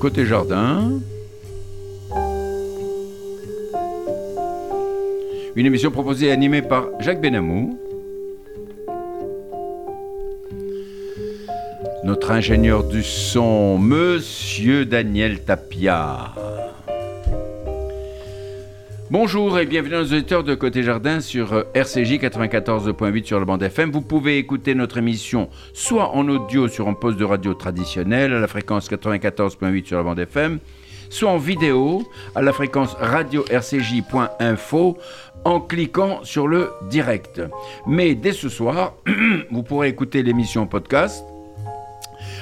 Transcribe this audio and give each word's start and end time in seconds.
Côté 0.00 0.26
jardin. 0.26 1.00
Une 5.56 5.66
émission 5.66 5.90
proposée 5.90 6.26
et 6.26 6.30
animée 6.30 6.62
par 6.62 6.84
Jacques 7.00 7.20
Benamou. 7.20 7.76
Notre 12.04 12.30
ingénieur 12.30 12.84
du 12.84 13.02
son, 13.02 13.76
Monsieur 13.78 14.84
Daniel 14.84 15.40
Tapia. 15.40 16.32
Bonjour 19.10 19.58
et 19.58 19.64
bienvenue 19.64 19.96
aux 19.96 20.12
auditeurs 20.12 20.44
de 20.44 20.54
Côté 20.54 20.82
Jardin 20.82 21.20
sur 21.20 21.54
euh, 21.54 21.62
RCJ 21.72 22.18
94.8 22.18 23.24
sur 23.24 23.38
le 23.38 23.46
bande 23.46 23.62
FM. 23.62 23.90
Vous 23.90 24.02
pouvez 24.02 24.36
écouter 24.36 24.74
notre 24.74 24.98
émission 24.98 25.48
soit 25.72 26.10
en 26.14 26.28
audio 26.28 26.68
sur 26.68 26.88
un 26.88 26.92
poste 26.92 27.16
de 27.16 27.24
radio 27.24 27.54
traditionnel 27.54 28.34
à 28.34 28.38
la 28.38 28.46
fréquence 28.46 28.90
94.8 28.90 29.86
sur 29.86 29.96
la 29.96 30.02
bande 30.02 30.18
FM, 30.18 30.58
soit 31.08 31.30
en 31.30 31.38
vidéo 31.38 32.06
à 32.34 32.42
la 32.42 32.52
fréquence 32.52 32.96
radio 33.00 33.46
rcj.info 33.50 34.98
en 35.46 35.60
cliquant 35.60 36.20
sur 36.22 36.46
le 36.46 36.70
direct. 36.90 37.40
Mais 37.86 38.14
dès 38.14 38.32
ce 38.32 38.50
soir, 38.50 38.92
vous 39.50 39.62
pourrez 39.62 39.88
écouter 39.88 40.22
l'émission 40.22 40.66
podcast 40.66 41.24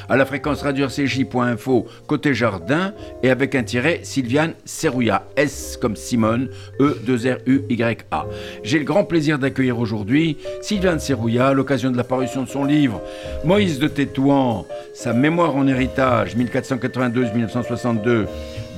à 0.09 0.17
la 0.17 0.27
fréquence 0.27 0.63
radio 0.63 0.87
rcj.info 0.87 1.87
côté 2.07 2.35
jardin 2.35 2.93
et 3.23 3.31
avec 3.31 3.55
un 3.55 3.63
tiret 3.63 4.01
Sylviane 4.03 4.55
Serrouya, 4.65 5.27
S 5.37 5.79
comme 5.81 5.97
Simone, 5.97 6.49
E 6.81 6.99
2 7.05 7.33
R 7.33 7.37
U 7.47 7.63
Y 7.69 8.05
A. 8.11 8.27
J'ai 8.63 8.79
le 8.79 8.85
grand 8.85 9.05
plaisir 9.05 9.39
d'accueillir 9.39 9.79
aujourd'hui 9.79 10.39
Sylviane 10.63 11.01
Serrouya 11.01 11.49
à 11.49 11.53
l'occasion 11.53 11.91
de 11.91 11.97
la 11.97 12.05
parution 12.05 12.43
de 12.43 12.49
son 12.49 12.65
livre 12.65 13.01
Moïse 13.45 13.79
de 13.79 13.89
Tétouan, 13.89 14.67
sa 14.95 15.13
mémoire 15.13 15.57
en 15.57 15.67
héritage 15.67 16.37
1492-1962 16.37 18.27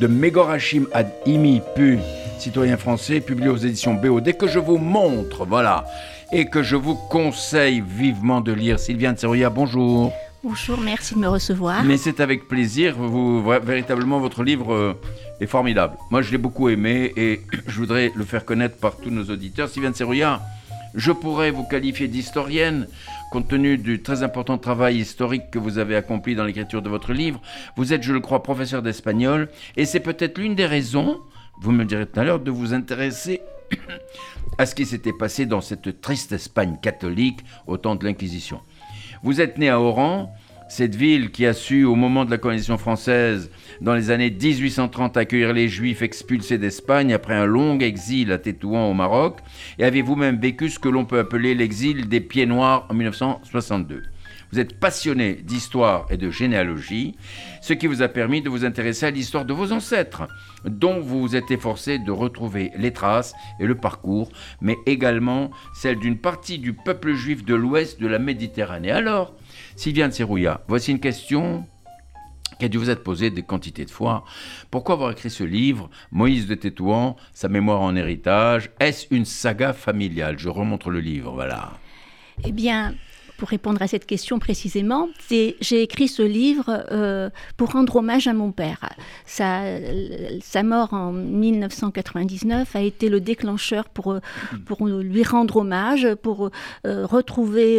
de 0.00 0.06
Megorachim 0.06 0.86
Ad 0.92 1.08
Imi 1.26 1.60
Pu, 1.74 1.98
citoyen 2.38 2.76
français, 2.76 3.20
publié 3.20 3.48
aux 3.48 3.56
éditions 3.56 3.94
BOD 3.94 4.32
que 4.36 4.46
je 4.46 4.58
vous 4.58 4.78
montre, 4.78 5.44
voilà, 5.44 5.84
et 6.32 6.46
que 6.46 6.62
je 6.62 6.76
vous 6.76 6.94
conseille 6.94 7.82
vivement 7.86 8.40
de 8.40 8.52
lire. 8.52 8.78
Sylviane 8.78 9.16
Serrouya, 9.16 9.50
bonjour. 9.50 10.12
Bonjour, 10.44 10.78
merci 10.78 11.14
de 11.14 11.18
me 11.18 11.26
recevoir. 11.26 11.82
Mais 11.82 11.96
c'est 11.96 12.20
avec 12.20 12.46
plaisir. 12.46 12.94
Vous, 12.96 13.42
véritablement, 13.42 14.20
votre 14.20 14.44
livre 14.44 14.72
euh, 14.72 14.94
est 15.40 15.48
formidable. 15.48 15.96
Moi, 16.12 16.22
je 16.22 16.30
l'ai 16.30 16.38
beaucoup 16.38 16.68
aimé 16.68 17.12
et 17.16 17.40
je 17.66 17.76
voudrais 17.76 18.12
le 18.14 18.24
faire 18.24 18.44
connaître 18.44 18.76
par 18.76 18.96
tous 18.98 19.10
nos 19.10 19.24
auditeurs. 19.24 19.68
Sylviane 19.68 19.94
Serrouillat, 19.94 20.40
je 20.94 21.10
pourrais 21.10 21.50
vous 21.50 21.64
qualifier 21.64 22.06
d'historienne, 22.06 22.86
compte 23.32 23.48
tenu 23.48 23.78
du 23.78 24.00
très 24.00 24.22
important 24.22 24.58
travail 24.58 24.98
historique 24.98 25.50
que 25.50 25.58
vous 25.58 25.78
avez 25.78 25.96
accompli 25.96 26.36
dans 26.36 26.44
l'écriture 26.44 26.82
de 26.82 26.88
votre 26.88 27.12
livre. 27.12 27.40
Vous 27.76 27.92
êtes, 27.92 28.04
je 28.04 28.12
le 28.12 28.20
crois, 28.20 28.44
professeur 28.44 28.80
d'espagnol 28.80 29.48
et 29.76 29.86
c'est 29.86 29.98
peut-être 29.98 30.38
l'une 30.38 30.54
des 30.54 30.66
raisons, 30.66 31.18
vous 31.60 31.72
me 31.72 31.84
direz 31.84 32.06
tout 32.06 32.20
à 32.20 32.22
l'heure, 32.22 32.38
de 32.38 32.52
vous 32.52 32.74
intéresser 32.74 33.40
à 34.58 34.66
ce 34.66 34.76
qui 34.76 34.86
s'était 34.86 35.12
passé 35.12 35.46
dans 35.46 35.60
cette 35.60 36.00
triste 36.00 36.30
Espagne 36.30 36.76
catholique 36.80 37.40
au 37.66 37.76
temps 37.76 37.96
de 37.96 38.04
l'Inquisition. 38.04 38.60
Vous 39.22 39.40
êtes 39.40 39.58
né 39.58 39.68
à 39.68 39.80
Oran, 39.80 40.32
cette 40.68 40.94
ville 40.94 41.30
qui 41.30 41.46
a 41.46 41.54
su, 41.54 41.84
au 41.84 41.94
moment 41.94 42.24
de 42.24 42.30
la 42.30 42.38
colonisation 42.38 42.78
française, 42.78 43.50
dans 43.80 43.94
les 43.94 44.10
années 44.10 44.30
1830, 44.30 45.16
accueillir 45.16 45.52
les 45.52 45.68
Juifs 45.68 46.02
expulsés 46.02 46.58
d'Espagne 46.58 47.12
après 47.12 47.34
un 47.34 47.46
long 47.46 47.78
exil 47.78 48.30
à 48.30 48.38
Tétouan 48.38 48.90
au 48.90 48.94
Maroc, 48.94 49.38
et 49.78 49.84
avez 49.84 50.02
vous-même 50.02 50.38
vécu 50.38 50.68
ce 50.68 50.78
que 50.78 50.88
l'on 50.88 51.04
peut 51.04 51.18
appeler 51.18 51.54
l'exil 51.54 52.08
des 52.08 52.20
pieds 52.20 52.46
noirs 52.46 52.86
en 52.90 52.94
1962. 52.94 54.02
Vous 54.52 54.58
êtes 54.58 54.78
passionné 54.78 55.34
d'histoire 55.34 56.06
et 56.10 56.16
de 56.16 56.30
généalogie, 56.30 57.16
ce 57.60 57.74
qui 57.74 57.86
vous 57.86 58.02
a 58.02 58.08
permis 58.08 58.40
de 58.40 58.48
vous 58.48 58.64
intéresser 58.64 59.06
à 59.06 59.10
l'histoire 59.10 59.44
de 59.44 59.52
vos 59.52 59.72
ancêtres, 59.72 60.26
dont 60.64 61.00
vous 61.00 61.20
vous 61.20 61.36
êtes 61.36 61.50
efforcé 61.50 61.98
de 61.98 62.10
retrouver 62.10 62.70
les 62.76 62.92
traces 62.92 63.34
et 63.60 63.66
le 63.66 63.74
parcours, 63.74 64.30
mais 64.60 64.76
également 64.86 65.50
celle 65.74 65.98
d'une 65.98 66.18
partie 66.18 66.58
du 66.58 66.72
peuple 66.72 67.14
juif 67.14 67.44
de 67.44 67.54
l'ouest 67.54 68.00
de 68.00 68.06
la 68.06 68.18
Méditerranée. 68.18 68.90
Alors, 68.90 69.34
Sylviane 69.76 70.12
Serrouillat, 70.12 70.62
voici 70.66 70.90
une 70.92 71.00
question 71.00 71.66
qui 72.58 72.64
a 72.64 72.68
dû 72.68 72.78
vous 72.78 72.90
être 72.90 73.04
posée 73.04 73.30
des 73.30 73.42
quantités 73.42 73.84
de 73.84 73.90
fois. 73.90 74.24
Pourquoi 74.70 74.94
avoir 74.94 75.12
écrit 75.12 75.30
ce 75.30 75.44
livre, 75.44 75.90
Moïse 76.10 76.46
de 76.46 76.54
Tétouan, 76.54 77.16
sa 77.32 77.48
mémoire 77.48 77.80
en 77.80 77.94
héritage? 77.94 78.70
Est-ce 78.80 79.06
une 79.10 79.24
saga 79.24 79.72
familiale? 79.72 80.38
Je 80.38 80.48
remontre 80.48 80.90
le 80.90 81.00
livre, 81.00 81.32
voilà. 81.32 81.74
Eh 82.44 82.52
bien, 82.52 82.94
pour 83.38 83.48
répondre 83.48 83.80
à 83.80 83.86
cette 83.86 84.04
question 84.04 84.40
précisément, 84.40 85.08
j'ai 85.30 85.82
écrit 85.82 86.08
ce 86.08 86.22
livre 86.22 86.84
euh, 86.90 87.30
pour 87.56 87.70
rendre 87.70 87.96
hommage 87.96 88.26
à 88.26 88.34
mon 88.34 88.50
père. 88.50 88.80
Sa, 89.26 89.62
sa, 90.42 90.64
mort 90.64 90.92
en 90.92 91.12
1999 91.12 92.74
a 92.74 92.80
été 92.82 93.08
le 93.08 93.20
déclencheur 93.20 93.88
pour, 93.88 94.10
euh, 94.10 94.20
pour 94.66 94.86
lui 94.88 95.22
rendre 95.22 95.58
hommage, 95.58 96.14
pour 96.16 96.50
euh, 96.84 97.06
retrouver, 97.06 97.78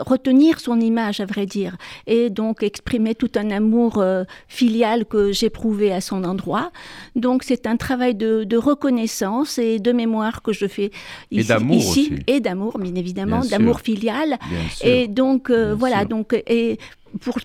retenir 0.00 0.58
son 0.58 0.80
image, 0.80 1.20
à 1.20 1.26
vrai 1.26 1.44
dire, 1.44 1.76
et 2.06 2.30
donc 2.30 2.62
exprimer 2.62 3.14
tout 3.14 3.30
un 3.36 3.50
amour 3.50 4.02
filial 4.48 5.04
que 5.04 5.32
j'éprouvais 5.32 5.92
à 5.92 6.00
son 6.00 6.24
endroit. 6.24 6.72
Donc 7.14 7.42
c'est 7.42 7.66
un 7.66 7.76
travail 7.76 8.14
de, 8.14 8.44
de, 8.44 8.56
reconnaissance 8.56 9.58
et 9.58 9.78
de 9.78 9.92
mémoire 9.92 10.40
que 10.40 10.54
je 10.54 10.66
fais 10.66 10.90
ici. 11.30 11.40
Et 11.40 11.44
d'amour. 11.44 11.94
Et 12.26 12.40
d'amour, 12.40 12.78
bien 12.78 12.94
évidemment, 12.94 13.40
d'amour 13.40 13.80
filial. 13.80 14.38
Et 14.82 14.93
et 14.94 15.08
donc, 15.08 15.50
euh, 15.50 15.74
voilà, 15.74 16.04
donc, 16.04 16.32
et 16.46 16.78
pour 17.20 17.38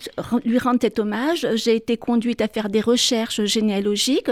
lui 0.45 0.57
rendre 0.57 0.79
cet 0.81 0.99
hommage, 0.99 1.47
j'ai 1.55 1.75
été 1.75 1.97
conduite 1.97 2.41
à 2.41 2.47
faire 2.47 2.69
des 2.69 2.81
recherches 2.81 3.43
généalogiques 3.43 4.31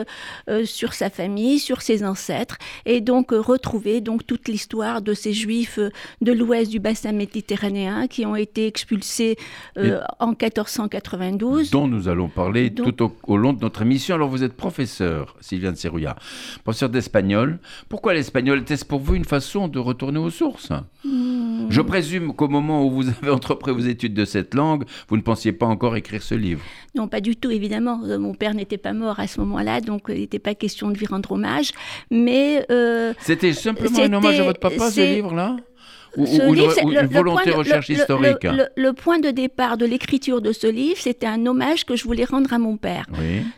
euh, 0.50 0.66
sur 0.66 0.94
sa 0.94 1.10
famille, 1.10 1.60
sur 1.60 1.82
ses 1.82 2.04
ancêtres, 2.04 2.58
et 2.86 3.02
donc 3.02 3.32
euh, 3.34 3.40
retrouver 3.40 4.02
donc 4.02 4.26
toute 4.26 4.48
l'histoire 4.48 5.02
de 5.02 5.14
ces 5.14 5.34
Juifs 5.34 5.80
euh, 5.80 5.90
de 6.22 6.32
l'ouest 6.32 6.72
du 6.72 6.80
bassin 6.80 7.12
méditerranéen 7.12 8.08
qui 8.08 8.26
ont 8.26 8.36
été 8.36 8.68
expulsés 8.68 9.38
en 10.20 10.30
1492. 10.30 11.72
Dont 11.72 11.88
nous 11.88 12.08
allons 12.08 12.30
parler 12.30 12.74
tout 12.74 13.12
au, 13.28 13.38
long 13.38 13.54
de 13.54 13.62
notre 13.62 13.82
émission. 13.82 14.16
Alors 14.16 14.30
vous 14.30 14.44
êtes 14.44 14.54
professeur, 14.54 15.36
Sylviane 15.42 15.76
Serrouillat, 15.76 16.16
professeur 16.64 16.90
d'espagnol. 16.90 17.60
Pourquoi 17.90 18.14
l'espagnol 18.14 18.60
Était-ce 18.60 18.86
pour 18.86 19.00
vous 19.00 19.16
une 19.16 19.26
façon 19.26 19.68
de 19.68 19.80
retourner 19.80 20.20
aux 20.20 20.30
sources? 20.30 20.72
Hmm. 21.04 21.68
Je 21.70 21.82
présume 21.82 22.34
qu'au 22.34 22.48
moment 22.48 22.86
où 22.86 22.92
vous 22.92 23.10
avez 23.22 23.30
entrepris 23.30 23.72
vos 23.72 23.80
études 23.80 24.14
de 24.14 24.26
cette 24.26 24.54
langue, 24.54 24.86
vous 25.10 25.18
ne 25.18 25.22
pensiez 25.28 25.52
pas 25.52 25.66
encore 25.66 25.96
écrire 25.98 26.24
ce 26.24 26.36
livre? 26.36 26.62
Non, 26.96 27.08
pas 27.08 27.20
du 27.20 27.36
tout, 27.36 27.52
évidemment. 27.52 28.02
Euh, 28.06 28.18
mon 28.18 28.34
père 28.34 28.54
n'était 28.54 28.78
pas 28.78 28.94
mort 28.94 29.20
à 29.20 29.28
ce 29.28 29.40
moment-là, 29.42 29.82
donc 29.82 30.10
euh, 30.10 30.16
il 30.16 30.22
n'était 30.22 30.40
pas 30.40 30.56
question 30.56 30.90
de 30.90 30.98
lui 30.98 31.06
rendre 31.06 31.32
hommage. 31.34 31.72
Mais. 32.10 32.66
Euh, 32.72 33.14
C'était 33.20 33.54
simplement 33.54 34.00
un 34.00 34.14
hommage 34.14 34.40
à 34.40 34.44
votre 34.44 34.60
papa, 34.60 34.90
ce 34.90 35.16
livre-là? 35.16 35.58
Ou, 36.18 36.26
une, 36.54 37.06
volonté 37.08 37.52
recherche 37.52 37.90
historique 37.90 38.46
le, 38.76 38.92
point 38.92 39.20
de 39.20 39.30
départ 39.30 39.78
de 39.78 39.86
l'écriture 39.86 40.42
de 40.42 40.52
ce 40.52 40.68
livre, 40.68 41.00
c'était 41.00 41.28
un 41.28 41.46
hommage 41.46 41.86
que 41.86 41.96
je 41.96 42.04
voulais 42.04 42.26
rendre 42.26 42.52
à 42.54 42.58
mon 42.58 42.78
père. 42.78 43.06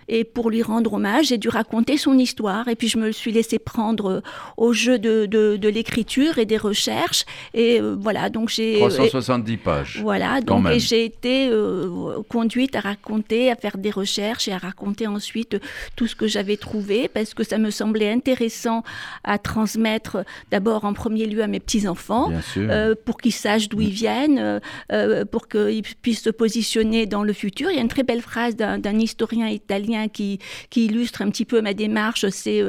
Et 0.07 0.23
pour 0.23 0.49
lui 0.49 0.61
rendre 0.61 0.93
hommage, 0.93 1.27
j'ai 1.27 1.37
dû 1.37 1.49
raconter 1.49 1.97
son 1.97 2.17
histoire. 2.17 2.67
Et 2.67 2.75
puis 2.75 2.87
je 2.87 2.97
me 2.97 3.11
suis 3.11 3.31
laissé 3.31 3.59
prendre 3.59 4.21
au 4.57 4.73
jeu 4.73 4.99
de, 4.99 5.25
de, 5.25 5.69
l'écriture 5.69 6.37
et 6.37 6.45
des 6.45 6.57
recherches. 6.57 7.25
Et 7.53 7.79
euh, 7.79 7.95
voilà, 7.99 8.29
donc 8.29 8.49
j'ai... 8.49 8.79
370 8.79 9.57
pages. 9.57 9.99
Voilà, 10.01 10.41
donc 10.41 10.67
j'ai 10.77 11.05
été 11.05 11.49
euh, 11.49 12.21
conduite 12.27 12.75
à 12.75 12.79
raconter, 12.81 13.51
à 13.51 13.55
faire 13.55 13.77
des 13.77 13.91
recherches 13.91 14.47
et 14.47 14.51
à 14.51 14.57
raconter 14.57 15.07
ensuite 15.07 15.57
tout 15.95 16.07
ce 16.07 16.15
que 16.15 16.27
j'avais 16.27 16.57
trouvé, 16.57 17.07
parce 17.07 17.33
que 17.33 17.43
ça 17.43 17.57
me 17.57 17.69
semblait 17.69 18.11
intéressant 18.11 18.83
à 19.23 19.37
transmettre 19.37 20.17
d'abord 20.51 20.85
en 20.85 20.93
premier 20.93 21.25
lieu 21.25 21.43
à 21.43 21.47
mes 21.47 21.59
petits-enfants. 21.59 22.31
Euh, 22.57 22.95
pour 23.05 23.17
qu'ils 23.17 23.33
sachent 23.33 23.69
d'où 23.69 23.81
ils 23.81 23.89
viennent, 23.89 24.39
euh, 24.39 24.59
euh, 24.91 25.25
pour 25.25 25.47
qu'ils 25.47 25.83
puissent 26.01 26.23
se 26.23 26.29
positionner 26.29 27.05
dans 27.05 27.23
le 27.23 27.33
futur. 27.33 27.69
Il 27.69 27.75
y 27.75 27.79
a 27.79 27.81
une 27.81 27.87
très 27.87 28.03
belle 28.03 28.21
phrase 28.21 28.55
d'un 28.55 28.99
historien 28.99 29.47
italien 29.47 30.07
qui, 30.07 30.39
illustre 30.75 31.21
un 31.21 31.29
petit 31.29 31.45
peu 31.45 31.61
ma 31.61 31.73
démarche, 31.73 32.27
c'est 32.29 32.61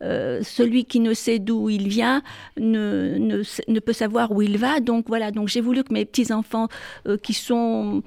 celui 0.00 0.84
qui 0.84 1.00
ne 1.00 1.14
sait 1.14 1.38
d'où 1.38 1.68
il 1.68 1.88
vient 1.88 2.22
ne, 2.56 3.16
ne, 3.18 3.42
ne, 3.68 3.80
peut 3.80 3.92
savoir 3.92 4.32
où 4.32 4.42
il 4.42 4.58
va. 4.58 4.80
Donc 4.80 5.06
voilà, 5.08 5.30
donc 5.30 5.48
j'ai 5.48 5.60
voulu 5.60 5.82
que 5.82 5.92
mes 5.92 6.04
petits-enfants 6.04 6.68
qui 7.22 7.34
sont 7.34 8.02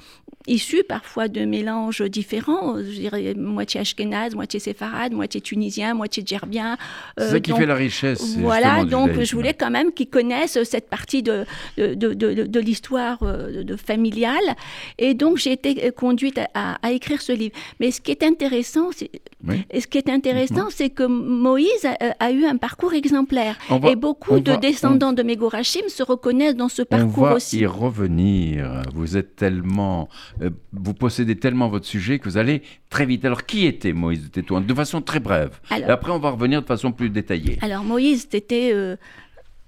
issus 0.47 0.83
parfois 0.87 1.27
de 1.27 1.45
mélanges 1.45 2.01
différents, 2.01 2.77
je 2.77 2.91
dirais 2.91 3.33
moitié 3.35 3.81
ashkénaze, 3.81 4.35
moitié 4.35 4.59
séfarade, 4.59 5.13
moitié 5.13 5.41
tunisien, 5.41 5.93
moitié 5.93 6.23
djerbien. 6.25 6.77
C'est 7.17 7.29
ça 7.29 7.39
qui 7.39 7.51
fait 7.53 7.65
la 7.65 7.75
richesse. 7.75 8.37
Voilà, 8.37 8.85
donc 8.85 9.21
je 9.21 9.35
voulais 9.35 9.53
quand 9.53 9.69
même 9.69 9.91
qu'ils 9.91 10.09
connaissent 10.09 10.63
cette 10.63 10.89
partie 10.89 11.23
de, 11.23 11.45
de, 11.77 11.93
de, 11.93 12.13
de, 12.13 12.59
l'histoire 12.59 13.19
euh, 13.23 13.63
de, 13.63 13.75
familiale. 13.75 14.55
Et 14.97 15.13
donc 15.13 15.37
j'ai 15.37 15.51
été 15.51 15.91
conduite 15.91 16.39
à, 16.53 16.75
à, 16.81 16.91
écrire 16.91 17.21
ce 17.21 17.31
livre. 17.31 17.55
Mais 17.79 17.91
ce 17.91 18.01
qui 18.01 18.11
est 18.11 18.23
intéressant, 18.23 18.89
c'est, 18.95 19.11
ce 19.47 19.87
qui 19.87 19.97
est 19.97 20.09
intéressant, 20.09 20.67
c'est 20.69 20.89
que 20.89 21.03
Moïse 21.03 21.85
a, 22.19 22.31
eu 22.31 22.45
un 22.45 22.57
parcours 22.57 22.93
exemplaire. 22.93 23.57
et 23.87 23.95
beaucoup 23.95 24.39
de 24.39 24.55
descendants 24.55 25.13
de 25.13 25.23
Megorachim 25.23 25.87
se 25.89 26.03
reconnaissent 26.03 26.55
dans 26.55 26.69
ce 26.69 26.81
parcours 26.81 27.23
on 27.23 27.29
va 27.29 27.35
aussi. 27.35 27.59
y 27.59 27.65
revenir. 27.65 28.83
Vous 28.93 29.17
êtes 29.17 29.35
tellement 29.35 30.07
euh, 30.09 30.28
vous 30.73 30.93
possédez 30.93 31.35
tellement 31.35 31.69
votre 31.69 31.85
sujet 31.85 32.19
que 32.19 32.25
vous 32.25 32.37
allez 32.37 32.61
très 32.89 33.05
vite. 33.05 33.25
Alors, 33.25 33.45
qui 33.45 33.65
était 33.65 33.93
Moïse 33.93 34.23
de 34.23 34.27
Tétouan 34.27 34.61
De 34.61 34.73
façon 34.73 35.01
très 35.01 35.19
brève. 35.19 35.59
et 35.71 35.83
après, 35.83 36.11
on 36.11 36.19
va 36.19 36.29
revenir 36.31 36.61
de 36.61 36.67
façon 36.67 36.91
plus 36.91 37.09
détaillée. 37.09 37.57
Alors, 37.61 37.83
Moïse 37.83 38.27
était 38.33 38.71
euh, 38.73 38.95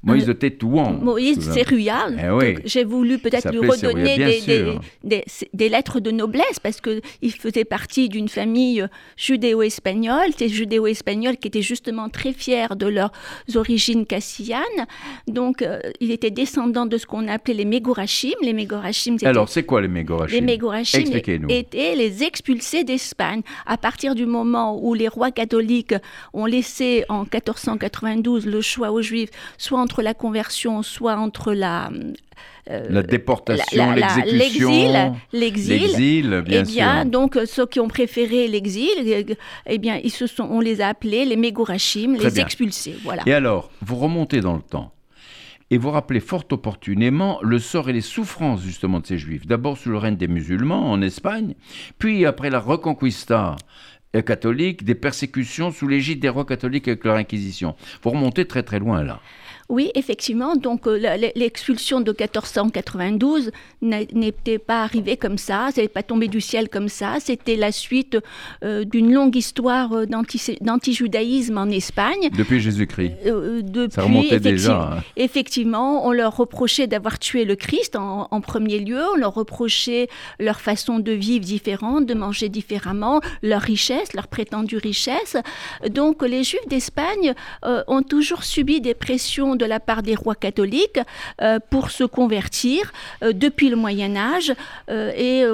Moïse 0.04 0.26
de 0.26 0.34
Tétouan. 0.34 0.94
Moïse 0.94 1.40
Séruya. 1.52 2.08
Eh 2.12 2.56
j'ai 2.66 2.84
voulu 2.84 3.20
peut-être 3.20 3.52
lui 3.52 3.68
redonner 3.68 4.18
des, 5.04 5.24
des, 5.54 5.70
lettres 5.70 6.00
de 6.00 6.12
noblesse 6.12 6.60
parce 6.62 6.82
qu'il 6.82 7.32
faisait 7.32 7.66
partie 7.66 8.10
d'une 8.10 8.28
famille 8.28 8.86
judéo-espagnole. 9.16 10.32
Ces 10.38 10.50
judéo-espagnols 10.50 11.38
qui 11.38 11.48
étaient 11.48 11.62
justement 11.62 12.10
très 12.10 12.34
fiers 12.34 12.76
de 12.76 12.88
leurs 12.88 13.12
origines 13.56 14.06
cassillanes. 14.06 14.62
Donc, 15.28 15.62
euh, 15.62 15.80
il 16.00 16.12
était 16.12 16.32
descendant 16.32 16.86
de 16.86 16.98
ce 16.98 17.06
qu'on 17.06 17.28
appelait 17.28 17.54
les 17.54 17.66
Mégorachim. 17.66 18.34
Les 18.42 18.54
Mégorachim, 18.54 19.18
Alors, 19.24 19.50
c'est 19.50 19.64
quoi 19.64 19.82
les 19.82 19.88
Mégorachim 19.88 20.34
Les 20.34 20.42
Mégorachim 20.42 21.04
étaient 21.50 21.96
les 21.96 22.24
expulsés 22.24 22.84
d'Espagne. 22.84 23.42
À 23.68 23.78
partir 23.78 24.16
du 24.16 24.26
moment 24.26 24.80
où 24.82 24.96
les 24.96 25.08
rois 25.08 25.32
catholiques 25.32 25.96
ont 26.34 26.46
laissé 26.46 27.06
en 27.10 27.22
1492 27.22 28.48
le 28.48 28.62
choix 28.62 28.92
aux 28.92 29.02
Juifs, 29.02 29.30
soit 29.58 29.80
entre 29.92 30.02
la 30.02 30.14
conversion, 30.14 30.84
soit 30.84 31.18
entre 31.18 31.54
la... 31.54 31.92
Euh, 32.70 32.88
la 32.90 33.04
déportation, 33.04 33.92
l'exécution, 33.92 35.16
l'exil, 35.34 36.44
bien, 36.46 36.64
eh 36.64 36.72
bien 36.72 37.06
Donc 37.06 37.38
ceux 37.46 37.66
qui 37.66 37.80
ont 37.80 37.88
préféré 37.88 38.48
l'exil, 38.48 39.36
eh 39.66 39.78
bien 39.80 40.00
ils 40.02 40.12
se 40.12 40.28
sont, 40.28 40.44
on 40.44 40.60
les 40.60 40.80
a 40.80 40.88
appelés 40.88 41.26
les 41.26 41.36
Mégorachim, 41.36 42.16
les 42.18 42.40
expulsés. 42.40 42.96
Voilà. 43.04 43.24
Et 43.26 43.34
alors, 43.34 43.72
vous 43.82 43.96
remontez 43.96 44.42
dans 44.42 44.54
le 44.54 44.62
temps 44.62 44.94
et 45.72 45.78
vous 45.78 45.90
rappelez 45.90 46.20
fort 46.20 46.46
opportunément 46.52 47.40
le 47.42 47.58
sort 47.60 47.90
et 47.90 47.94
les 47.94 48.02
souffrances 48.02 48.62
justement 48.62 49.00
de 49.00 49.08
ces 49.08 49.18
juifs. 49.18 49.48
D'abord 49.48 49.78
sous 49.78 49.90
le 49.90 49.98
règne 49.98 50.16
des 50.16 50.28
musulmans 50.28 50.92
en 50.92 51.02
Espagne, 51.02 51.56
puis 51.98 52.26
après 52.26 52.50
la 52.50 52.60
Reconquista 52.60 53.56
catholique, 54.20 54.84
des 54.84 54.96
persécutions 54.96 55.72
sous 55.72 55.88
l'égide 55.88 56.20
des 56.20 56.30
rois 56.30 56.46
catholiques 56.46 56.88
avec 56.88 57.06
leur 57.06 57.16
inquisition. 57.16 57.76
Vous 58.04 58.10
remontez 58.10 58.46
très 58.46 58.64
très 58.64 58.80
loin 58.80 59.04
là. 59.04 59.22
Oui, 59.72 59.90
effectivement. 59.96 60.58
Donc, 60.58 60.86
euh, 60.86 61.00
l'expulsion 61.34 62.02
de 62.02 62.12
1492 62.12 63.52
n'était 63.82 64.60
pas 64.60 64.84
arrivée 64.84 65.16
comme 65.16 65.38
ça, 65.38 65.70
n'est 65.78 65.88
pas 65.88 66.04
tombé 66.04 66.28
du 66.28 66.42
ciel 66.42 66.68
comme 66.68 66.90
ça. 66.90 67.16
C'était 67.22 67.56
la 67.56 67.72
suite 67.72 68.18
euh, 68.66 68.84
d'une 68.84 69.14
longue 69.14 69.34
histoire 69.34 69.94
euh, 69.94 70.06
d'antijudaïsme 70.60 71.58
en 71.58 71.70
Espagne. 71.70 72.30
Depuis 72.38 72.60
Jésus-Christ. 72.60 73.14
ça 73.92 74.02
remontait 74.02 74.42
déjà. 74.42 74.96
Hein. 74.98 75.04
Effectivement, 75.16 76.06
on 76.06 76.12
leur 76.12 76.36
reprochait 76.36 76.88
d'avoir 76.88 77.18
tué 77.18 77.46
le 77.46 77.56
Christ 77.56 77.96
en, 77.96 78.28
en, 78.30 78.42
premier 78.42 78.80
lieu. 78.80 79.02
On 79.14 79.18
leur 79.18 79.36
reprochait 79.36 80.10
leur 80.38 80.60
façon 80.60 81.00
de 81.00 81.14
vivre 81.14 81.46
différente, 81.46 82.06
de 82.06 82.14
manger 82.14 82.50
différemment, 82.50 83.22
leur 83.42 83.62
richesse, 83.62 84.12
leur 84.12 84.28
prétendue 84.28 84.78
richesse. 84.78 85.38
Donc, 85.90 86.24
les 86.24 86.44
Juifs 86.44 86.68
d'Espagne 86.68 87.36
ont 87.64 88.02
toujours 88.02 88.44
subi 88.44 88.82
des 88.82 88.94
pressions 88.94 89.56
de 89.62 89.66
la 89.66 89.80
part 89.80 90.02
des 90.02 90.16
rois 90.16 90.36
catholiques 90.36 91.00
euh, 91.42 91.60
pour 91.70 91.92
se 91.92 92.04
convertir 92.04 92.92
euh, 93.24 93.32
depuis 93.32 93.70
le 93.70 93.76
Moyen 93.76 94.16
Âge 94.16 94.54
euh, 94.90 95.12
et 95.16 95.46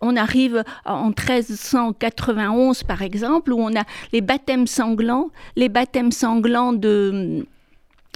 on, 0.00 0.16
arrive 0.16 0.62
en 0.84 1.08
1391 1.08 2.84
par 2.84 3.02
exemple 3.02 3.52
où 3.52 3.58
on 3.58 3.74
a 3.74 3.82
les 4.12 4.20
baptêmes 4.20 4.66
sanglants, 4.66 5.30
les 5.56 5.68
baptêmes 5.68 6.12
sanglants 6.12 6.72
de 6.72 7.46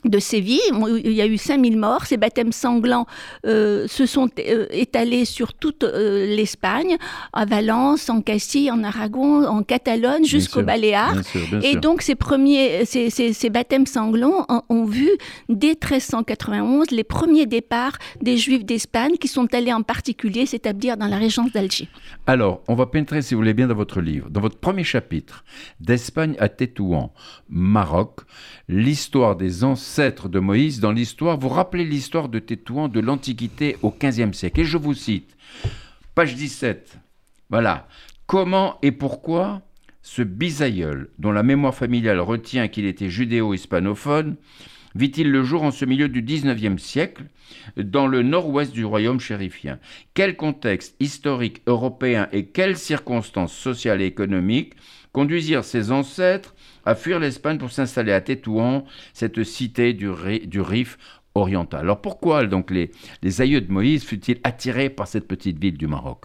de 0.08 0.18
Séville. 0.18 0.60
Il 1.04 1.12
y 1.12 1.20
a 1.20 1.26
eu 1.26 1.38
5000 1.38 1.76
morts. 1.76 2.06
Ces 2.06 2.16
baptêmes 2.16 2.52
sanglants 2.52 3.06
euh, 3.46 3.86
se 3.88 4.06
sont 4.06 4.28
euh, 4.38 4.66
étalés 4.70 5.24
sur 5.24 5.54
toute 5.54 5.84
euh, 5.84 6.34
l'Espagne, 6.34 6.96
à 7.32 7.44
Valence, 7.44 8.08
en 8.10 8.20
Castille, 8.20 8.70
en 8.70 8.82
Aragon, 8.84 9.44
en 9.44 9.62
Catalogne, 9.62 10.24
jusqu'au 10.24 10.62
Baléares. 10.62 11.16
Et 11.62 11.76
donc 11.76 12.02
ces 12.02 12.14
premiers, 12.14 12.84
ces, 12.84 13.10
ces, 13.10 13.50
baptêmes 13.50 13.86
sanglants 13.86 14.46
ont, 14.68 14.84
vu 14.84 15.08
dès 15.48 15.68
1391 15.68 16.90
les 16.90 17.04
premiers 17.04 17.46
départs 17.46 17.96
des 18.20 18.36
Juifs 18.36 18.64
d'Espagne 18.64 19.16
qui 19.20 19.28
sont 19.28 19.52
allés 19.54 19.72
en 19.72 19.82
particulier 19.82 20.46
s'établir 20.46 20.96
dans 20.96 21.06
la 21.06 21.16
région 21.16 21.46
d'Alger. 21.52 21.88
Alors, 22.26 22.62
on 22.68 22.74
va 22.74 22.86
pénétrer, 22.86 23.22
si 23.22 23.34
vous 23.34 23.40
voulez 23.40 23.54
bien, 23.54 23.66
dans 23.66 23.74
votre 23.74 24.00
livre, 24.00 24.28
dans 24.30 24.40
votre 24.40 24.58
premier 24.58 24.84
chapitre, 24.84 25.44
d'Espagne 25.80 26.34
à 26.38 26.48
Tétouan, 26.48 27.12
Maroc, 27.48 28.20
l'histoire 28.68 29.36
des 29.36 29.64
de 29.96 30.38
Moïse 30.38 30.80
dans 30.80 30.92
l'histoire. 30.92 31.38
Vous 31.38 31.48
rappelez 31.48 31.84
l'histoire 31.84 32.28
de 32.28 32.38
Tétouan 32.38 32.88
de 32.88 33.00
l'Antiquité 33.00 33.78
au 33.80 33.90
XVe 33.90 34.34
siècle. 34.34 34.60
Et 34.60 34.64
je 34.64 34.76
vous 34.76 34.92
cite, 34.92 35.34
page 36.14 36.34
17. 36.34 36.98
Voilà. 37.48 37.88
Comment 38.26 38.78
et 38.82 38.92
pourquoi 38.92 39.62
ce 40.02 40.20
bisaïeul, 40.20 41.08
dont 41.18 41.32
la 41.32 41.42
mémoire 41.42 41.74
familiale 41.74 42.20
retient 42.20 42.68
qu'il 42.68 42.84
était 42.84 43.08
judéo-hispanophone, 43.08 44.36
vit-il 44.94 45.30
le 45.30 45.42
jour 45.42 45.62
en 45.62 45.70
ce 45.70 45.86
milieu 45.86 46.08
du 46.08 46.20
XIXe 46.20 46.82
siècle, 46.82 47.24
dans 47.78 48.06
le 48.06 48.22
nord-ouest 48.22 48.72
du 48.72 48.84
royaume 48.84 49.20
chérifien? 49.20 49.78
Quel 50.12 50.36
contexte 50.36 50.94
historique 51.00 51.62
européen 51.66 52.28
et 52.32 52.44
quelles 52.46 52.76
circonstances 52.76 53.54
sociales 53.54 54.02
et 54.02 54.06
économiques 54.06 54.74
conduisirent 55.12 55.64
ses 55.64 55.90
ancêtres 55.90 56.54
à 56.86 56.94
fuir 56.94 57.18
l'Espagne 57.18 57.58
pour 57.58 57.70
s'installer 57.70 58.12
à 58.12 58.20
Tétouan, 58.22 58.84
cette 59.12 59.42
cité 59.44 59.92
du, 59.92 60.08
du 60.46 60.60
Rif 60.60 60.96
oriental. 61.34 61.80
Alors 61.80 62.00
pourquoi 62.00 62.46
donc 62.46 62.70
les, 62.70 62.90
les 63.22 63.40
aïeux 63.42 63.60
de 63.60 63.70
Moïse 63.70 64.04
furent-ils 64.04 64.40
attirés 64.44 64.88
par 64.88 65.06
cette 65.06 65.28
petite 65.28 65.58
ville 65.58 65.76
du 65.76 65.86
Maroc? 65.86 66.24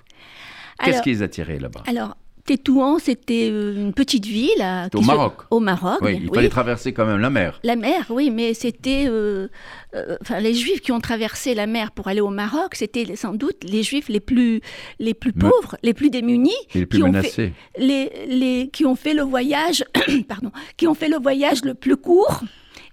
Qu'est-ce 0.83 1.01
qui 1.01 1.09
les 1.09 1.21
attirait 1.21 1.59
là-bas? 1.59 1.83
Alors, 1.85 2.17
Tétouan, 2.45 2.99
c'était 2.99 3.49
euh, 3.51 3.75
une 3.75 3.93
petite 3.93 4.25
ville. 4.25 4.89
au 4.93 5.01
Maroc. 5.01 5.33
Au 5.49 5.59
Maroc. 5.59 5.99
Oui, 6.01 6.19
il 6.21 6.33
fallait 6.33 6.49
traverser 6.49 6.93
quand 6.93 7.05
même 7.05 7.19
la 7.19 7.29
mer. 7.29 7.59
La 7.63 7.75
mer, 7.75 8.05
oui, 8.09 8.31
mais 8.31 8.53
c'était. 8.53 9.05
Euh, 9.07 9.47
euh, 9.95 10.17
enfin, 10.21 10.39
les 10.39 10.53
Juifs 10.53 10.81
qui 10.81 10.91
ont 10.91 10.99
traversé 10.99 11.53
la 11.53 11.67
mer 11.67 11.91
pour 11.91 12.07
aller 12.07 12.21
au 12.21 12.29
Maroc, 12.29 12.75
c'était 12.75 13.15
sans 13.15 13.33
doute 13.33 13.63
les 13.63 13.83
Juifs 13.83 14.09
les 14.09 14.19
plus, 14.19 14.61
les 14.99 15.13
plus 15.13 15.33
pauvres, 15.33 15.77
les 15.83 15.93
plus 15.93 16.09
démunis. 16.09 16.51
les 16.73 16.85
plus 16.85 16.99
qui 16.99 17.03
menacés. 17.03 17.27
Ont 17.27 17.33
fait, 17.33 17.53
les, 17.77 18.11
les, 18.27 18.69
qui 18.69 18.85
ont 18.85 18.95
fait 18.95 19.13
le 19.13 19.23
voyage, 19.23 19.83
pardon, 20.27 20.51
qui 20.77 20.87
ont 20.87 20.93
fait 20.93 21.09
le 21.09 21.17
voyage 21.17 21.63
le 21.63 21.73
plus 21.73 21.97
court 21.97 22.43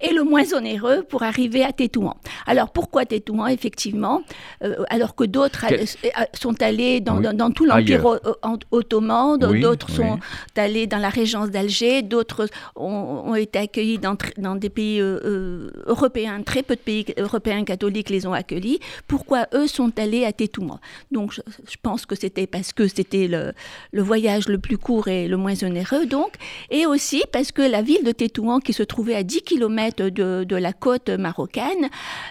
et 0.00 0.12
le 0.12 0.22
moins 0.22 0.52
onéreux 0.52 1.02
pour 1.02 1.22
arriver 1.22 1.64
à 1.64 1.72
Tétouan. 1.72 2.16
Alors 2.46 2.70
pourquoi 2.70 3.04
Tétouan, 3.04 3.46
effectivement, 3.48 4.22
euh, 4.62 4.84
alors 4.90 5.14
que 5.14 5.24
d'autres 5.24 5.66
euh, 5.72 6.24
sont 6.34 6.60
allés 6.62 7.00
dans, 7.00 7.20
dans, 7.20 7.50
tout 7.50 7.64
l'Empire 7.64 8.04
ottoman, 8.70 9.38
d'autres 9.38 9.90
sont 9.90 10.18
allés 10.56 10.86
dans 10.86 10.98
la 10.98 11.08
régence 11.08 11.50
d'Alger, 11.50 12.02
d'autres 12.02 12.48
ont, 12.76 13.34
été 13.34 13.58
accueillis 13.58 13.98
dans, 13.98 14.16
dans 14.36 14.54
des 14.54 14.70
pays 14.70 15.00
euh, 15.00 15.70
européens, 15.86 16.42
très 16.42 16.62
peu 16.62 16.76
de 16.76 16.80
pays 16.80 17.06
européens 17.16 17.64
catholiques 17.64 18.10
les 18.10 18.26
ont 18.26 18.32
accueillis. 18.32 18.80
Pourquoi 19.06 19.46
eux 19.54 19.66
sont 19.66 19.96
allés 19.98 20.24
à 20.24 20.32
Tétouan? 20.32 20.80
Donc 21.10 21.32
je, 21.32 21.40
pense 21.82 22.06
que 22.06 22.14
c'était 22.14 22.46
parce 22.46 22.72
que 22.72 22.88
c'était 22.88 23.28
le, 23.28 23.52
le, 23.92 24.02
voyage 24.02 24.48
le 24.48 24.58
plus 24.58 24.78
court 24.78 25.08
et 25.08 25.28
le 25.28 25.36
moins 25.36 25.54
onéreux, 25.62 26.06
donc, 26.06 26.32
et 26.70 26.86
aussi 26.86 27.22
parce 27.32 27.52
que 27.52 27.62
la 27.62 27.82
ville 27.82 28.04
de 28.04 28.12
Tétouan, 28.12 28.60
qui 28.60 28.72
se 28.72 28.82
trouvait 28.82 29.14
à 29.14 29.22
10 29.22 29.42
km 29.42 29.87
de, 29.96 30.56
la 30.56 30.72
côte 30.72 31.10
marocaine, 31.10 31.88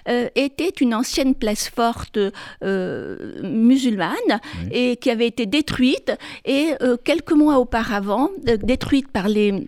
euh, 0.07 0.27
était 0.35 0.69
une 0.69 0.93
ancienne 0.93 1.35
place 1.35 1.69
forte 1.69 2.19
euh, 2.63 3.41
musulmane 3.43 4.39
et 4.71 4.97
qui 4.97 5.09
avait 5.09 5.27
été 5.27 5.45
détruite 5.45 6.11
et 6.45 6.73
euh, 6.81 6.97
quelques 7.03 7.31
mois 7.31 7.59
auparavant, 7.59 8.29
détruite 8.63 9.09
par 9.11 9.27
les 9.27 9.67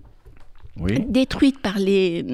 détruite 1.08 1.60
par 1.60 1.80
les, 1.80 2.26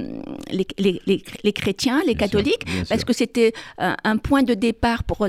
les, 0.52 1.02
les, 1.06 1.54
chrétiens, 1.54 2.02
les 2.06 2.16
catholiques, 2.16 2.66
parce 2.90 3.04
que 3.04 3.14
c'était 3.14 3.54
un, 3.78 4.18
point 4.18 4.44
de 4.44 4.54
départ 4.54 5.04
pour, 5.04 5.28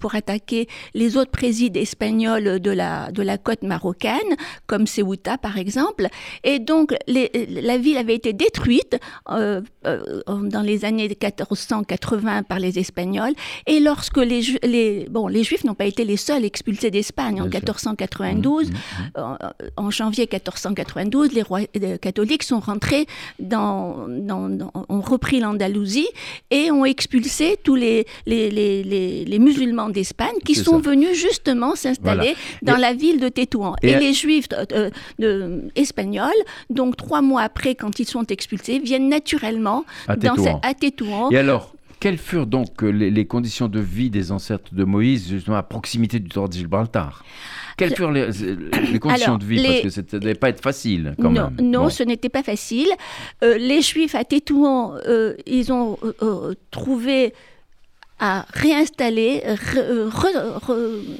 pour 0.00 0.14
attaquer 0.14 0.68
les 0.94 1.16
autres 1.16 1.30
présides 1.30 1.76
espagnols 1.76 2.60
de 2.60 2.70
la, 2.70 3.10
de 3.12 3.22
la 3.22 3.38
côte 3.38 3.62
marocaine, 3.62 4.36
comme 4.66 4.86
Ceuta 4.86 5.38
par 5.38 5.58
exemple. 5.58 6.08
Et 6.42 6.58
donc 6.58 6.94
la 7.06 7.78
ville 7.78 7.96
avait 7.96 8.14
été 8.14 8.32
détruite 8.32 8.98
euh, 9.30 9.60
euh, 9.86 10.20
dans 10.26 10.62
les 10.62 10.84
années 10.84 11.08
1480 11.08 12.44
par 12.44 12.58
les 12.58 12.78
Espagnols. 12.78 13.34
Et 13.66 13.80
lorsque 13.80 14.18
les, 14.18 14.42
les, 14.62 15.06
bon, 15.10 15.28
les 15.28 15.44
Juifs 15.44 15.64
n'ont 15.64 15.74
pas 15.74 15.86
été 15.86 16.04
les 16.04 16.16
seuls 16.16 16.44
expulsés 16.44 16.90
d'Espagne 16.90 17.40
en 17.40 17.46
1492, 17.46 18.70
mmh, 18.70 18.72
mmh, 18.72 18.76
mmh. 18.76 19.20
En, 19.20 19.36
en 19.76 19.90
janvier 19.90 20.28
1492, 20.30 21.32
les 21.32 21.42
rois 21.42 21.64
catholiques 22.00 22.43
sont 22.44 22.60
rentrés 22.60 23.06
dans, 23.38 24.06
ont 24.88 25.00
repris 25.00 25.40
l'Andalousie 25.40 26.08
et 26.50 26.70
ont 26.70 26.84
expulsé 26.84 27.56
tous 27.62 27.74
les, 27.74 28.06
les, 28.26 28.50
les, 28.50 29.24
les, 29.24 29.38
musulmans 29.38 29.88
d'Espagne 29.88 30.36
qui 30.44 30.54
sont 30.54 30.78
venus 30.78 31.18
justement 31.18 31.74
s'installer 31.74 32.34
dans 32.62 32.76
la 32.76 32.92
ville 32.94 33.20
de 33.20 33.28
Tétouan. 33.28 33.74
Et, 33.82 33.94
les 33.96 34.12
juifs 34.12 34.48
euh, 34.72 34.90
de, 35.18 35.62
espagnols, 35.76 36.30
donc 36.70 36.96
trois 36.96 37.22
mois 37.22 37.42
après, 37.42 37.74
quand 37.74 37.98
ils 37.98 38.06
sont 38.06 38.26
expulsés, 38.26 38.78
viennent 38.78 39.08
naturellement 39.08 39.84
à 40.08 40.16
dans 40.16 40.34
Tétouan. 40.34 40.60
à 40.62 40.74
Tétouan. 40.74 41.30
Et 41.30 41.38
alors 41.38 41.74
quelles 42.00 42.18
furent 42.18 42.46
donc 42.46 42.82
les, 42.82 43.24
conditions 43.24 43.66
de 43.66 43.80
vie 43.80 44.10
des 44.10 44.30
ancêtres 44.30 44.74
de 44.74 44.84
Moïse, 44.84 45.26
justement 45.26 45.56
à 45.56 45.62
proximité 45.62 46.20
du 46.20 46.28
tour 46.28 46.50
de 46.50 46.52
Gibraltar 46.52 47.24
quelles 47.76 47.94
furent 47.94 48.12
les, 48.12 48.28
conditions 49.00 49.38
de 49.38 49.44
vie? 49.44 49.62
Parce 49.62 49.80
que 49.80 49.90
ça 49.90 50.02
ne 50.02 50.18
devait 50.18 50.34
pas 50.34 50.48
être 50.48 50.62
facile 50.62 51.14
quand 51.20 51.30
non, 51.30 51.50
même. 51.50 51.70
Non, 51.70 51.90
ce 51.90 52.02
n'était 52.02 52.28
pas 52.28 52.42
facile. 52.42 52.88
les 53.42 53.82
Juifs 53.82 54.14
à 54.14 54.24
Tétouan, 54.24 54.96
ils 55.46 55.72
ont 55.72 55.98
trouvé 56.70 57.32
à 58.24 58.46
réinstaller, 58.54 59.42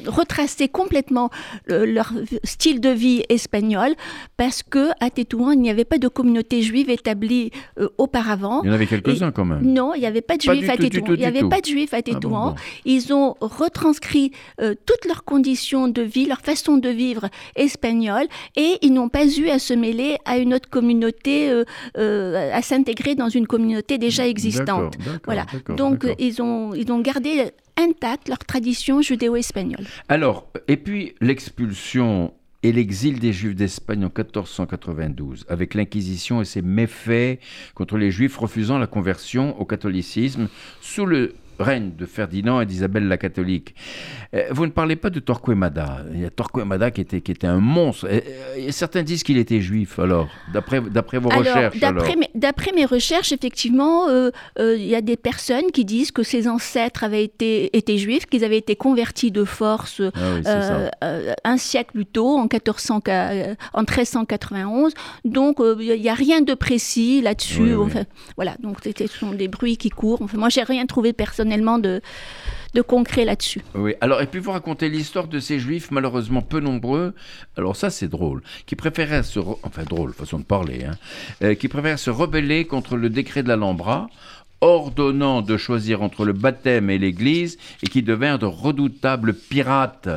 retracer 0.06 0.68
complètement 0.68 1.28
leur 1.68 2.14
style 2.44 2.80
de 2.80 2.88
vie 2.88 3.23
espagnol 3.28 3.92
parce 4.38 4.62
que 4.62 4.88
à 5.00 5.11
Tétouan, 5.11 5.52
il 5.52 5.61
n'y 5.61 5.68
avait 5.68 5.84
pas 5.84 5.99
de 5.99 6.08
communauté 6.08 6.62
juive 6.62 6.88
établie 6.88 7.50
euh, 7.78 7.88
auparavant. 7.99 8.62
Il 8.62 8.68
y 8.68 8.70
en 8.70 8.75
avait 8.75 8.87
quelques-uns 8.87 9.32
quand 9.32 9.44
même. 9.44 9.61
Non, 9.61 9.92
il 9.94 10.00
n'y 10.00 10.06
avait 10.06 10.23
pas 10.23 10.38
de 10.38 10.42
juifs 10.42 10.70
à 10.70 10.78
Tétouan. 10.78 11.14
Il 11.14 11.18
n'y 11.18 11.26
avait 11.26 11.46
pas 11.46 11.61
de 11.61 11.66
juifs 11.66 11.92
à 11.92 12.00
Tétouan. 12.00 12.54
Ils 12.87 13.12
ont 13.12 13.34
retranscrit 13.42 14.32
euh, 14.62 14.75
toutes 14.87 15.04
leurs 15.04 15.25
conditions 15.25 15.88
de 15.88 16.00
vie, 16.00 16.25
leur 16.25 16.40
façon 16.40 16.78
de 16.78 16.88
vivre 16.88 17.28
espagnole 17.54 18.26
et 18.56 18.78
ils 18.80 18.94
n'ont 18.94 19.11
pas 19.11 19.26
eu 19.26 19.50
à 19.50 19.58
se 19.58 19.75
mêler 19.75 20.16
à 20.25 20.38
une 20.38 20.54
autre 20.54 20.70
communauté, 20.70 21.50
euh, 21.99 22.50
à 22.50 22.62
s'intégrer 22.62 23.14
dans 23.14 23.28
une 23.28 23.46
communauté 23.46 23.99
déjà 23.99 24.26
existante. 24.26 24.94
Voilà. 25.26 25.44
Donc 25.68 26.06
ils 26.18 26.40
ont 26.40 26.73
ils 26.73 26.90
ont 26.92 26.93
gardé 27.00 27.50
intacte 27.76 28.28
leur 28.28 28.38
tradition 28.38 29.02
judéo-espagnole. 29.02 29.86
Alors, 30.08 30.46
et 30.68 30.76
puis 30.76 31.14
l'expulsion 31.20 32.32
et 32.62 32.72
l'exil 32.72 33.18
des 33.20 33.32
Juifs 33.32 33.54
d'Espagne 33.54 34.04
en 34.04 34.08
1492, 34.08 35.44
avec 35.48 35.74
l'Inquisition 35.74 36.40
et 36.40 36.46
ses 36.46 36.62
méfaits 36.62 37.38
contre 37.74 37.98
les 37.98 38.10
Juifs 38.10 38.38
refusant 38.38 38.78
la 38.78 38.86
conversion 38.86 39.60
au 39.60 39.66
catholicisme 39.66 40.48
sous 40.80 41.04
le 41.04 41.34
règne 41.58 41.92
de 41.96 42.06
Ferdinand 42.06 42.61
et 42.61 42.66
d'Isabelle 42.66 43.08
la 43.08 43.16
catholique. 43.16 43.75
Euh, 44.34 44.49
vous 44.50 44.66
ne 44.66 44.70
parlez 44.70 44.96
pas 44.96 45.11
de 45.11 45.20
Torquemada. 45.20 46.04
Il 46.12 46.20
y 46.20 46.25
a 46.25 46.30
Torquemada 46.30 46.90
qui 46.90 47.00
était, 47.00 47.20
qui 47.20 47.32
était 47.32 47.46
un 47.46 47.61
monstre. 47.61 48.11
Et, 48.11 48.25
euh, 48.58 48.70
certains 48.70 49.02
disent 49.02 49.23
qu'il 49.23 49.38
était 49.38 49.61
juif, 49.61 49.99
alors, 49.99 50.28
d'après, 50.52 50.80
vos 51.18 51.28
recherches. 51.28 51.78
D'après, 52.34 52.73
mes, 52.73 52.84
recherches, 52.84 53.32
effectivement, 53.32 54.08
euh, 54.08 54.30
il 54.58 54.87
y 54.87 54.94
a 54.94 55.00
des 55.00 55.16
personnes 55.16 55.70
qui 55.73 55.84
disent 55.84 56.11
que 56.11 56.23
ses 56.23 56.49
ancêtres 56.49 57.04
avaient 57.04 57.25
été, 57.25 57.76
été 57.76 57.99
juifs, 57.99 58.26
qu'ils 58.26 58.44
avaient 58.44 58.58
été 58.58 58.76
convertis 58.76 59.30
de 59.30 59.44
force 59.44 60.02
ah 60.14 60.90
un 61.44 61.56
siècle 61.56 61.92
plus 61.94 62.06
tôt, 62.06 62.37
en, 62.37 62.42
1400, 62.42 63.02
en 63.73 63.80
1391. 63.80 64.92
Donc, 65.25 65.58
il 65.61 66.00
n'y 66.00 66.08
a 66.08 66.14
rien 66.14 66.40
de 66.40 66.54
précis 66.54 67.20
là-dessus. 67.23 67.75
voilà, 68.37 68.56
donc 68.61 68.78
ce 68.84 69.06
sont 69.06 69.32
des 69.32 69.49
bruits 69.49 69.76
qui 69.76 69.90
courent. 69.90 70.23
Enfin, 70.23 70.38
moi, 70.38 70.49
j'ai 70.49 70.62
rien 70.62 70.87
trouvé 70.87 71.12
personnellement 71.44 71.78
de, 71.78 72.00
concret 72.88 73.24
là-dessus. 73.24 73.62
Oui, 73.74 73.94
alors, 74.00 74.20
et 74.20 74.26
puis 74.26 74.40
vous 74.40 74.50
racontez 74.50 74.88
l'histoire 74.88 75.28
de 75.28 75.38
ces 75.38 75.60
juifs 75.60 75.90
malheureusement 75.92 76.42
peu 76.42 76.58
nombreux, 76.58 77.14
alors 77.56 77.76
ça 77.76 77.88
c'est 77.90 78.08
drôle, 78.08 78.42
qui 78.66 78.74
préféraient 78.74 79.22
se. 79.22 79.38
Enfin, 79.38 79.84
drôle, 79.84 80.12
façon 80.12 80.38
de 80.40 80.44
parler, 80.44 80.84
hein, 80.84 80.96
euh, 81.42 81.54
qui 81.54 81.68
préféraient 81.68 81.98
se 81.98 82.10
rebeller 82.10 82.64
contre 82.64 82.96
le 82.96 83.10
décret 83.10 83.42
de 83.44 83.48
l'Alhambra 83.48 84.08
ordonnant 84.64 85.42
de 85.42 85.56
choisir 85.56 86.02
entre 86.02 86.25
le 86.25 86.33
baptême 86.33 86.88
et 86.88 86.99
l'Église 86.99 87.59
et 87.83 87.87
qui 87.87 88.02
devinrent 88.02 88.38
de 88.38 88.47
redoutables 88.47 89.35
pirates. 89.35 90.09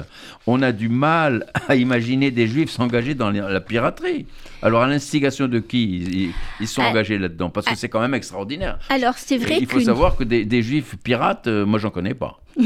On 0.47 0.61
a 0.61 0.71
du 0.71 0.87
mal 0.87 1.45
à 1.67 1.75
imaginer 1.75 2.31
des 2.31 2.47
Juifs 2.47 2.69
s'engager 2.69 3.13
dans 3.13 3.29
la 3.29 3.61
piraterie. 3.61 4.25
Alors, 4.61 4.81
à 4.81 4.87
l'instigation 4.87 5.47
de 5.47 5.59
qui 5.59 6.33
ils, 6.59 6.67
sont 6.67 6.81
ah. 6.81 6.89
engagés 6.89 7.17
là-dedans? 7.17 7.49
Parce 7.49 7.67
que 7.67 7.73
ah. 7.73 7.75
c'est 7.75 7.89
quand 7.89 7.99
même 7.99 8.13
extraordinaire. 8.13 8.79
Alors, 8.89 9.15
c'est 9.17 9.37
vrai 9.37 9.57
Il 9.59 9.67
faut 9.67 9.81
savoir 9.81 10.15
que 10.15 10.23
des, 10.23 10.61
Juifs 10.61 10.95
pirates, 11.03 11.47
euh, 11.47 11.65
moi, 11.65 11.77
j'en 11.77 11.89
connais 11.89 12.15
pas. 12.15 12.39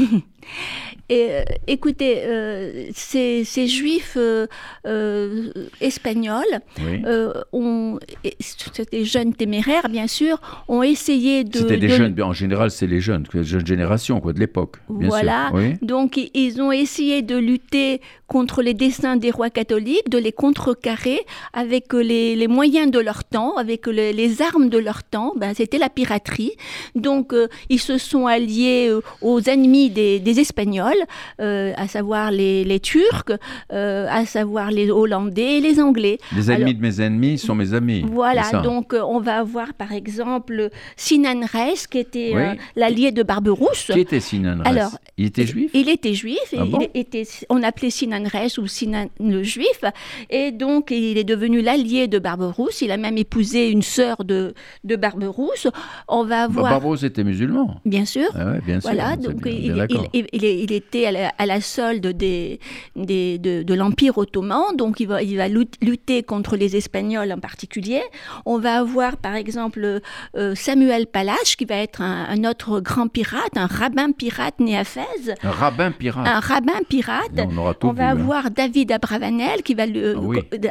Et, 1.08 1.28
euh, 1.30 1.42
écoutez, 1.66 2.22
euh, 2.24 2.86
ces, 2.94 3.44
Juifs 3.66 4.16
espagnols, 5.80 6.44
ont, 7.52 7.98
des 8.90 9.04
jeunes 9.04 9.34
téméraires, 9.34 9.88
bien 9.88 10.06
sûr, 10.06 10.40
ont 10.68 10.82
essayé 10.82 11.44
de... 11.44 11.58
C'était 11.58 11.76
des 11.76 11.88
jeunes, 11.88 12.20
en 12.22 12.32
général, 12.32 12.70
c'est 12.70 12.86
les 12.86 13.00
jeunes, 13.00 13.24
les 13.34 13.44
jeunes 13.44 13.66
générations 13.66 14.20
quoi, 14.20 14.32
de 14.32 14.40
l'époque. 14.40 14.76
Voilà, 14.88 15.52
donc 15.82 16.18
ils 16.34 16.60
ont 16.60 16.72
essayé 16.72 17.22
de 17.22 17.36
lutter 17.36 18.00
contre 18.32 18.62
les 18.62 18.72
desseins 18.72 19.16
des 19.16 19.30
rois 19.30 19.50
catholiques, 19.50 20.08
de 20.08 20.16
les 20.16 20.32
contrecarrer 20.32 21.20
avec 21.52 21.92
les, 21.92 22.48
moyens 22.48 22.90
de 22.90 22.98
leur 22.98 23.24
temps, 23.24 23.56
avec 23.58 23.86
les, 23.86 24.40
armes 24.40 24.70
de 24.70 24.78
leur 24.78 25.04
temps. 25.04 25.34
Ben, 25.36 25.52
C'était 25.54 25.76
la 25.76 25.90
piraterie. 25.90 26.52
Donc, 26.94 27.34
euh, 27.34 27.48
ils 27.68 27.78
se 27.78 27.98
sont 27.98 28.26
alliés 28.26 28.88
euh, 28.88 29.02
aux 29.20 29.42
ennemis 29.42 29.90
des, 29.90 30.31
Espagnols, 30.40 30.92
euh, 31.40 31.72
à 31.76 31.88
savoir 31.88 32.30
les, 32.30 32.80
Turcs, 32.80 33.32
à 33.70 34.26
savoir 34.26 34.70
les 34.70 34.90
Hollandais 34.90 35.58
et 35.58 35.60
les 35.60 35.80
Anglais. 35.80 36.18
Les 36.34 36.50
ennemis 36.50 36.74
de 36.74 36.80
mes 36.80 37.00
ennemis 37.00 37.38
sont 37.38 37.54
mes 37.54 37.74
amis. 37.74 38.04
Voilà, 38.08 38.62
donc 38.62 38.94
on 38.94 39.20
va 39.20 39.38
avoir 39.38 39.74
par 39.74 39.92
exemple 39.92 40.70
Sinan 40.96 41.40
Reis, 41.52 41.86
qui 41.90 41.98
était 41.98 42.32
l'allié 42.76 43.12
de 43.12 43.22
Barberousse. 43.22 43.90
Qui 43.92 44.00
était 44.00 44.20
Sinan 44.20 44.58
Reis 44.58 44.68
Alors, 44.68 44.92
Il 45.16 45.26
était 45.26 45.46
juif? 45.46 45.70
Il 45.74 45.88
était 45.88 46.14
juif. 46.14 46.38
Ah 46.56 46.64
il 46.64 46.88
était, 47.00 47.24
on 47.48 47.62
appelait 47.62 47.90
Sinan 47.90 48.22
ou 48.58 48.66
Sinan 48.66 49.06
le 49.20 49.42
Juif. 49.42 49.82
Et 50.30 50.50
donc, 50.52 50.90
il 50.90 51.18
est 51.18 51.24
devenu 51.24 51.60
l'allié 51.62 52.08
de 52.08 52.18
Barberousse. 52.18 52.82
Il 52.82 52.90
a 52.90 52.96
même 52.96 53.18
épousé 53.18 53.70
une 53.70 53.82
sœur 53.82 54.24
de, 54.24 54.54
de 54.84 54.96
Barberousse. 54.96 55.68
On 56.08 56.24
va 56.24 56.48
voir. 56.48 56.72
Barberousse 56.72 57.02
était 57.02 57.24
musulman. 57.24 57.80
Bien 57.84 58.04
sûr. 58.04 58.28
Ah 58.34 58.58
bien 58.64 58.80
sûr. 58.80 58.90
Voilà, 58.90 59.16
donc 59.16 59.40
il, 59.46 59.86
il, 60.12 60.21
était 60.32 61.06
à 61.06 61.46
la, 61.46 61.60
solde 61.60 62.06
des, 62.06 62.60
des, 62.96 63.38
de, 63.38 63.74
l'Empire 63.74 64.18
ottoman. 64.18 64.76
Donc, 64.76 65.00
il 65.00 65.06
va, 65.06 65.22
il 65.22 65.36
va 65.36 65.48
lutter 65.48 66.22
contre 66.22 66.56
les 66.56 66.76
Espagnols 66.76 67.32
en 67.32 67.38
particulier. 67.38 68.02
On 68.46 68.58
va 68.58 68.78
avoir, 68.78 69.16
par 69.16 69.34
exemple, 69.34 70.00
euh, 70.36 70.54
Samuel 70.54 71.06
Palache, 71.06 71.56
qui 71.56 71.64
va 71.64 71.76
être 71.76 72.02
un, 72.02 72.44
autre 72.44 72.80
grand 72.80 73.08
pirate, 73.08 73.56
un 73.56 73.66
rabbin 73.66 74.12
pirate 74.12 74.58
né 74.58 74.76
à 74.76 74.84
Fès. 74.84 75.34
Un 75.42 75.50
rabbin 75.50 75.92
pirate. 75.92 76.26
Un 76.26 76.40
rabbin 76.40 76.80
pirate. 76.88 77.30
on 77.36 77.56
aura 77.56 77.74
tout 77.74 77.92
va 77.92 78.08
avoir 78.08 78.50
David 78.50 78.92
Abravanel 78.92 79.62
qui 79.62 79.74
va, 79.74 79.86
le, 79.86 80.16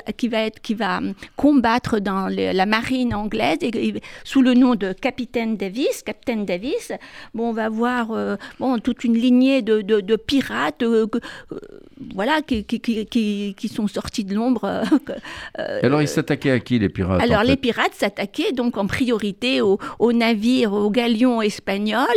ah 0.05 0.11
qui 0.11 0.27
va, 0.27 0.39
être, 0.39 0.61
qui 0.61 0.73
va 0.73 0.99
combattre 1.35 1.99
dans 1.99 2.27
la 2.29 2.65
marine 2.65 3.13
anglaise 3.13 3.57
et, 3.61 3.93
sous 4.23 4.41
le 4.41 4.53
nom 4.53 4.75
de 4.75 4.93
Capitaine 4.93 5.57
Davis. 5.57 6.03
Capitaine 6.03 6.45
Davis. 6.45 6.91
Bon, 7.33 7.49
on 7.49 7.53
va 7.53 7.69
voir 7.69 8.11
euh, 8.11 8.35
bon, 8.59 8.79
toute 8.79 9.03
une 9.03 9.15
de, 9.61 9.81
de, 9.81 10.15
pirates 10.15 10.83
euh, 10.83 11.07
euh, 11.51 11.57
voilà, 12.13 12.41
qui, 12.41 12.63
qui, 12.63 12.79
qui, 12.79 13.55
qui, 13.57 13.67
sont 13.67 13.87
sortis 13.87 14.23
de 14.23 14.35
l'ombre. 14.35 14.83
alors, 15.57 16.01
ils 16.01 16.07
s'attaquaient 16.07 16.51
à 16.51 16.59
qui, 16.59 16.79
les 16.79 16.89
pirates 16.89 17.21
Alors, 17.21 17.43
les 17.43 17.57
pirates 17.57 17.93
s'attaquaient 17.93 18.51
donc 18.51 18.77
en 18.77 18.87
priorité 18.87 19.61
aux, 19.61 19.79
aux 19.99 20.13
navires, 20.13 20.73
aux 20.73 20.91
galions 20.91 21.41
espagnols 21.41 22.07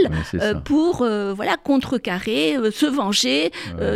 pour 0.64 0.99
voilà, 0.99 1.57
contrecarrer, 1.62 2.57
se 2.71 2.87
venger 2.87 3.50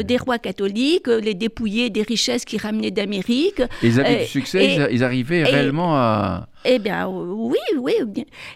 des 0.05 0.17
rois 0.17 0.39
catholiques, 0.39 1.09
les 1.09 1.35
dépouiller 1.35 1.91
des 1.91 2.03
richesses 2.03 2.45
qu'ils 2.45 2.61
ramenaient 2.61 2.91
d'Amérique. 2.91 3.63
Ils 3.83 4.01
avaient 4.01 4.21
du 4.21 4.27
succès, 4.27 4.89
ils 4.91 5.05
arrivaient 5.05 5.45
réellement 5.45 5.97
à 5.97 6.49
eh 6.71 6.79
bien, 6.79 7.09
oui, 7.09 7.57
oui. 7.79 7.95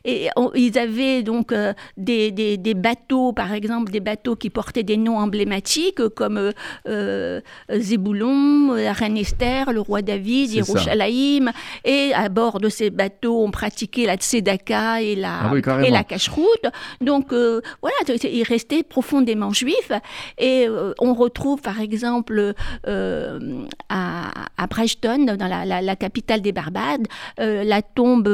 Et 0.05 0.29
ils 0.55 0.79
avaient 0.79 1.23
donc 1.23 1.51
euh, 1.51 1.73
des, 1.97 2.31
des, 2.31 2.75
bateaux, 2.75 3.33
par 3.33 3.55
exemple, 3.55 3.91
des 3.91 4.01
bateaux 4.01 4.37
qui 4.37 4.51
portaient 4.51 4.83
des 4.83 4.99
noms 4.99 5.17
emblématiques 5.17 6.07
comme 6.09 6.37
euh, 6.37 6.53
euh 6.87 7.41
Zéboulon, 7.71 8.75
la 8.75 8.93
reine 8.93 9.17
Esther, 9.17 9.73
le 9.73 9.81
roi 9.81 10.03
David, 10.03 10.53
Yerushalayim. 10.53 11.53
Et 11.87 12.13
à 12.15 12.29
bord 12.29 12.61
de 12.61 12.69
ces 12.69 12.91
bateaux, 12.91 13.43
on 13.43 13.51
pratiquait 13.51 14.05
la 14.05 14.17
tzedaka 14.17 15.01
et 15.01 15.15
la, 15.17 15.51
ah 15.51 15.83
et 15.83 15.91
la 15.91 16.05
cache-route. 16.05 16.67
Donc, 17.01 17.33
euh, 17.33 17.63
voilà, 17.81 17.97
ils 18.25 18.43
restaient 18.43 18.83
profondément 18.83 19.55
juifs. 19.55 19.93
Et 20.37 20.67
on 21.01 21.15
retrouve, 21.15 21.63
par 21.63 21.81
exemple, 21.81 22.53
à, 22.85 24.31
à 24.59 24.67
dans 24.69 25.49
la, 25.49 25.65
la, 25.65 25.81
la 25.81 25.97
capitale 25.97 26.43
des 26.43 26.53
Barbades, 26.53 27.07
la 27.39 27.81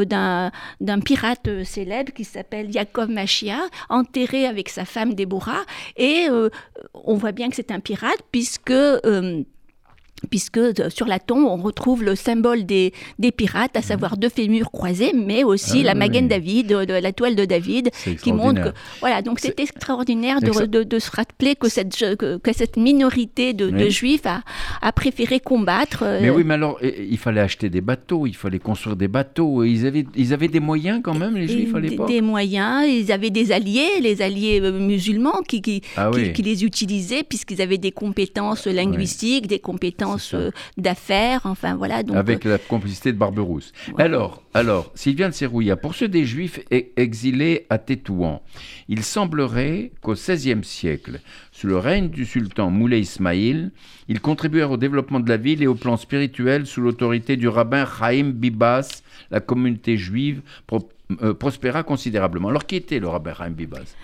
d'un 0.04 1.00
pirate 1.04 1.64
célèbre 1.64 2.12
qui 2.12 2.25
s'appelle 2.25 2.70
Yaakov 2.70 3.08
Machia, 3.08 3.60
enterré 3.88 4.46
avec 4.46 4.68
sa 4.68 4.84
femme 4.84 5.14
Déborah. 5.14 5.64
Et 5.96 6.26
euh, 6.30 6.48
on 6.94 7.14
voit 7.14 7.32
bien 7.32 7.48
que 7.48 7.56
c'est 7.56 7.70
un 7.70 7.80
pirate 7.80 8.20
puisque... 8.30 8.72
Euh, 10.25 10.26
puisque 10.30 10.60
sur 10.90 11.06
la 11.06 11.18
tombe, 11.18 11.44
on 11.46 11.56
retrouve 11.62 12.02
le 12.02 12.14
symbole 12.14 12.64
des, 12.66 12.92
des 13.18 13.32
pirates, 13.32 13.76
à 13.76 13.82
savoir 13.82 14.16
deux 14.16 14.28
fémurs 14.28 14.70
croisés, 14.70 15.12
mais 15.14 15.44
aussi 15.44 15.80
Ah 15.80 15.87
la 15.88 15.92
oui. 15.92 15.98
Magen 15.98 16.28
David, 16.28 16.66
de, 16.68 16.84
de 16.84 16.92
la 16.94 17.12
toile 17.12 17.37
de 17.37 17.44
David, 17.44 17.90
qui 18.22 18.32
montre 18.32 18.62
que... 18.64 18.68
Voilà, 19.00 19.22
donc 19.22 19.38
C'est- 19.40 19.58
extraordinaire 19.60 20.40
de, 20.40 20.48
Exa- 20.48 20.66
de- 20.66 20.82
de 20.82 20.98
se 20.98 21.10
rappeler 21.10 21.54
que 21.54 21.68
cette, 21.68 21.96
que, 22.16 22.38
que 22.38 22.52
cette 22.52 22.76
minorité 22.76 23.52
de, 23.52 23.70
Oui. 23.70 23.90
juifs 23.90 24.26
a, 24.26 24.42
a 24.82 24.92
préféré 24.92 25.40
combattre. 25.40 26.00
euh, 26.02 26.18
Mais 26.20 26.30
oui, 26.30 26.42
mais 26.44 26.54
alors, 26.54 26.78
il 26.82 27.18
fallait 27.18 27.40
acheter 27.40 27.70
des 27.70 27.80
bateaux, 27.80 28.26
il 28.26 28.34
fallait 28.37 28.58
construire 28.58 28.96
des 28.96 29.08
bateaux. 29.08 29.62
Ils 29.64 29.87
avaient, 29.87 30.06
ils 30.16 30.32
avaient 30.32 30.48
des 30.48 30.60
moyens 30.60 31.00
quand 31.02 31.14
même, 31.14 31.37
les 31.37 31.48
Juifs 31.48 31.75
à 31.75 31.80
l'époque 31.80 32.08
des 32.08 32.20
moyens, 32.22 32.87
ils 32.88 33.12
avaient 33.12 33.30
des 33.30 33.52
alliés, 33.52 34.00
les 34.00 34.20
alliés 34.22 34.60
euh, 34.62 34.72
musulmans 34.72 35.42
qui, 35.46 35.62
qui, 35.62 35.82
Ah 35.96 36.10
qui- 36.12 36.20
oui. 36.20 36.32
qui 36.32 36.42
les 36.42 36.64
utilisaient 36.64 37.22
puisqu'ils 37.22 37.62
avaient 37.62 37.78
des 37.78 37.92
compétences 37.92 38.66
linguistiques, 38.66 39.46
des 39.46 39.58
compétences 39.58 40.08
Euh, 40.35 40.50
d'affaires, 40.77 41.43
enfin 41.45 41.75
voilà. 41.77 42.03
Donc, 42.03 42.17
Avec 42.17 42.47
euh, 42.47 42.50
la 42.50 42.59
complicité 42.59 43.12
de 43.12 43.19
Barberousse. 43.19 43.73
Ouais. 43.97 44.03
Alors, 44.05 44.43
alors, 44.55 44.91
Sylviane 44.95 45.33
Serrouillat, 45.33 45.77
pour 45.77 45.95
ceux 45.95 46.09
des 46.09 46.25
Juifs 46.25 46.61
e- 46.73 46.83
exilés 46.97 47.67
à 47.71 47.79
Tétouan, 47.79 48.43
il 48.88 49.03
semblerait 49.05 49.93
qu'au 50.00 50.15
XVIe 50.15 50.62
siècle, 50.65 51.21
sous 51.53 51.67
le 51.67 51.79
règne 51.79 52.09
du 52.09 52.25
sultan 52.25 52.71
Moulay 52.71 53.00
Ismail, 53.00 53.71
ils 54.09 54.21
contribuèrent 54.21 54.71
au 54.71 54.77
développement 54.77 55.21
de 55.21 55.29
la 55.29 55.37
ville 55.37 55.62
et 55.62 55.67
au 55.67 55.75
plan 55.75 55.97
spirituel 55.97 56.67
sous 56.67 56.81
l'autorité 56.81 57.37
du 57.37 57.49
rabbin 57.49 57.85
Chaim 57.87 58.33
Bibas. 58.35 59.03
La 59.31 59.41
communauté 59.41 59.97
juive 59.97 60.41
pro- 60.67 60.88
euh, 61.23 61.35
prospéra 61.35 61.83
considérablement. 61.83 62.49
Alors, 62.49 62.65
qui 62.67 62.77
était 62.77 62.99
le 62.99 63.09
rabbin 63.09 63.35
Chaim 63.35 63.50
Bibas? 63.50 63.95